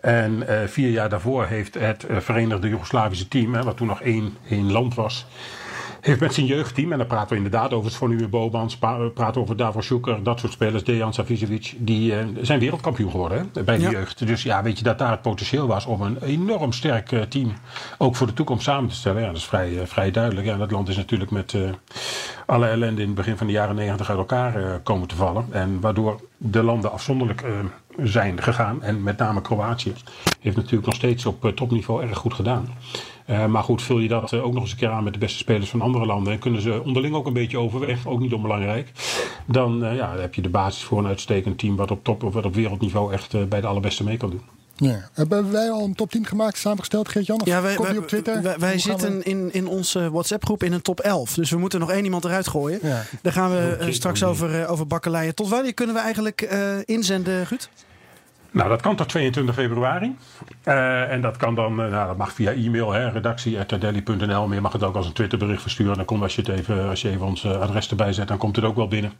En 0.00 0.42
uh, 0.48 0.60
vier 0.66 0.90
jaar 0.90 1.08
daarvoor 1.08 1.46
heeft 1.46 1.74
het 1.74 2.06
uh, 2.10 2.16
Verenigde 2.16 2.68
Joegoslavische 2.68 3.28
team, 3.28 3.54
hè, 3.54 3.62
wat 3.62 3.76
toen 3.76 3.86
nog 3.86 4.02
één, 4.02 4.36
één 4.48 4.72
land 4.72 4.94
was, 4.94 5.26
heeft 6.00 6.20
met 6.20 6.34
zijn 6.34 6.46
jeugdteam, 6.46 6.92
en 6.92 6.98
dan 6.98 7.06
praten 7.06 7.28
we 7.28 7.36
inderdaad 7.36 7.72
over 7.72 7.84
het 7.84 7.94
Svonimir 7.94 8.28
Bobans, 8.28 8.76
praten 9.14 9.40
over 9.40 9.56
Davor 9.56 9.82
Šuker, 9.82 10.22
dat 10.22 10.40
soort 10.40 10.52
spelers, 10.52 10.84
Dejan 10.84 11.14
Savicevic, 11.14 11.74
die 11.78 12.12
uh, 12.12 12.18
zijn 12.40 12.58
wereldkampioen 12.60 13.10
geworden 13.10 13.50
hè, 13.52 13.62
bij 13.62 13.76
de 13.76 13.82
ja. 13.82 13.90
jeugd. 13.90 14.26
Dus 14.26 14.42
ja, 14.42 14.62
weet 14.62 14.78
je 14.78 14.84
dat 14.84 14.98
daar 14.98 15.10
het 15.10 15.22
potentieel 15.22 15.66
was 15.66 15.86
om 15.86 16.02
een 16.02 16.22
enorm 16.22 16.72
sterk 16.72 17.12
uh, 17.12 17.22
team 17.22 17.52
ook 17.98 18.16
voor 18.16 18.26
de 18.26 18.32
toekomst 18.32 18.64
samen 18.64 18.90
te 18.90 18.96
stellen. 18.96 19.20
Ja, 19.20 19.26
dat 19.26 19.36
is 19.36 19.44
vrij, 19.44 19.70
uh, 19.70 19.80
vrij 19.84 20.10
duidelijk. 20.10 20.46
Ja, 20.46 20.56
dat 20.56 20.70
land 20.70 20.88
is 20.88 20.96
natuurlijk 20.96 21.30
met 21.30 21.54
alle 22.46 22.66
ellende 22.66 23.00
in 23.00 23.06
het 23.06 23.16
begin 23.16 23.36
van 23.36 23.46
de 23.46 23.52
jaren 23.52 23.74
negentig 23.74 24.08
uit 24.08 24.18
elkaar 24.18 24.80
komen 24.80 25.08
te 25.08 25.16
vallen. 25.16 25.46
En 25.50 25.80
waardoor 25.80 26.20
de 26.36 26.62
landen 26.62 26.92
afzonderlijk 26.92 27.44
zijn 27.96 28.42
gegaan. 28.42 28.82
En 28.82 29.02
met 29.02 29.18
name 29.18 29.40
Kroatië 29.40 29.92
heeft 30.40 30.56
natuurlijk 30.56 30.86
nog 30.86 30.94
steeds 30.94 31.26
op 31.26 31.52
topniveau 31.54 32.02
erg 32.02 32.18
goed 32.18 32.34
gedaan. 32.34 32.68
Uh, 33.30 33.46
maar 33.46 33.62
goed, 33.62 33.82
vul 33.82 33.98
je 33.98 34.08
dat 34.08 34.32
uh, 34.32 34.44
ook 34.44 34.52
nog 34.52 34.62
eens 34.62 34.72
een 34.72 34.78
keer 34.78 34.90
aan 34.90 35.04
met 35.04 35.12
de 35.12 35.18
beste 35.18 35.38
spelers 35.38 35.70
van 35.70 35.80
andere 35.80 36.06
landen. 36.06 36.32
En 36.32 36.38
kunnen 36.38 36.60
ze 36.60 36.82
onderling 36.84 37.14
ook 37.14 37.26
een 37.26 37.32
beetje 37.32 37.58
overweg, 37.58 38.06
ook 38.06 38.20
niet 38.20 38.32
onbelangrijk. 38.32 38.92
Dan, 39.46 39.84
uh, 39.84 39.96
ja, 39.96 40.12
dan 40.12 40.20
heb 40.20 40.34
je 40.34 40.42
de 40.42 40.48
basis 40.48 40.82
voor 40.82 40.98
een 40.98 41.06
uitstekend 41.06 41.58
team 41.58 41.76
wat 41.76 41.90
op 41.90 42.04
top 42.04 42.22
of 42.22 42.34
wat 42.34 42.44
op 42.44 42.54
wereldniveau 42.54 43.12
echt 43.12 43.48
bij 43.48 43.60
de 43.60 43.66
allerbeste 43.66 44.04
mee 44.04 44.16
kan 44.16 44.30
doen. 44.30 44.40
Ja. 44.76 45.08
Hebben 45.12 45.52
wij 45.52 45.70
al 45.70 45.84
een 45.84 45.94
top 45.94 46.10
10 46.10 46.26
gemaakt, 46.26 46.58
samengesteld, 46.58 47.08
Geert-Jan? 47.08 47.40
Ja, 47.44 47.62
wij, 47.62 47.76
wij, 47.76 47.98
op 47.98 48.08
Twitter? 48.08 48.42
wij, 48.42 48.58
wij 48.58 48.78
zitten 48.78 49.18
we... 49.18 49.24
in, 49.24 49.52
in 49.52 49.66
onze 49.66 50.10
WhatsApp-groep 50.10 50.62
in 50.62 50.72
een 50.72 50.82
top 50.82 51.00
11. 51.00 51.34
Dus 51.34 51.50
we 51.50 51.58
moeten 51.58 51.80
nog 51.80 51.90
één 51.90 52.04
iemand 52.04 52.24
eruit 52.24 52.48
gooien. 52.48 52.78
Ja. 52.82 53.02
Daar 53.22 53.32
gaan 53.32 53.50
we 53.50 53.86
straks 53.90 54.24
over, 54.24 54.68
over 54.68 54.86
bakkeleien. 54.86 55.34
Tot 55.34 55.48
wanneer 55.48 55.74
kunnen 55.74 55.94
we 55.94 56.00
eigenlijk 56.00 56.48
uh, 56.52 56.76
inzenden, 56.84 57.44
Ruud? 57.44 57.68
Nou, 58.52 58.68
dat 58.68 58.80
kan 58.80 58.96
tot 58.96 59.08
22 59.08 59.54
februari. 59.54 60.16
Uh, 60.64 61.10
en 61.10 61.20
dat 61.20 61.36
kan 61.36 61.54
dan, 61.54 61.80
uh, 61.80 61.90
nou, 61.90 62.06
dat 62.06 62.16
mag 62.16 62.32
via 62.32 62.52
e-mail, 62.52 62.96
redactie.tadelli.nl. 62.96 64.46
Maar 64.46 64.54
je 64.54 64.60
mag 64.60 64.72
het 64.72 64.82
ook 64.82 64.96
als 64.96 65.06
een 65.06 65.12
Twitterbericht 65.12 65.62
versturen. 65.62 65.96
Dan 65.96 66.04
komt 66.04 66.22
als 66.22 66.34
je, 66.34 66.40
het 66.40 66.50
even, 66.50 66.88
als 66.88 67.02
je 67.02 67.08
even 67.08 67.26
ons 67.26 67.44
uh, 67.44 67.60
adres 67.60 67.90
erbij 67.90 68.12
zet, 68.12 68.28
dan 68.28 68.38
komt 68.38 68.56
het 68.56 68.64
ook 68.64 68.76
wel 68.76 68.88
binnen. 68.88 69.12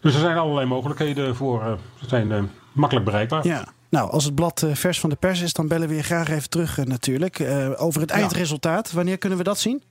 Dus 0.00 0.14
er 0.14 0.20
zijn 0.20 0.36
allerlei 0.36 0.66
mogelijkheden 0.66 1.36
voor. 1.36 1.78
Ze 2.00 2.08
zijn 2.08 2.50
makkelijk 2.72 3.06
bereikbaar. 3.06 3.46
Ja. 3.46 3.64
Nou, 3.88 4.10
als 4.10 4.24
het 4.24 4.34
blad 4.34 4.66
vers 4.72 5.00
van 5.00 5.10
de 5.10 5.16
pers 5.16 5.40
is, 5.40 5.52
dan 5.52 5.68
bellen 5.68 5.88
we 5.88 5.94
je 5.94 6.02
graag 6.02 6.28
even 6.28 6.50
terug 6.50 6.84
natuurlijk. 6.84 7.44
over 7.76 8.00
het 8.00 8.10
eindresultaat. 8.10 8.92
Wanneer 8.92 9.18
kunnen 9.18 9.38
we 9.38 9.44
dat 9.44 9.58
zien? 9.58 9.82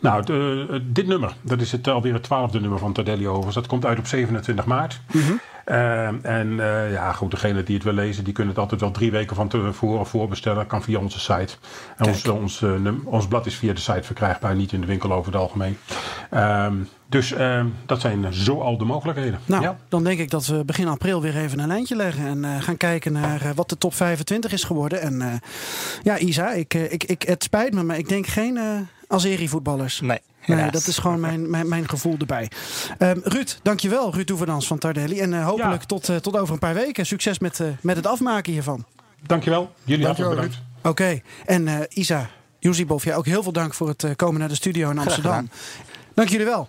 Nou, 0.00 0.24
de, 0.24 0.82
dit 0.92 1.06
nummer, 1.06 1.34
dat 1.42 1.60
is 1.60 1.72
het, 1.72 1.88
alweer 1.88 2.12
het 2.12 2.22
twaalfde 2.22 2.60
nummer 2.60 2.78
van 2.78 2.92
Tardelli 2.92 3.26
Overigens. 3.26 3.54
Dat 3.54 3.66
komt 3.66 3.86
uit 3.86 3.98
op 3.98 4.06
27 4.06 4.64
maart. 4.64 5.00
Uh, 5.66 6.24
en 6.24 6.48
uh, 6.48 6.92
ja, 6.92 7.12
goed, 7.12 7.30
degene 7.30 7.62
die 7.62 7.74
het 7.74 7.84
wil 7.84 7.92
lezen, 7.92 8.24
die 8.24 8.32
kunnen 8.32 8.52
het 8.52 8.62
altijd 8.62 8.80
wel 8.80 8.90
drie 8.90 9.10
weken 9.10 9.36
van 9.36 9.48
tevoren 9.48 10.06
voorbestellen. 10.06 10.66
kan 10.66 10.82
via 10.82 10.98
onze 10.98 11.20
site. 11.20 11.54
En 11.96 12.06
ons, 12.06 12.28
ons, 12.28 12.60
uh, 12.60 12.92
ons 13.04 13.28
blad 13.28 13.46
is 13.46 13.54
via 13.54 13.72
de 13.72 13.80
site 13.80 14.02
verkrijgbaar, 14.02 14.54
niet 14.54 14.72
in 14.72 14.80
de 14.80 14.86
winkel 14.86 15.12
over 15.12 15.32
het 15.32 15.40
algemeen. 15.40 15.76
Ehm, 16.30 16.74
dus 17.08 17.32
ehm, 17.32 17.66
dat 17.86 18.00
zijn 18.00 18.34
zo 18.34 18.60
al 18.60 18.78
de 18.78 18.84
mogelijkheden. 18.84 19.40
Nou, 19.46 19.62
ja. 19.62 19.76
dan 19.88 20.04
denk 20.04 20.18
ik 20.18 20.30
dat 20.30 20.46
we 20.46 20.64
begin 20.64 20.88
april 20.88 21.22
weer 21.22 21.36
even 21.36 21.58
een 21.58 21.68
lijntje 21.68 21.96
leggen. 21.96 22.26
En 22.26 22.62
gaan 22.62 22.76
kijken 22.76 23.12
naar 23.12 23.52
wat 23.54 23.68
de 23.68 23.78
top 23.78 23.94
25 23.94 24.52
is 24.52 24.64
geworden. 24.64 25.00
En 25.00 25.40
ja, 26.02 26.18
Isa, 26.18 26.50
ik, 26.50 26.74
ik, 26.74 27.04
ik, 27.04 27.22
het 27.22 27.42
spijt 27.42 27.74
me, 27.74 27.82
maar 27.82 27.98
ik 27.98 28.08
denk 28.08 28.26
geen 28.26 28.58
Azeri-voetballers. 29.10 30.00
Nee. 30.00 30.20
Nee, 30.46 30.70
dat 30.70 30.86
is 30.86 30.98
gewoon 30.98 31.20
mijn, 31.26 31.50
mijn, 31.50 31.68
mijn 31.68 31.88
gevoel 31.88 32.16
erbij. 32.18 32.50
Um, 32.98 33.20
Ruud, 33.24 33.58
dankjewel. 33.62 34.14
Ruud 34.14 34.30
Oeverdans 34.30 34.66
van 34.66 34.78
Tardelli. 34.78 35.20
En 35.20 35.42
hopelijk 35.42 35.80
ja. 35.80 35.86
tot, 35.86 36.22
tot 36.22 36.36
over 36.36 36.52
een 36.52 36.58
paar 36.58 36.74
weken. 36.74 37.06
Succes 37.06 37.38
met, 37.38 37.60
met 37.80 37.96
het 37.96 38.06
afmaken 38.06 38.52
hiervan. 38.52 38.84
Dankjewel. 39.26 39.72
Jullie 39.84 40.06
hartelijk 40.06 40.34
bedankt. 40.34 40.58
Oké. 40.78 40.88
Okay. 40.88 41.22
En 41.46 41.86
Isa, 41.88 42.30
Juzibov, 42.58 43.04
jij 43.04 43.16
ook 43.16 43.26
heel 43.26 43.42
veel 43.42 43.52
dank 43.52 43.74
voor 43.74 43.88
het 43.88 44.06
komen 44.16 44.40
naar 44.40 44.48
de 44.48 44.54
studio 44.54 44.90
in 44.90 44.98
Amsterdam. 44.98 45.50
Dank 46.14 46.28
jullie 46.28 46.46
wel. 46.46 46.68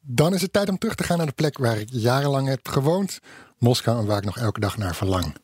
Dan 0.00 0.34
is 0.34 0.42
het 0.42 0.52
tijd 0.52 0.68
om 0.68 0.78
terug 0.78 0.94
te 0.94 1.04
gaan 1.04 1.16
naar 1.16 1.26
de 1.26 1.32
plek 1.32 1.58
waar 1.58 1.78
ik 1.78 1.88
jarenlang 1.90 2.48
heb 2.48 2.68
gewoond. 2.68 3.18
Moskou 3.58 3.98
en 3.98 4.06
waar 4.06 4.18
ik 4.18 4.24
nog 4.24 4.38
elke 4.38 4.60
dag 4.60 4.76
naar 4.76 4.94
verlang. 4.94 5.34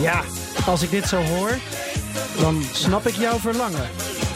Ja, 0.00 0.24
als 0.66 0.82
ik 0.82 0.90
dit 0.90 1.08
zo 1.08 1.22
hoor, 1.22 1.58
dan 2.40 2.62
snap 2.72 3.06
ik 3.06 3.14
jouw 3.14 3.38
verlangen. 3.38 3.88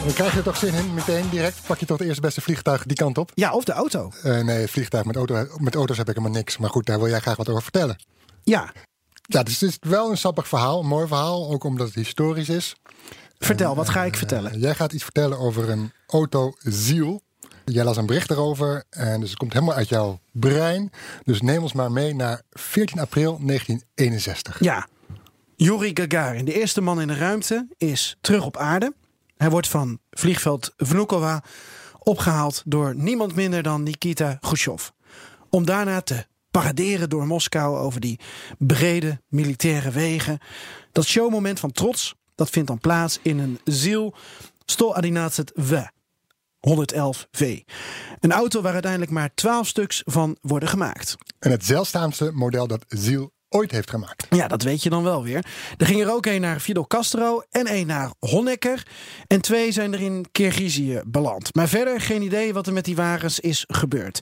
Dan 0.03 0.13
krijg 0.13 0.31
je 0.31 0.37
er 0.37 0.43
toch 0.43 0.57
zin 0.57 0.73
in, 0.73 0.93
meteen 0.93 1.29
direct. 1.29 1.57
Pak 1.67 1.77
je 1.77 1.85
toch 1.85 1.97
het 1.97 2.07
eerste 2.07 2.21
beste 2.21 2.41
vliegtuig 2.41 2.85
die 2.85 2.97
kant 2.97 3.17
op? 3.17 3.31
Ja, 3.33 3.53
of 3.53 3.63
de 3.63 3.71
auto. 3.71 4.11
Uh, 4.23 4.43
nee, 4.43 4.61
het 4.61 4.69
vliegtuig 4.69 5.05
met, 5.05 5.15
auto, 5.15 5.47
met 5.57 5.75
auto's 5.75 5.97
heb 5.97 6.09
ik 6.09 6.15
helemaal 6.15 6.37
niks. 6.37 6.57
Maar 6.57 6.69
goed, 6.69 6.85
daar 6.85 6.99
wil 6.99 7.09
jij 7.09 7.19
graag 7.19 7.35
wat 7.35 7.49
over 7.49 7.61
vertellen. 7.61 7.95
Ja. 8.43 8.73
Ja, 9.21 9.43
dus 9.43 9.59
het 9.59 9.69
is 9.69 9.77
wel 9.89 10.09
een 10.09 10.17
sappig 10.17 10.47
verhaal, 10.47 10.79
een 10.79 10.87
mooi 10.87 11.07
verhaal. 11.07 11.51
Ook 11.51 11.63
omdat 11.63 11.87
het 11.87 11.95
historisch 11.95 12.49
is. 12.49 12.75
Vertel, 13.39 13.69
en, 13.69 13.75
wat 13.75 13.89
ga 13.89 14.03
ik 14.03 14.15
vertellen? 14.15 14.55
Uh, 14.55 14.61
jij 14.61 14.75
gaat 14.75 14.93
iets 14.93 15.03
vertellen 15.03 15.39
over 15.39 15.69
een 15.69 15.91
autoziel. 16.07 17.21
Jij 17.65 17.83
las 17.83 17.97
een 17.97 18.05
bericht 18.05 18.31
erover 18.31 18.83
en 18.89 19.19
dus 19.19 19.29
het 19.29 19.39
komt 19.39 19.53
helemaal 19.53 19.75
uit 19.75 19.89
jouw 19.89 20.19
brein. 20.31 20.91
Dus 21.23 21.41
neem 21.41 21.61
ons 21.61 21.73
maar 21.73 21.91
mee 21.91 22.15
naar 22.15 22.41
14 22.51 22.99
april 22.99 23.39
1961. 23.41 24.59
Ja, 24.59 24.87
Yuri 25.55 25.91
Gagarin, 25.93 26.45
de 26.45 26.53
eerste 26.53 26.81
man 26.81 27.01
in 27.01 27.07
de 27.07 27.15
ruimte, 27.15 27.67
is 27.77 28.17
terug 28.21 28.45
op 28.45 28.57
aarde. 28.57 28.93
Hij 29.37 29.49
wordt 29.49 29.67
van 29.67 29.99
vliegveld 30.11 30.73
Vnukovo 30.77 31.39
opgehaald 31.99 32.61
door 32.65 32.95
niemand 32.95 33.35
minder 33.35 33.63
dan 33.63 33.83
Nikita 33.83 34.37
Khrushchev. 34.41 34.87
Om 35.49 35.65
daarna 35.65 36.01
te 36.01 36.25
paraderen 36.51 37.09
door 37.09 37.27
Moskou 37.27 37.77
over 37.77 37.99
die 37.99 38.19
brede 38.57 39.21
militaire 39.27 39.91
wegen. 39.91 40.39
Dat 40.91 41.05
showmoment 41.05 41.59
van 41.59 41.71
trots, 41.71 42.15
dat 42.35 42.49
vindt 42.49 42.67
dan 42.67 42.79
plaats 42.79 43.19
in 43.21 43.39
een 43.39 43.59
ziel 43.63 44.15
111 44.77 45.45
V. 45.53 45.83
111V. 46.63 47.63
Een 48.19 48.31
auto 48.31 48.61
waar 48.61 48.73
uiteindelijk 48.73 49.11
maar 49.11 49.33
12 49.33 49.67
stuks 49.67 50.01
van 50.05 50.37
worden 50.41 50.69
gemaakt. 50.69 51.15
En 51.39 51.51
het 51.51 51.65
zeldzaamste 51.65 52.31
model 52.33 52.67
dat 52.67 52.85
Ziel 52.87 53.31
heeft 53.61 53.89
gemaakt. 53.89 54.27
Ja, 54.29 54.47
dat 54.47 54.63
weet 54.63 54.83
je 54.83 54.89
dan 54.89 55.03
wel 55.03 55.23
weer. 55.23 55.45
Er 55.77 55.85
ging 55.85 56.01
er 56.01 56.11
ook 56.11 56.25
een 56.25 56.41
naar 56.41 56.59
Fidel 56.59 56.87
Castro 56.87 57.43
en 57.49 57.73
een 57.73 57.87
naar 57.87 58.11
Honecker. 58.19 58.87
En 59.27 59.41
twee 59.41 59.71
zijn 59.71 59.93
er 59.93 60.01
in 60.01 60.25
Kirgizië 60.31 61.01
beland. 61.05 61.55
Maar 61.55 61.67
verder 61.67 62.01
geen 62.01 62.21
idee 62.21 62.53
wat 62.53 62.67
er 62.67 62.73
met 62.73 62.85
die 62.85 62.95
wagens 62.95 63.39
is 63.39 63.63
gebeurd. 63.67 64.19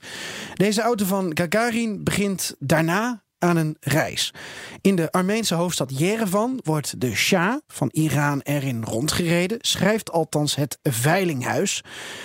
Deze 0.54 0.82
auto 0.82 1.04
van 1.04 1.30
Gagarin 1.34 2.04
begint 2.04 2.54
daarna 2.58 3.22
aan 3.42 3.56
een 3.56 3.76
reis. 3.80 4.34
In 4.80 4.96
de 4.96 5.10
Armeense 5.10 5.54
hoofdstad 5.54 5.98
Yerevan 5.98 6.60
wordt 6.64 7.00
de 7.00 7.14
Shah 7.14 7.56
van 7.66 7.88
Iran 7.92 8.40
erin 8.40 8.84
rondgereden, 8.84 9.58
schrijft 9.60 10.12
althans 10.12 10.54
het 10.54 10.78
Veilinghuis. 10.82 11.84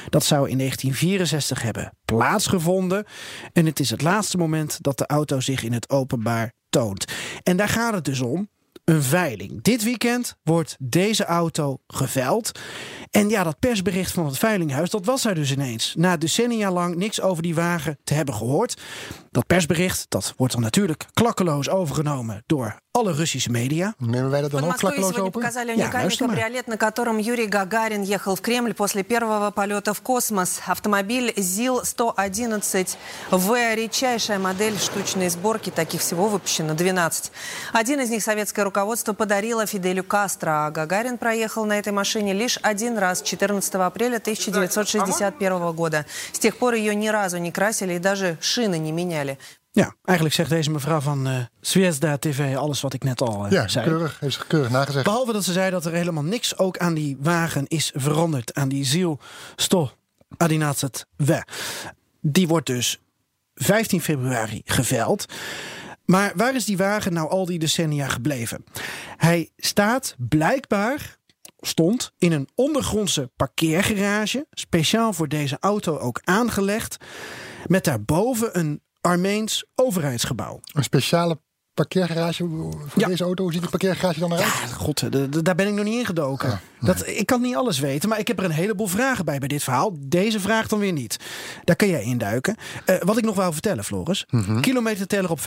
Dat 0.10 0.24
zou 0.24 0.50
in 0.50 0.58
1964 0.58 1.62
hebben 1.62 1.94
plaatsgevonden. 2.06 3.06
En 3.54 3.66
het 3.66 3.80
is 3.80 3.90
het 3.90 4.02
laatste 4.02 4.38
moment 4.38 4.78
dat 4.82 4.98
de 4.98 5.08
auto 5.08 5.40
zich 5.40 5.64
in 5.64 5.74
het 5.74 5.90
openbaar 5.90 6.54
toont. 6.70 7.06
En 7.44 7.58
daar 7.58 7.70
gaat 7.70 7.94
het 7.94 8.06
dus 8.06 8.22
om. 8.22 8.50
Een 8.84 9.04
veiling. 9.04 9.62
Dit 9.62 9.84
weekend 9.84 10.36
wordt 10.44 10.76
deze 10.80 11.26
auto 11.26 11.80
geveild. 11.88 12.60
En 13.12 13.30
ja, 13.30 13.44
dat 13.44 13.60
persbericht 13.60 14.12
van 14.12 14.26
het 14.26 14.38
Veilinghuis, 14.38 14.90
dat 14.90 15.06
was 15.06 15.26
er 15.26 15.36
dus 15.36 15.52
ineens. 15.52 15.94
Na 15.98 16.18
decennia 16.18 16.72
lang 16.72 16.96
niks 16.96 17.22
over 17.22 17.44
die 17.44 17.56
wagen 17.56 17.98
te 18.04 18.14
hebben 18.14 18.36
gehoord. 18.36 18.82
Dat 19.38 19.48
persbericht, 19.48 20.06
dat 20.10 20.34
wordt 20.38 20.54
dan 20.54 20.62
natuurlijk 20.62 21.06
klakkeloos 21.14 21.70
overgenomen 21.70 22.44
door 22.46 22.80
alle 22.98 23.14
Russische 23.14 23.52
media. 23.52 23.94
Nemen 23.98 24.30
wij 24.30 24.42
dat 24.42 24.52
dan 24.52 24.64
ook 24.64 24.78
klakkeloos 24.78 25.18
open? 25.18 25.42
показали 25.42 25.74
уникальный 25.74 26.18
кабриолет, 26.18 26.68
на 26.68 26.78
котором 26.78 27.20
Юрий 27.20 27.48
Гагарин 27.48 28.02
ехал 28.02 28.36
в 28.36 28.42
Кремль 28.42 28.74
после 28.74 29.04
первого 29.04 29.52
полета 29.52 29.94
в 29.94 30.02
космос. 30.02 30.60
Автомобиль 30.66 31.32
ЗИЛ-111В, 31.36 33.76
редчайшая 33.76 34.40
модель 34.40 34.80
штучной 34.80 35.30
сборки, 35.30 35.70
таких 35.70 36.02
всего 36.02 36.28
выпущено 36.28 36.74
12. 36.74 37.32
Один 37.74 38.00
из 38.00 38.10
них 38.10 38.24
советское 38.24 38.64
руководство 38.64 39.14
подарило 39.14 39.68
Фиделю 39.68 40.04
Кастро, 40.04 40.66
а 40.66 40.72
Гагарин 40.72 41.20
проехал 41.20 41.66
на 41.66 41.78
этой 41.78 41.94
машине 41.94 42.34
лишь 42.34 42.58
один 42.64 42.98
раз 42.98 43.22
14 43.22 43.76
апреля 43.76 44.18
1961 44.18 45.72
года. 45.74 46.08
С 46.32 46.40
тех 46.40 46.58
пор 46.58 46.74
ее 46.74 46.96
ни 46.96 47.10
разу 47.10 47.38
не 47.38 47.52
красили 47.52 47.94
и 47.94 48.00
даже 48.00 48.40
шины 48.42 48.80
не 48.80 48.92
меняли. 48.92 49.27
Ja, 49.72 49.96
eigenlijk 50.04 50.36
zegt 50.36 50.50
deze 50.50 50.72
mevrouw 50.72 51.00
van 51.00 51.28
uh, 51.28 51.40
Zvezda 51.62 52.18
TV 52.18 52.56
alles 52.56 52.82
wat 52.82 52.94
ik 52.94 53.04
net 53.04 53.22
al 53.22 53.46
uh, 53.46 53.52
ja, 53.52 53.68
zei. 53.68 53.86
Keurig, 53.86 54.20
heeft 54.20 54.36
ze 54.36 54.48
keurig 54.48 54.70
nagezegd. 54.70 55.06
Behalve 55.06 55.34
dat 55.34 55.44
ze 55.44 55.52
zei 55.52 55.72
dat 55.72 55.86
er 55.86 55.94
helemaal 55.94 56.24
niks 56.24 56.58
ook 56.58 56.78
aan 56.78 56.94
die 56.94 57.18
wagen 57.20 57.68
is 57.68 57.92
veranderd. 57.96 58.54
Aan 58.54 58.70
die 58.70 58.86
ziel 58.86 59.20
sto 59.56 59.92
adinatzet 60.38 61.06
we. 61.16 61.44
Die 62.22 62.48
wordt 62.48 62.66
dus 62.66 63.00
15 63.54 64.02
februari 64.02 64.62
geveld. 64.66 65.26
Maar 66.06 66.32
waar 66.36 66.56
is 66.56 66.66
die 66.66 66.78
wagen 66.78 67.14
nou 67.14 67.30
al 67.30 67.46
die 67.46 67.60
decennia 67.60 68.08
gebleven? 68.08 68.64
Hij 69.18 69.50
staat 69.58 70.16
blijkbaar 70.18 71.18
stond 71.60 72.14
in 72.18 72.32
een 72.32 72.48
ondergrondse 72.56 73.32
parkeergarage, 73.36 74.48
speciaal 74.52 75.14
voor 75.14 75.28
deze 75.28 75.58
auto 75.60 75.98
ook 75.98 76.22
aangelegd, 76.24 76.98
met 77.66 77.84
daarboven 77.84 78.60
een 78.60 78.82
Armeens 79.08 79.66
overheidsgebouw. 79.76 80.60
Een 80.74 80.84
speciale 80.84 81.40
parkeergarage 81.74 82.48
voor 82.48 83.02
ja. 83.02 83.08
deze 83.08 83.24
auto? 83.24 83.44
Hoe 83.44 83.52
ziet 83.52 83.62
die 83.62 83.70
parkeergarage 83.70 84.20
dan 84.20 84.34
eruit? 84.34 84.48
Ja, 84.48 84.68
god, 84.68 85.12
de, 85.12 85.30
de, 85.30 85.42
daar 85.42 85.56
ben 85.56 85.68
ik 85.68 85.74
nog 85.74 85.84
niet 85.84 86.00
ingedoken. 86.00 86.48
Nee. 86.50 86.94
dat, 86.94 87.08
ik 87.08 87.26
kan 87.26 87.42
niet 87.42 87.56
alles 87.56 87.80
weten, 87.80 88.10
maar 88.10 88.20
ik 88.20 88.28
heb 88.28 88.40
er 88.40 88.46
een 88.46 88.52
heleboel 88.52 88.88
vragen 88.88 89.26
bij 89.26 89.40
bij 89.40 89.48
dit 89.48 89.64
verhaal. 89.64 89.96
Deze 90.00 90.40
vraag 90.40 90.68
dan 90.68 90.80
weer 90.80 90.92
niet. 90.92 91.18
Daar 91.64 91.76
kan 91.76 91.88
jij 91.88 92.02
induiken. 92.02 92.56
Uh, 92.86 92.96
wat 93.00 93.18
ik 93.18 93.24
nog 93.24 93.36
wou 93.36 93.54
vertellen, 93.54 93.84
Floris. 93.84 94.26
Mm 94.30 94.44
-hmm. 94.44 94.62
Kilometerteller 94.62 95.32
op 95.32 95.40
35.000 95.40 95.46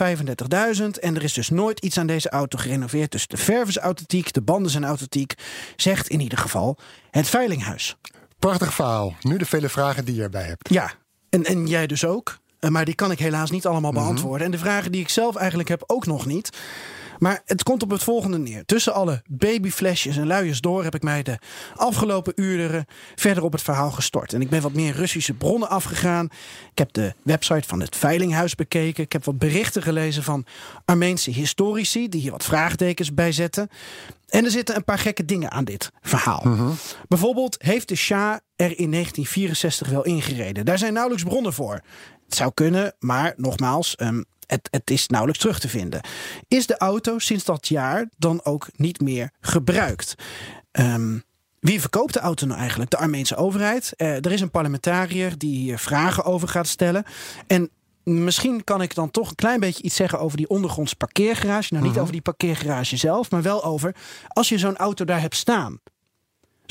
en 0.99 1.15
er 1.15 1.23
is 1.23 1.33
dus 1.33 1.49
nooit 1.49 1.79
iets 1.79 1.97
aan 1.97 2.07
deze 2.07 2.29
auto 2.29 2.57
gerenoveerd. 2.57 3.11
Dus 3.11 3.27
de 3.27 3.37
verf 3.37 3.67
is 3.67 3.77
authentiek, 3.77 4.33
de 4.33 4.41
banden 4.41 4.71
zijn 4.71 4.85
authentiek. 4.85 5.33
Zegt 5.75 6.07
in 6.07 6.19
ieder 6.19 6.37
geval 6.37 6.77
het 7.11 7.27
Veilinghuis. 7.27 7.95
Prachtig 8.39 8.73
verhaal. 8.73 9.15
Nu 9.21 9.37
de 9.37 9.45
vele 9.45 9.69
vragen 9.69 10.05
die 10.05 10.15
je 10.15 10.21
erbij 10.21 10.45
hebt. 10.45 10.69
Ja, 10.69 10.91
en, 11.29 11.43
en 11.43 11.67
jij 11.67 11.87
dus 11.87 12.05
ook. 12.05 12.39
Maar 12.69 12.85
die 12.85 12.95
kan 12.95 13.11
ik 13.11 13.19
helaas 13.19 13.51
niet 13.51 13.65
allemaal 13.65 13.91
beantwoorden. 13.91 14.29
Mm 14.29 14.35
-hmm. 14.35 14.45
En 14.45 14.51
de 14.51 14.57
vragen 14.57 14.91
die 14.91 15.01
ik 15.01 15.09
zelf 15.09 15.35
eigenlijk 15.35 15.69
heb 15.69 15.83
ook 15.87 16.05
nog 16.05 16.25
niet. 16.25 16.49
Maar 17.21 17.41
het 17.45 17.63
komt 17.63 17.83
op 17.83 17.89
het 17.89 18.03
volgende 18.03 18.37
neer. 18.37 18.65
Tussen 18.65 18.93
alle 18.93 19.21
babyflesjes 19.27 20.17
en 20.17 20.27
luiers 20.27 20.61
door 20.61 20.83
heb 20.83 20.95
ik 20.95 21.03
mij 21.03 21.23
de 21.23 21.39
afgelopen 21.75 22.33
uren 22.35 22.85
verder 23.15 23.43
op 23.43 23.51
het 23.51 23.61
verhaal 23.61 23.91
gestort. 23.91 24.33
En 24.33 24.41
ik 24.41 24.49
ben 24.49 24.61
wat 24.61 24.73
meer 24.73 24.93
Russische 24.93 25.33
bronnen 25.33 25.69
afgegaan. 25.69 26.25
Ik 26.71 26.77
heb 26.77 26.93
de 26.93 27.13
website 27.23 27.67
van 27.67 27.79
het 27.79 27.95
Veilinghuis 27.95 28.55
bekeken. 28.55 29.03
Ik 29.03 29.11
heb 29.11 29.25
wat 29.25 29.37
berichten 29.37 29.81
gelezen 29.81 30.23
van 30.23 30.45
Armeense 30.85 31.31
historici 31.31 32.09
die 32.09 32.21
hier 32.21 32.31
wat 32.31 32.43
vraagtekens 32.43 33.13
bij 33.13 33.31
zetten. 33.31 33.69
En 34.29 34.45
er 34.45 34.51
zitten 34.51 34.75
een 34.75 34.83
paar 34.83 34.99
gekke 34.99 35.25
dingen 35.25 35.51
aan 35.51 35.65
dit 35.65 35.91
verhaal. 36.01 36.41
-hmm. 36.43 36.75
Bijvoorbeeld 37.07 37.55
heeft 37.61 37.87
de 37.87 37.95
Shah 37.95 38.37
er 38.61 38.79
in 38.79 38.91
1964 38.91 39.89
wel 39.89 40.03
ingereden. 40.03 40.65
Daar 40.65 40.77
zijn 40.77 40.93
nauwelijks 40.93 41.23
bronnen 41.23 41.53
voor. 41.53 41.73
Het 42.25 42.35
zou 42.35 42.51
kunnen, 42.53 42.93
maar 42.99 43.33
nogmaals, 43.37 43.95
um, 43.99 44.25
het, 44.47 44.67
het, 44.71 44.91
is 44.91 45.07
nauwelijks 45.07 45.41
terug 45.41 45.59
te 45.59 45.69
vinden. 45.69 46.01
Is 46.47 46.67
de 46.67 46.77
auto 46.77 47.19
sinds 47.19 47.43
dat 47.43 47.67
jaar 47.67 48.09
dan 48.17 48.43
ook 48.43 48.67
niet 48.75 49.01
meer 49.01 49.31
gebruikt? 49.39 50.15
Um, 50.71 51.23
wie 51.59 51.81
verkoopt 51.81 52.13
de 52.13 52.19
auto 52.19 52.45
nou 52.45 52.59
eigenlijk? 52.59 52.89
De 52.89 52.97
Armeense 52.97 53.35
overheid. 53.35 53.93
Eh, 53.95 54.15
er 54.15 54.31
is 54.31 54.41
een 54.41 54.51
parlementariër 54.51 55.37
die 55.37 55.57
hier 55.57 55.79
vragen 55.79 56.23
over 56.25 56.47
gaat 56.47 56.67
stellen. 56.67 57.03
En 57.47 57.69
misschien 58.03 58.63
kan 58.63 58.81
ik 58.81 58.95
dan 58.95 59.11
toch 59.11 59.29
een 59.29 59.35
klein 59.35 59.59
beetje 59.59 59.83
iets 59.83 59.95
zeggen 59.95 60.19
over 60.19 60.37
die 60.37 60.49
ondergronds 60.49 60.93
parkeergarage. 60.93 61.73
Nou, 61.73 61.85
niet 61.85 61.97
over 61.97 62.11
die 62.11 62.21
parkeergarage 62.21 62.97
zelf, 62.97 63.31
maar 63.31 63.41
wel 63.41 63.63
over 63.63 63.95
als 64.27 64.49
je 64.49 64.57
zo'n 64.57 64.77
auto 64.77 65.05
daar 65.05 65.21
hebt 65.21 65.35
staan. 65.35 65.79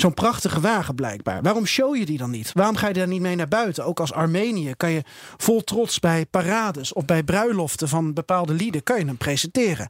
Zo'n 0.01 0.15
prachtige 0.15 0.61
wagen 0.61 0.95
blijkbaar. 0.95 1.43
Waarom 1.43 1.67
show 1.67 1.97
je 1.97 2.07
die 2.07 2.19
dan 2.19 2.31
niet? 2.31 2.51
Waarom 2.55 2.77
ga 2.77 2.89
je 2.89 2.95
daar 2.95 3.07
niet 3.09 3.21
mee 3.21 3.37
naar 3.37 3.49
buiten? 3.49 3.85
Ook 3.85 4.01
als 4.01 4.13
Armenië 4.13 4.75
kan 4.77 4.91
je 4.91 5.03
vol 5.37 5.65
trots 5.65 5.99
bij 5.99 6.27
parades 6.27 6.93
of 6.93 7.05
bij 7.05 7.23
bruiloften 7.23 7.89
van 7.89 8.13
bepaalde 8.15 8.53
lieden 8.53 8.83
kan 8.83 8.99
je 8.99 9.05
hem 9.05 9.17
presenteren. 9.17 9.89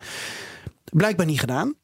Blijkbaar 0.85 1.27
niet 1.27 1.41
gedaan. 1.41 1.75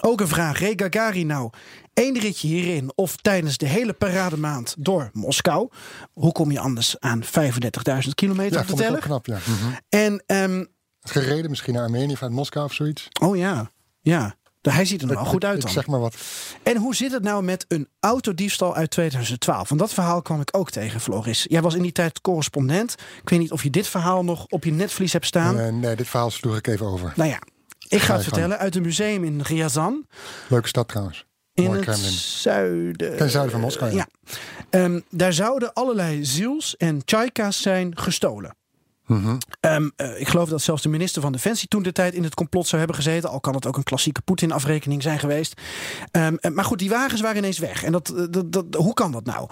Ook 0.00 0.20
een 0.20 0.28
vraag. 0.28 0.60
Ray 0.60 0.72
Gagarin 0.76 1.26
nou 1.26 1.50
één 1.94 2.18
ritje 2.18 2.48
hierin 2.48 2.92
of 2.94 3.16
tijdens 3.16 3.56
de 3.56 3.66
hele 3.66 3.92
parademaand 3.92 4.74
door 4.78 5.10
Moskou. 5.12 5.68
Hoe 6.12 6.32
kom 6.32 6.50
je 6.50 6.60
anders 6.60 6.98
aan 7.00 7.22
35.000 7.24 7.28
kilometer 8.14 8.52
Ja, 8.54 8.60
op 8.60 8.66
de 8.66 8.68
vond 8.70 8.80
ik 8.80 8.86
teller? 8.86 8.98
ook 8.98 9.04
knap, 9.04 9.26
ja. 9.26 9.38
Mhm. 9.38 9.72
En, 9.88 10.22
ehm, 10.26 10.64
Gereden 11.00 11.50
misschien 11.50 11.74
naar 11.74 11.82
Armenië 11.82 12.16
vanuit 12.16 12.34
Moskou 12.36 12.64
of 12.64 12.72
zoiets. 12.72 13.08
oh 13.20 13.36
ja, 13.36 13.70
ja. 14.00 14.34
Hij 14.62 14.84
ziet 14.84 15.02
er 15.02 15.08
wel 15.08 15.24
goed 15.24 15.44
uit 15.44 15.56
Ik 15.56 15.62
dan. 15.62 15.70
zeg 15.70 15.86
maar 15.86 16.00
wat. 16.00 16.14
En 16.62 16.76
hoe 16.76 16.94
zit 16.94 17.12
het 17.12 17.22
nou 17.22 17.42
met 17.42 17.64
een 17.68 17.88
autodiefstal 18.00 18.74
uit 18.74 18.90
2012? 18.90 19.68
Want 19.68 19.80
dat 19.80 19.92
verhaal 19.92 20.22
kwam 20.22 20.40
ik 20.40 20.48
ook 20.56 20.70
tegen, 20.70 21.00
Floris. 21.00 21.46
Jij 21.48 21.62
was 21.62 21.74
in 21.74 21.82
die 21.82 21.92
tijd 21.92 22.20
correspondent. 22.20 22.94
Ik 23.22 23.28
weet 23.28 23.38
niet 23.38 23.52
of 23.52 23.62
je 23.62 23.70
dit 23.70 23.86
verhaal 23.86 24.24
nog 24.24 24.46
op 24.48 24.64
je 24.64 24.72
netvlies 24.72 25.12
hebt 25.12 25.26
staan. 25.26 25.58
Eh, 25.58 25.72
nee, 25.72 25.96
dit 25.96 26.08
verhaal 26.08 26.30
sloeg 26.30 26.56
ik 26.56 26.66
even 26.66 26.86
over. 26.86 27.12
Nou 27.16 27.30
ja, 27.30 27.38
ik 27.88 28.00
ga 28.00 28.14
het 28.14 28.22
vertellen 28.22 28.58
uit 28.58 28.76
een 28.76 28.82
museum 28.82 29.24
in 29.24 29.40
Ryazan. 29.40 30.06
Leuke 30.48 30.68
stad 30.68 30.88
trouwens. 30.88 31.26
In 31.54 31.64
Mooi 31.64 31.76
het 31.76 31.86
Kremlin. 31.88 32.10
zuiden. 32.12 33.16
Ten 33.16 33.30
zuiden 33.30 33.52
van 33.52 33.60
Moskou, 33.60 33.90
ja. 33.90 33.96
Ja. 33.96 34.06
Ehm, 34.70 35.00
daar 35.10 35.32
zouden 35.32 35.72
allerlei 35.72 36.24
ziels 36.24 36.76
en 36.76 37.04
tjaika's 37.04 37.62
zijn 37.62 37.98
gestolen. 37.98 38.56
Mhm. 39.08 39.36
Ehm, 39.60 39.88
eh, 39.96 40.20
ik 40.20 40.28
geloof 40.28 40.48
dat 40.48 40.62
zelfs 40.62 40.82
de 40.82 40.88
minister 40.88 41.22
van 41.22 41.32
Defensie 41.32 41.68
toen 41.68 41.82
de 41.82 41.92
tijd 41.92 42.14
in 42.14 42.22
het 42.22 42.34
complot 42.34 42.66
zou 42.66 42.78
hebben 42.78 42.96
gezeten. 42.96 43.30
Al 43.30 43.40
kan 43.40 43.54
het 43.54 43.66
ook 43.66 43.76
een 43.76 43.82
klassieke 43.82 44.20
Poetin-afrekening 44.20 45.02
zijn 45.02 45.18
geweest. 45.18 45.60
Ehm, 46.10 46.34
eh, 46.34 46.50
maar 46.50 46.64
goed, 46.64 46.78
die 46.78 46.90
wagens 46.90 47.20
waren 47.20 47.36
ineens 47.36 47.58
weg. 47.58 47.84
En 47.84 47.92
dat, 47.92 48.08
eh, 48.08 48.24
dat, 48.30 48.52
dat, 48.52 48.64
hoe 48.74 48.94
kan 48.94 49.12
dat 49.12 49.24
nou? 49.24 49.48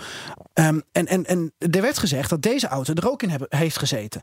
Ehm, 0.52 0.80
en, 0.92 1.07
en, 1.07 1.24
en 1.24 1.52
er 1.59 1.80
werd 1.80 1.98
gezegd 1.98 2.30
dat 2.30 2.42
deze 2.42 2.68
auto 2.68 2.94
er 2.94 3.11
ook 3.11 3.22
in 3.22 3.30
hebben, 3.30 3.48
heeft 3.50 3.78
gezeten. 3.78 4.22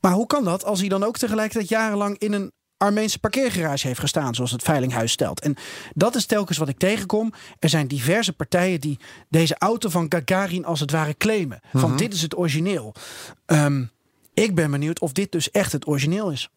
Maar 0.00 0.12
hoe 0.12 0.26
kan 0.26 0.44
dat 0.44 0.64
als 0.64 0.80
hij 0.80 0.88
dan 0.88 1.04
ook 1.04 1.18
tegelijkertijd 1.18 1.68
jarenlang 1.68 2.18
in 2.18 2.32
een 2.32 2.52
Armeense 2.76 3.18
parkeergarage 3.18 3.86
heeft 3.86 4.00
gestaan, 4.00 4.34
zoals 4.34 4.50
het 4.50 4.62
Veilinghuis 4.62 5.12
stelt. 5.12 5.40
En 5.40 5.56
dat 5.94 6.14
is 6.14 6.26
telkens 6.26 6.58
wat 6.58 6.68
ik 6.68 6.78
tegenkom. 6.78 7.32
Er 7.58 7.68
zijn 7.68 7.88
diverse 7.88 8.32
partijen 8.32 8.80
die 8.80 8.98
deze 9.28 9.58
auto 9.58 9.88
van 9.88 10.06
Gagarin 10.08 10.64
als 10.64 10.80
het 10.80 10.90
ware 10.90 11.16
claimen. 11.16 11.60
Van 11.72 11.96
dit 11.96 12.14
is 12.14 12.22
het 12.22 12.36
origineel. 12.36 12.94
Ehm, 13.46 13.84
ik 14.42 14.54
ben 14.54 14.70
benieuwd 14.70 15.00
of 15.00 15.12
dit 15.12 15.32
dus 15.32 15.50
echt 15.50 15.72
het 15.72 15.86
origineel 15.86 16.30
is. 16.30 16.48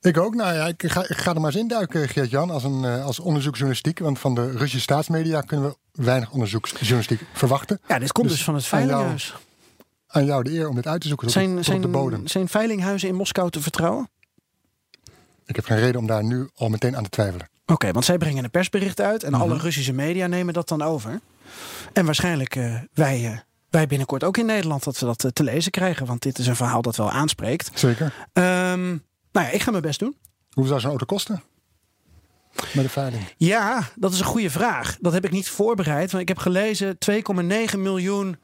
Ik 0.00 0.18
ook. 0.18 0.34
Nou 0.34 0.54
ja, 0.54 0.66
ik 0.66 0.82
ga, 0.86 1.00
ik 1.08 1.16
ga 1.16 1.34
er 1.34 1.40
maar 1.40 1.50
eens 1.50 1.60
induiken, 1.60 2.08
Geert-Jan, 2.08 2.50
als, 2.50 2.64
een, 2.64 2.84
eh, 2.84 3.04
als 3.04 3.18
onderzoeksjournalistiek. 3.18 3.98
Want 3.98 4.18
van 4.18 4.34
de 4.34 4.50
Russische 4.50 4.80
staatsmedia 4.80 5.40
kunnen 5.40 5.68
we 5.68 6.02
weinig 6.02 6.30
onderzoeksjournalistiek 6.30 7.20
verwachten. 7.32 7.80
Ja, 7.88 7.98
dit 7.98 8.12
komt 8.12 8.26
dus, 8.28 8.36
Dus 8.36 8.44
van 8.44 8.54
het 8.54 8.68
aan 8.72 8.78
jou 8.78 8.88
Veilinghuis. 8.90 9.34
Aan 10.06 10.24
jou 10.24 10.42
de 10.42 10.52
eer 10.52 10.68
om 10.68 10.74
dit 10.74 10.86
uit 10.86 11.00
te 11.00 11.08
zoeken 11.08 11.30
Zijn, 11.30 11.60
tot 11.62 11.74
op 11.74 11.82
de 11.82 11.88
bodem. 11.88 12.16
zijn, 12.16 12.28
zijn 12.28 12.48
veilinghuizen 12.48 13.08
in 13.08 13.14
Moskou 13.14 13.50
te 13.50 13.60
vertrouwen? 13.60 14.08
Ik 15.46 15.56
heb 15.56 15.64
geen 15.64 15.78
reden 15.78 16.00
om 16.00 16.06
daar 16.06 16.24
nu 16.24 16.48
al 16.54 16.68
meteen 16.68 16.96
aan 16.96 17.02
te 17.02 17.08
twijfelen. 17.10 17.48
Oké, 17.66 17.92
want 17.92 18.04
zij 18.04 18.18
brengen 18.18 18.44
een 18.44 18.50
persbericht 18.50 19.00
uit 19.00 19.22
en 19.22 19.32
Mhm. 19.32 19.40
alle 19.40 19.58
Russische 19.58 19.92
media 19.92 20.26
nemen 20.26 20.54
dat 20.54 20.68
dan 20.68 20.82
over. 20.82 21.20
En 21.92 22.04
waarschijnlijk 22.04 22.56
eh, 22.56 22.74
wij, 22.94 23.24
eh, 23.26 23.38
wij 23.72 23.86
binnenkort 23.86 24.24
ook 24.24 24.36
in 24.36 24.46
Nederland 24.46 24.84
dat 24.84 24.98
we 24.98 25.06
dat 25.06 25.24
eh, 25.24 25.30
te 25.30 25.42
lezen 25.42 25.70
krijgen. 25.70 26.06
Want 26.06 26.22
dit 26.22 26.38
is 26.38 26.46
een 26.46 26.56
verhaal 26.56 26.82
dat 26.82 26.96
wel 26.96 27.10
aanspreekt. 27.10 27.70
Zeker. 27.74 28.28
Ehm, 28.32 28.88
nou 29.32 29.46
ja, 29.46 29.48
ik 29.48 29.62
ga 29.62 29.70
mijn 29.70 29.82
best 29.82 29.98
doen. 29.98 30.16
Hoeveel 30.50 30.66
zou 30.70 30.80
zo'n 30.80 30.90
auto 30.90 31.04
kosten? 31.06 31.42
Met 32.52 32.84
de 32.84 32.88
veiling. 32.88 33.34
Ja, 33.36 33.88
dat 33.96 34.12
is 34.12 34.18
een 34.18 34.24
goede 34.24 34.50
vraag. 34.50 34.96
Dat 35.00 35.12
heb 35.12 35.24
ik 35.24 35.30
niet 35.30 35.48
voorbereid. 35.48 36.10
Want 36.10 36.22
ik 36.22 36.28
heb 36.28 36.38
gelezen 36.38 36.98
2,9 36.98 37.78
miljoen 37.78 38.36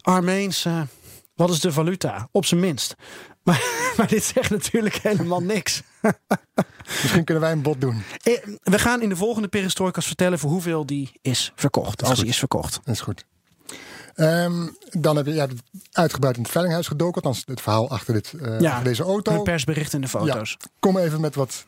Armeense. 0.00 0.86
Wat 1.34 1.50
is 1.50 1.60
de 1.60 1.72
valuta? 1.72 2.28
Op 2.32 2.44
zijn 2.44 2.60
minst. 2.60 2.94
Maar, 3.42 3.92
maar 3.96 4.06
dit 4.06 4.24
zegt 4.24 4.50
natuurlijk 4.50 4.94
helemaal 4.94 5.42
niks. 5.42 5.82
Misschien 7.02 7.24
kunnen 7.24 7.42
wij 7.42 7.52
een 7.52 7.62
bod 7.62 7.80
doen. 7.80 8.02
Eh, 8.22 8.34
We 8.62 8.78
gaan 8.78 9.02
in 9.02 9.08
de 9.08 9.16
volgende 9.16 9.48
perestrojkas 9.48 10.06
vertellen 10.06 10.38
voor 10.38 10.50
hoeveel 10.50 10.86
die 10.86 11.10
is 11.22 11.52
verkocht. 11.54 12.00
Als 12.00 12.10
goed. 12.10 12.20
die 12.20 12.28
is 12.28 12.38
verkocht. 12.38 12.80
Dat 12.84 12.94
is 12.94 13.00
goed. 13.00 13.24
Ehm, 14.18 14.66
dan 14.90 15.16
heb 15.16 15.26
je 15.26 15.34
ja, 15.34 15.46
uitgebreid 15.92 16.36
in 16.36 16.42
het 16.42 16.50
veilinghuis 16.50 16.86
gedoken. 16.86 17.22
Althans, 17.22 17.42
het 17.46 17.60
verhaal 17.60 17.90
achter, 17.90 18.14
dit, 18.14 18.32
eh, 18.32 18.60
Ja, 18.60 18.70
achter 18.70 18.84
deze 18.84 19.02
auto. 19.02 19.32
Een 19.32 19.42
persbericht 19.42 19.94
en 19.94 20.00
de 20.00 20.08
foto's. 20.08 20.56
Kom 20.78 20.98
even 20.98 21.20
met 21.20 21.34
wat 21.34 21.66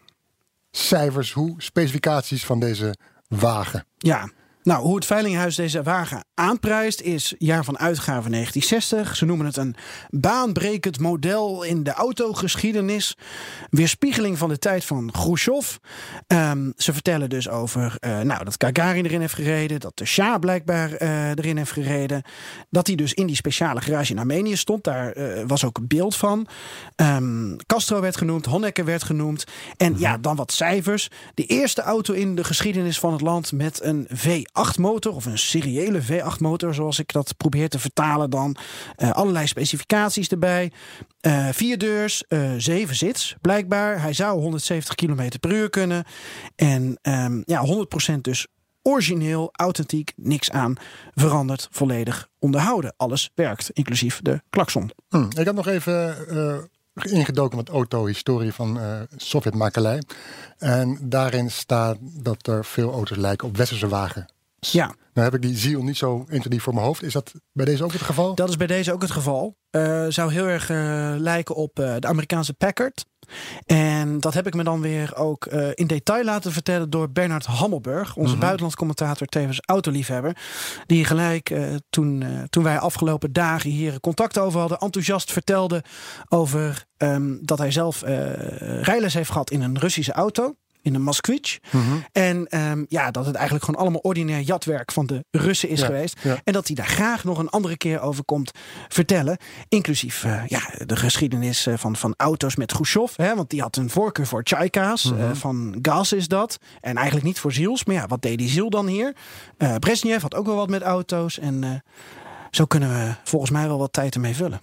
cijfers, 0.71 1.33
hoe 1.33 1.55
specificaties 1.59 2.45
van 2.47 2.61
deze 2.61 2.95
wagen. 3.29 3.85
Ja. 3.99 4.31
Nou, 4.63 4.83
hoe 4.83 4.95
het 4.95 5.07
Veilinghuis 5.07 5.57
deze 5.57 5.83
wagen 5.83 6.25
aanprijst 6.35 7.01
is 7.01 7.35
jaar 7.39 7.65
van 7.65 7.79
uitgave 7.79 8.31
1960. 8.31 9.17
Ze 9.17 9.25
noemen 9.25 9.47
het 9.47 9.57
een 9.57 9.75
baanbrekend 10.11 10.99
model 10.99 11.63
in 11.63 11.83
de 11.83 11.93
autogeschiedenis. 11.93 13.17
Weerspiegeling 13.71 14.39
van 14.39 14.49
de 14.49 14.59
tijd 14.59 14.85
van 14.85 15.11
Khrushchev. 15.11 15.77
Ehm, 16.27 16.71
ze 16.77 16.93
vertellen 16.93 17.29
dus 17.29 17.49
over 17.49 17.97
eh, 17.99 18.21
nou, 18.21 18.45
dat 18.45 18.65
Gagarin 18.65 19.05
erin 19.05 19.21
heeft 19.21 19.35
gereden. 19.35 19.81
Dat 19.81 19.97
de 19.97 20.05
Shah 20.05 20.39
blijkbaar 20.39 20.93
eh, 20.93 21.29
erin 21.29 21.57
heeft 21.57 21.73
gereden. 21.73 22.23
Dat 22.71 22.87
hij 22.87 22.97
dus 22.97 23.15
in 23.15 23.27
die 23.27 23.37
speciale 23.37 23.81
garage 23.81 24.13
in 24.13 24.19
Armenië 24.19 24.57
stond. 24.57 24.85
Daar 24.85 25.13
eh, 25.13 25.45
was 25.47 25.65
ook 25.65 25.79
een 25.79 25.87
beeld 25.87 26.17
van. 26.17 26.47
Ehm, 26.97 27.57
Castro 27.67 28.01
werd 28.01 28.17
genoemd. 28.17 28.47
Honecker 28.47 28.85
werd 28.85 29.03
genoemd. 29.03 29.45
En 29.77 29.99
ja, 29.99 30.19
dan 30.19 30.37
wat 30.37 30.53
cijfers. 30.53 31.09
De 31.35 31.47
eerste 31.47 31.83
auto 31.83 32.15
in 32.15 32.35
de 32.35 32.45
geschiedenis 32.45 32.99
van 32.99 33.13
het 33.13 33.21
land 33.21 33.53
met 33.53 33.83
een 33.83 34.07
V8-motor. 34.51 35.15
Of 35.15 35.25
een 35.27 35.39
seriële 35.39 36.03
V8-motor, 36.03 36.75
zoals 36.75 36.99
ik 36.99 37.13
dat 37.13 37.37
probeer 37.37 37.69
te 37.69 37.79
vertalen 37.79 38.31
dan. 38.31 38.57
Eh, 38.97 39.11
allerlei 39.11 39.47
specificaties 39.47 40.29
erbij. 40.29 40.73
Eh 41.21 41.49
vier 41.53 41.79
deurs, 41.79 42.25
eh, 42.27 42.51
zeven 42.57 42.97
zits, 42.97 43.37
blijkbaar. 43.41 44.03
Hij 44.03 44.13
zou 44.13 44.41
170 44.41 44.95
km 44.95 45.29
per 45.41 45.53
uur 45.53 45.71
kunnen. 45.71 46.05
En 46.57 46.99
ehm, 47.03 47.43
ja, 47.45 47.65
100% 47.65 48.25
dus 48.25 48.47
origineel, 48.83 49.49
authentiek, 49.53 50.13
niks 50.17 50.51
aan 50.51 50.75
veranderd, 51.15 51.69
volledig 51.71 52.29
onderhouden. 52.39 52.95
Alles 52.97 53.31
werkt, 53.35 53.71
inclusief 53.71 54.21
de 54.23 54.43
klakson. 54.51 54.91
Hm, 55.09 55.27
Ik 55.39 55.45
heb 55.45 55.55
nog 55.55 55.67
even 55.67 56.17
ingedoken 56.95 57.57
met 57.57 57.69
autohistorie 57.69 58.53
van 58.53 58.81
eh 58.81 59.01
Sovjetmakelij. 59.17 60.03
En 60.59 60.99
daarin 61.03 61.51
staat 61.51 61.97
dat 62.01 62.47
er 62.47 62.65
veel 62.65 62.93
auto's 62.93 63.17
lijken 63.17 63.49
op 63.49 63.57
westerse 63.57 63.89
wagens. 63.89 64.25
Ja, 64.61 64.87
Nou 64.87 65.27
heb 65.27 65.35
ik 65.35 65.43
die 65.43 65.57
ziel 65.57 65.83
niet 65.83 65.97
zo 65.97 66.25
intuïtief 66.29 66.63
voor 66.63 66.75
mijn 66.75 66.87
hoofd. 66.87 67.03
Is 67.03 67.13
dat 67.13 67.33
bij 67.53 67.65
deze 67.65 67.85
ook 67.85 67.93
het 67.93 68.03
geval? 68.03 68.35
dat 68.35 68.49
is 68.49 68.57
bij 68.57 68.67
deze 68.67 68.93
ook 68.93 69.03
het 69.03 69.11
geval. 69.11 69.57
Eh, 69.71 70.07
zou 70.09 70.33
heel 70.33 70.47
erg 70.47 70.71
eh, 70.71 71.15
lijken 71.19 71.55
op 71.55 71.79
eh, 71.79 71.95
de 71.99 72.07
Amerikaanse 72.07 72.55
Packard. 72.55 73.05
En 73.67 74.21
dat 74.21 74.35
heb 74.35 74.47
ik 74.47 74.55
me 74.55 74.65
dan 74.65 74.81
weer 74.81 75.17
ook 75.17 75.47
in 75.75 75.87
detail 75.87 76.25
laten 76.25 76.53
vertellen 76.53 76.91
door 76.91 77.11
Bernard 77.11 77.47
Hammelburg, 77.47 78.17
onze 78.17 78.37
buitenlandscommentator, 78.37 79.27
tevens 79.27 79.61
autoliefhebber. 79.61 80.37
Die 80.87 81.05
gelijk 81.05 81.55
toen, 81.91 82.25
toen 82.49 82.65
wij 82.65 82.79
afgelopen 82.79 83.33
dagen 83.33 83.71
hier 83.71 84.01
contact 84.01 84.39
over 84.39 84.61
hadden, 84.61 84.79
enthousiast 84.79 85.33
vertelde 85.33 85.85
over 86.29 86.85
ehm, 86.97 87.37
dat 87.41 87.59
hij 87.59 87.71
zelf 87.71 88.03
rijles 88.81 89.15
heeft 89.15 89.31
gehad 89.31 89.51
in 89.51 89.63
een 89.63 89.79
Russische 89.79 90.13
auto. 90.13 90.55
In 90.83 90.95
een 90.95 91.03
Moskvich. 91.03 91.59
En 92.13 92.47
ehm, 92.47 92.85
ja, 92.89 93.11
dat 93.11 93.27
het 93.27 93.35
eigenlijk 93.35 93.65
gewoon 93.65 93.81
allemaal 93.81 94.01
ordinair 94.01 94.41
jatwerk 94.41 94.93
van 94.93 95.07
de 95.07 95.25
Russen 95.31 95.69
is 95.69 95.81
Ja, 95.81 95.87
geweest. 95.87 96.19
ja. 96.23 96.41
En 96.45 96.53
dat 96.53 96.67
hij 96.67 96.77
daar 96.77 96.87
graag 96.87 97.25
nog 97.25 97.39
een 97.39 97.49
andere 97.49 97.77
keer 97.77 98.01
over 98.01 98.25
komt 98.25 98.51
vertellen. 98.89 99.37
Inclusief 99.69 100.25
eh, 100.25 100.43
ja, 100.47 100.61
de 100.87 100.97
geschiedenis 100.97 101.67
eh, 101.67 101.77
van, 101.77 101.97
van 101.97 102.15
auto's 102.17 102.57
met 102.57 102.73
Khrushchev. 102.73 103.17
Hè, 103.17 103.35
want 103.37 103.51
die 103.51 103.61
had 103.61 103.77
een 103.77 103.91
voorkeur 103.91 104.27
voor 104.27 104.43
Tjaika's. 104.45 105.13
eh, 105.13 105.31
van 105.33 105.79
gas 105.83 106.13
is 106.13 106.29
dat. 106.29 106.59
En 106.81 106.97
eigenlijk 106.97 107.27
niet 107.27 107.39
voor 107.39 107.53
ziels. 107.53 107.85
Maar 107.85 107.95
ja, 107.95 108.07
wat 108.07 108.23
deed 108.23 108.39
die 108.39 108.49
ziel 108.49 108.71
dan 108.71 108.87
hier? 108.87 109.17
Eh 109.57 109.75
Brezhnev 109.75 110.23
had 110.23 110.35
ook 110.35 110.47
wel 110.47 110.57
wat 110.57 110.69
met 110.71 110.83
auto's. 110.83 111.39
En 111.39 111.83
zo 112.51 112.65
kunnen 112.65 112.89
we 112.89 113.15
volgens 113.25 113.51
mij 113.51 113.67
wel 113.67 113.79
wat 113.79 113.93
tijd 113.93 114.15
ermee 114.15 114.35
vullen. 114.35 114.61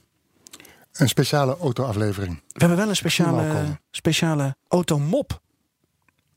Een 0.93 1.09
speciale 1.09 1.57
autoaflevering. 1.57 2.35
We 2.47 2.59
hebben 2.59 2.77
wel 2.77 2.89
een 2.89 2.95
speciale, 2.95 3.77
speciale 3.91 4.55
automop. 4.67 5.41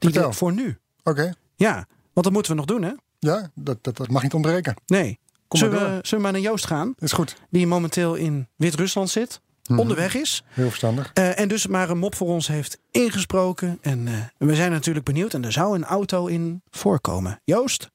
Die 0.01 0.11
Vertel. 0.11 0.29
er 0.29 0.35
voor 0.35 0.53
nu. 0.53 0.79
Oké, 1.03 1.35
Ja, 1.57 1.75
want 2.13 2.27
dat 2.27 2.33
moeten 2.33 2.53
we 2.53 2.59
nog 2.59 2.67
doen 2.67 2.83
hè? 2.83 2.93
ja, 3.19 3.51
dat, 3.55 3.79
dat, 3.85 3.97
dat 3.97 4.09
mag 4.09 4.23
niet 4.23 4.35
ontbreken. 4.35 4.75
Nee. 4.87 5.19
Kom 5.49 5.59
zullen, 5.59 5.75
maar 5.75 5.85
we, 5.85 5.99
zullen 6.07 6.25
we 6.25 6.31
maar 6.31 6.33
naar 6.33 6.51
Joost 6.51 6.67
gaan? 6.67 6.95
Is 6.99 7.13
goed. 7.13 7.37
Die 7.51 7.67
momenteel 7.67 8.15
in 8.15 8.49
Wit-Rusland 8.57 9.11
zit. 9.11 9.41
Mhm. 9.67 9.79
Onderweg 9.79 10.15
is. 10.15 10.43
Heel 10.49 10.69
verstandig. 10.69 11.11
Eh, 11.15 11.39
en 11.39 11.49
dus 11.49 11.67
maar 11.67 11.91
een 11.91 11.99
mop 11.99 12.15
voor 12.15 12.29
ons 12.29 12.47
heeft 12.49 12.79
ingesproken. 12.91 13.79
En 13.81 14.09
eh, 14.09 14.15
we 14.39 14.55
zijn 14.55 14.71
natuurlijk 14.71 15.05
benieuwd. 15.05 15.35
En 15.35 15.45
er 15.45 15.53
zou 15.53 15.75
een 15.75 15.85
auto 15.85 16.27
in 16.27 16.63
voorkomen. 16.71 17.41
Joost? 17.45 17.91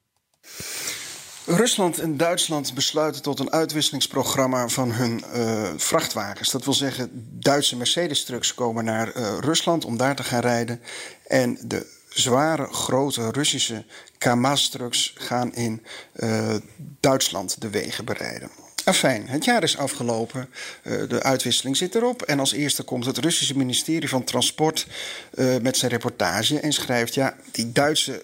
Rusland 1.46 1.98
en 1.98 2.16
Duitsland 2.16 2.74
besluiten 2.74 3.22
tot 3.22 3.40
een 3.40 3.52
uitwisselingsprogramma 3.52 4.68
van 4.68 4.92
hun 4.92 5.24
uh, 5.34 5.70
vrachtwagens. 5.76 6.50
Dat 6.50 6.64
wil 6.64 6.74
zeggen, 6.74 7.10
Duitse 7.40 7.76
Mercedes-trucks 7.76 8.54
komen 8.54 8.84
naar 8.84 9.16
uh, 9.16 9.38
Rusland 9.40 9.84
om 9.84 9.96
daar 9.96 10.16
te 10.16 10.22
gaan 10.22 10.40
rijden. 10.40 10.80
En 11.26 11.58
de 11.62 11.95
zware, 12.18 12.66
grote 12.72 13.30
Russische 13.30 13.84
Kamaz-trucks 14.18 15.12
gaan 15.16 15.54
in 15.54 15.82
uh, 16.16 16.54
Duitsland 17.00 17.60
de 17.60 17.70
wegen 17.70 18.04
bereiden. 18.04 18.50
Afijn, 18.84 19.28
het 19.28 19.44
jaar 19.44 19.62
is 19.62 19.76
afgelopen. 19.76 20.48
Uh, 20.82 21.08
de 21.08 21.22
uitwisseling 21.22 21.76
zit 21.76 21.94
erop. 21.94 22.22
En 22.22 22.40
als 22.40 22.52
eerste 22.52 22.82
komt 22.82 23.04
het 23.04 23.18
Russische 23.18 23.56
ministerie 23.56 24.08
van 24.08 24.24
Transport 24.24 24.86
uh, 25.34 25.56
met 25.56 25.76
zijn 25.76 25.90
reportage 25.90 26.60
en 26.60 26.72
schrijft: 26.72 27.14
Ja, 27.14 27.36
die 27.50 27.72
Duitse 27.72 28.22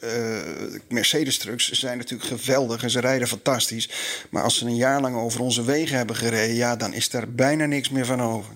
Mercedes-trucks 0.89 1.71
zijn 1.71 1.99
natuurlijk 1.99 2.29
geweldig 2.29 2.83
en 2.83 2.91
ze 2.91 3.01
rijden 3.01 3.29
fantastisch. 3.29 3.91
Maar 4.31 4.43
als 4.43 4.59
ze 4.59 4.67
een 4.67 4.77
jaar 4.77 5.01
lang 5.01 5.17
over 5.17 5.41
onze 5.41 5.65
wegen 5.65 5.97
hebben 5.97 6.17
gereden, 6.17 6.55
ja, 6.55 6.77
dan 6.77 6.93
is 6.93 7.13
er 7.13 7.35
bijna 7.35 7.65
niks 7.65 7.91
meer 7.91 8.07
van 8.07 8.23
over. 8.23 8.53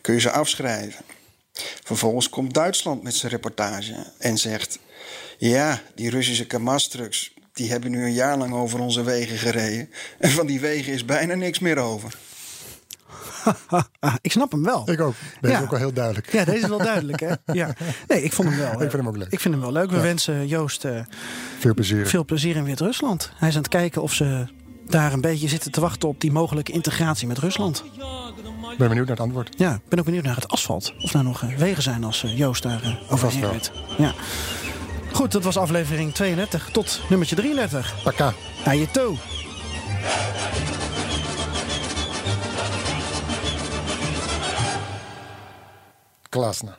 Kun 0.00 0.14
je 0.14 0.20
ze 0.20 0.30
afschrijven. 0.30 1.04
Vervolgens 1.84 2.28
komt 2.28 2.54
Duitsland 2.54 3.02
met 3.02 3.14
zijn 3.14 3.32
reportage 3.32 3.94
en 4.18 4.38
zegt: 4.38 4.78
Ja, 5.38 5.82
die 5.94 6.10
Russische 6.10 6.46
Kamaz-trucks 6.46 7.32
die 7.52 7.70
hebben 7.70 7.90
nu 7.90 8.04
een 8.04 8.12
jaar 8.12 8.38
lang 8.38 8.52
over 8.52 8.80
onze 8.80 9.02
wegen 9.02 9.38
gereden. 9.38 9.90
En 10.18 10.30
van 10.30 10.46
die 10.46 10.60
wegen 10.60 10.92
is 10.92 11.04
bijna 11.04 11.34
niks 11.34 11.58
meer 11.58 11.78
over. 11.78 12.14
ik 14.20 14.32
snap 14.32 14.52
hem 14.52 14.62
wel. 14.62 14.90
Ik 14.90 15.00
ook. 15.00 15.14
Deze 15.40 15.52
ja. 15.52 15.58
is 15.58 15.64
ook 15.64 15.70
wel 15.70 15.78
heel 15.78 15.92
duidelijk. 15.92 16.32
Ja, 16.32 16.44
deze 16.44 16.58
is 16.58 16.68
wel 16.68 16.78
duidelijk. 16.78 17.20
Hè? 17.20 17.34
Ja. 17.52 17.74
Nee, 18.08 18.22
ik 18.22 18.32
vond 18.32 18.48
hem 18.48 18.58
wel. 18.58 18.72
ik 18.72 18.78
vind 18.78 18.92
hem 18.92 19.08
ook 19.08 19.16
leuk. 19.16 19.32
Ik 19.32 19.40
vind 19.40 19.54
hem 19.54 19.62
wel 19.62 19.72
leuk. 19.72 19.90
We 19.90 19.96
ja. 19.96 20.02
wensen 20.02 20.46
Joost 20.46 20.84
uh, 20.84 21.00
veel 21.58 21.74
plezier. 21.74 22.06
Veel 22.06 22.24
plezier 22.24 22.56
in 22.56 22.64
Wit-Rusland. 22.64 23.32
Hij 23.34 23.48
is 23.48 23.54
aan 23.54 23.60
het 23.62 23.70
kijken 23.70 24.02
of 24.02 24.12
ze 24.12 24.46
daar 24.86 25.12
een 25.12 25.20
beetje 25.20 25.48
zitten 25.48 25.70
te 25.70 25.80
wachten 25.80 26.08
op 26.08 26.20
die 26.20 26.32
mogelijke 26.32 26.72
integratie 26.72 27.26
met 27.26 27.38
Rusland. 27.38 27.84
Ik 28.72 28.78
ben 28.78 28.88
benieuwd 28.88 29.06
naar 29.06 29.16
het 29.16 29.24
antwoord. 29.24 29.54
Ja, 29.56 29.74
ik 29.74 29.88
ben 29.88 29.98
ook 29.98 30.04
benieuwd 30.04 30.24
naar 30.24 30.34
het 30.34 30.48
asfalt. 30.48 30.94
Of 31.00 31.14
er 31.14 31.24
nog 31.24 31.40
wegen 31.40 31.82
zijn 31.82 32.04
als 32.04 32.24
Joost 32.26 32.62
daar 32.62 32.82
uh, 32.84 33.12
overheen 33.12 33.40
rijdt. 33.40 33.72
Ja. 33.98 34.14
Goed, 35.12 35.32
dat 35.32 35.42
was 35.42 35.56
aflevering 35.56 36.14
32. 36.14 36.68
Tot 36.72 37.00
nummertje 37.08 37.36
33. 37.36 38.02
Paka. 38.02 38.32
Aan 38.64 38.78
je 38.78 38.90
toe. 38.90 39.16
Klasna. 46.28 46.78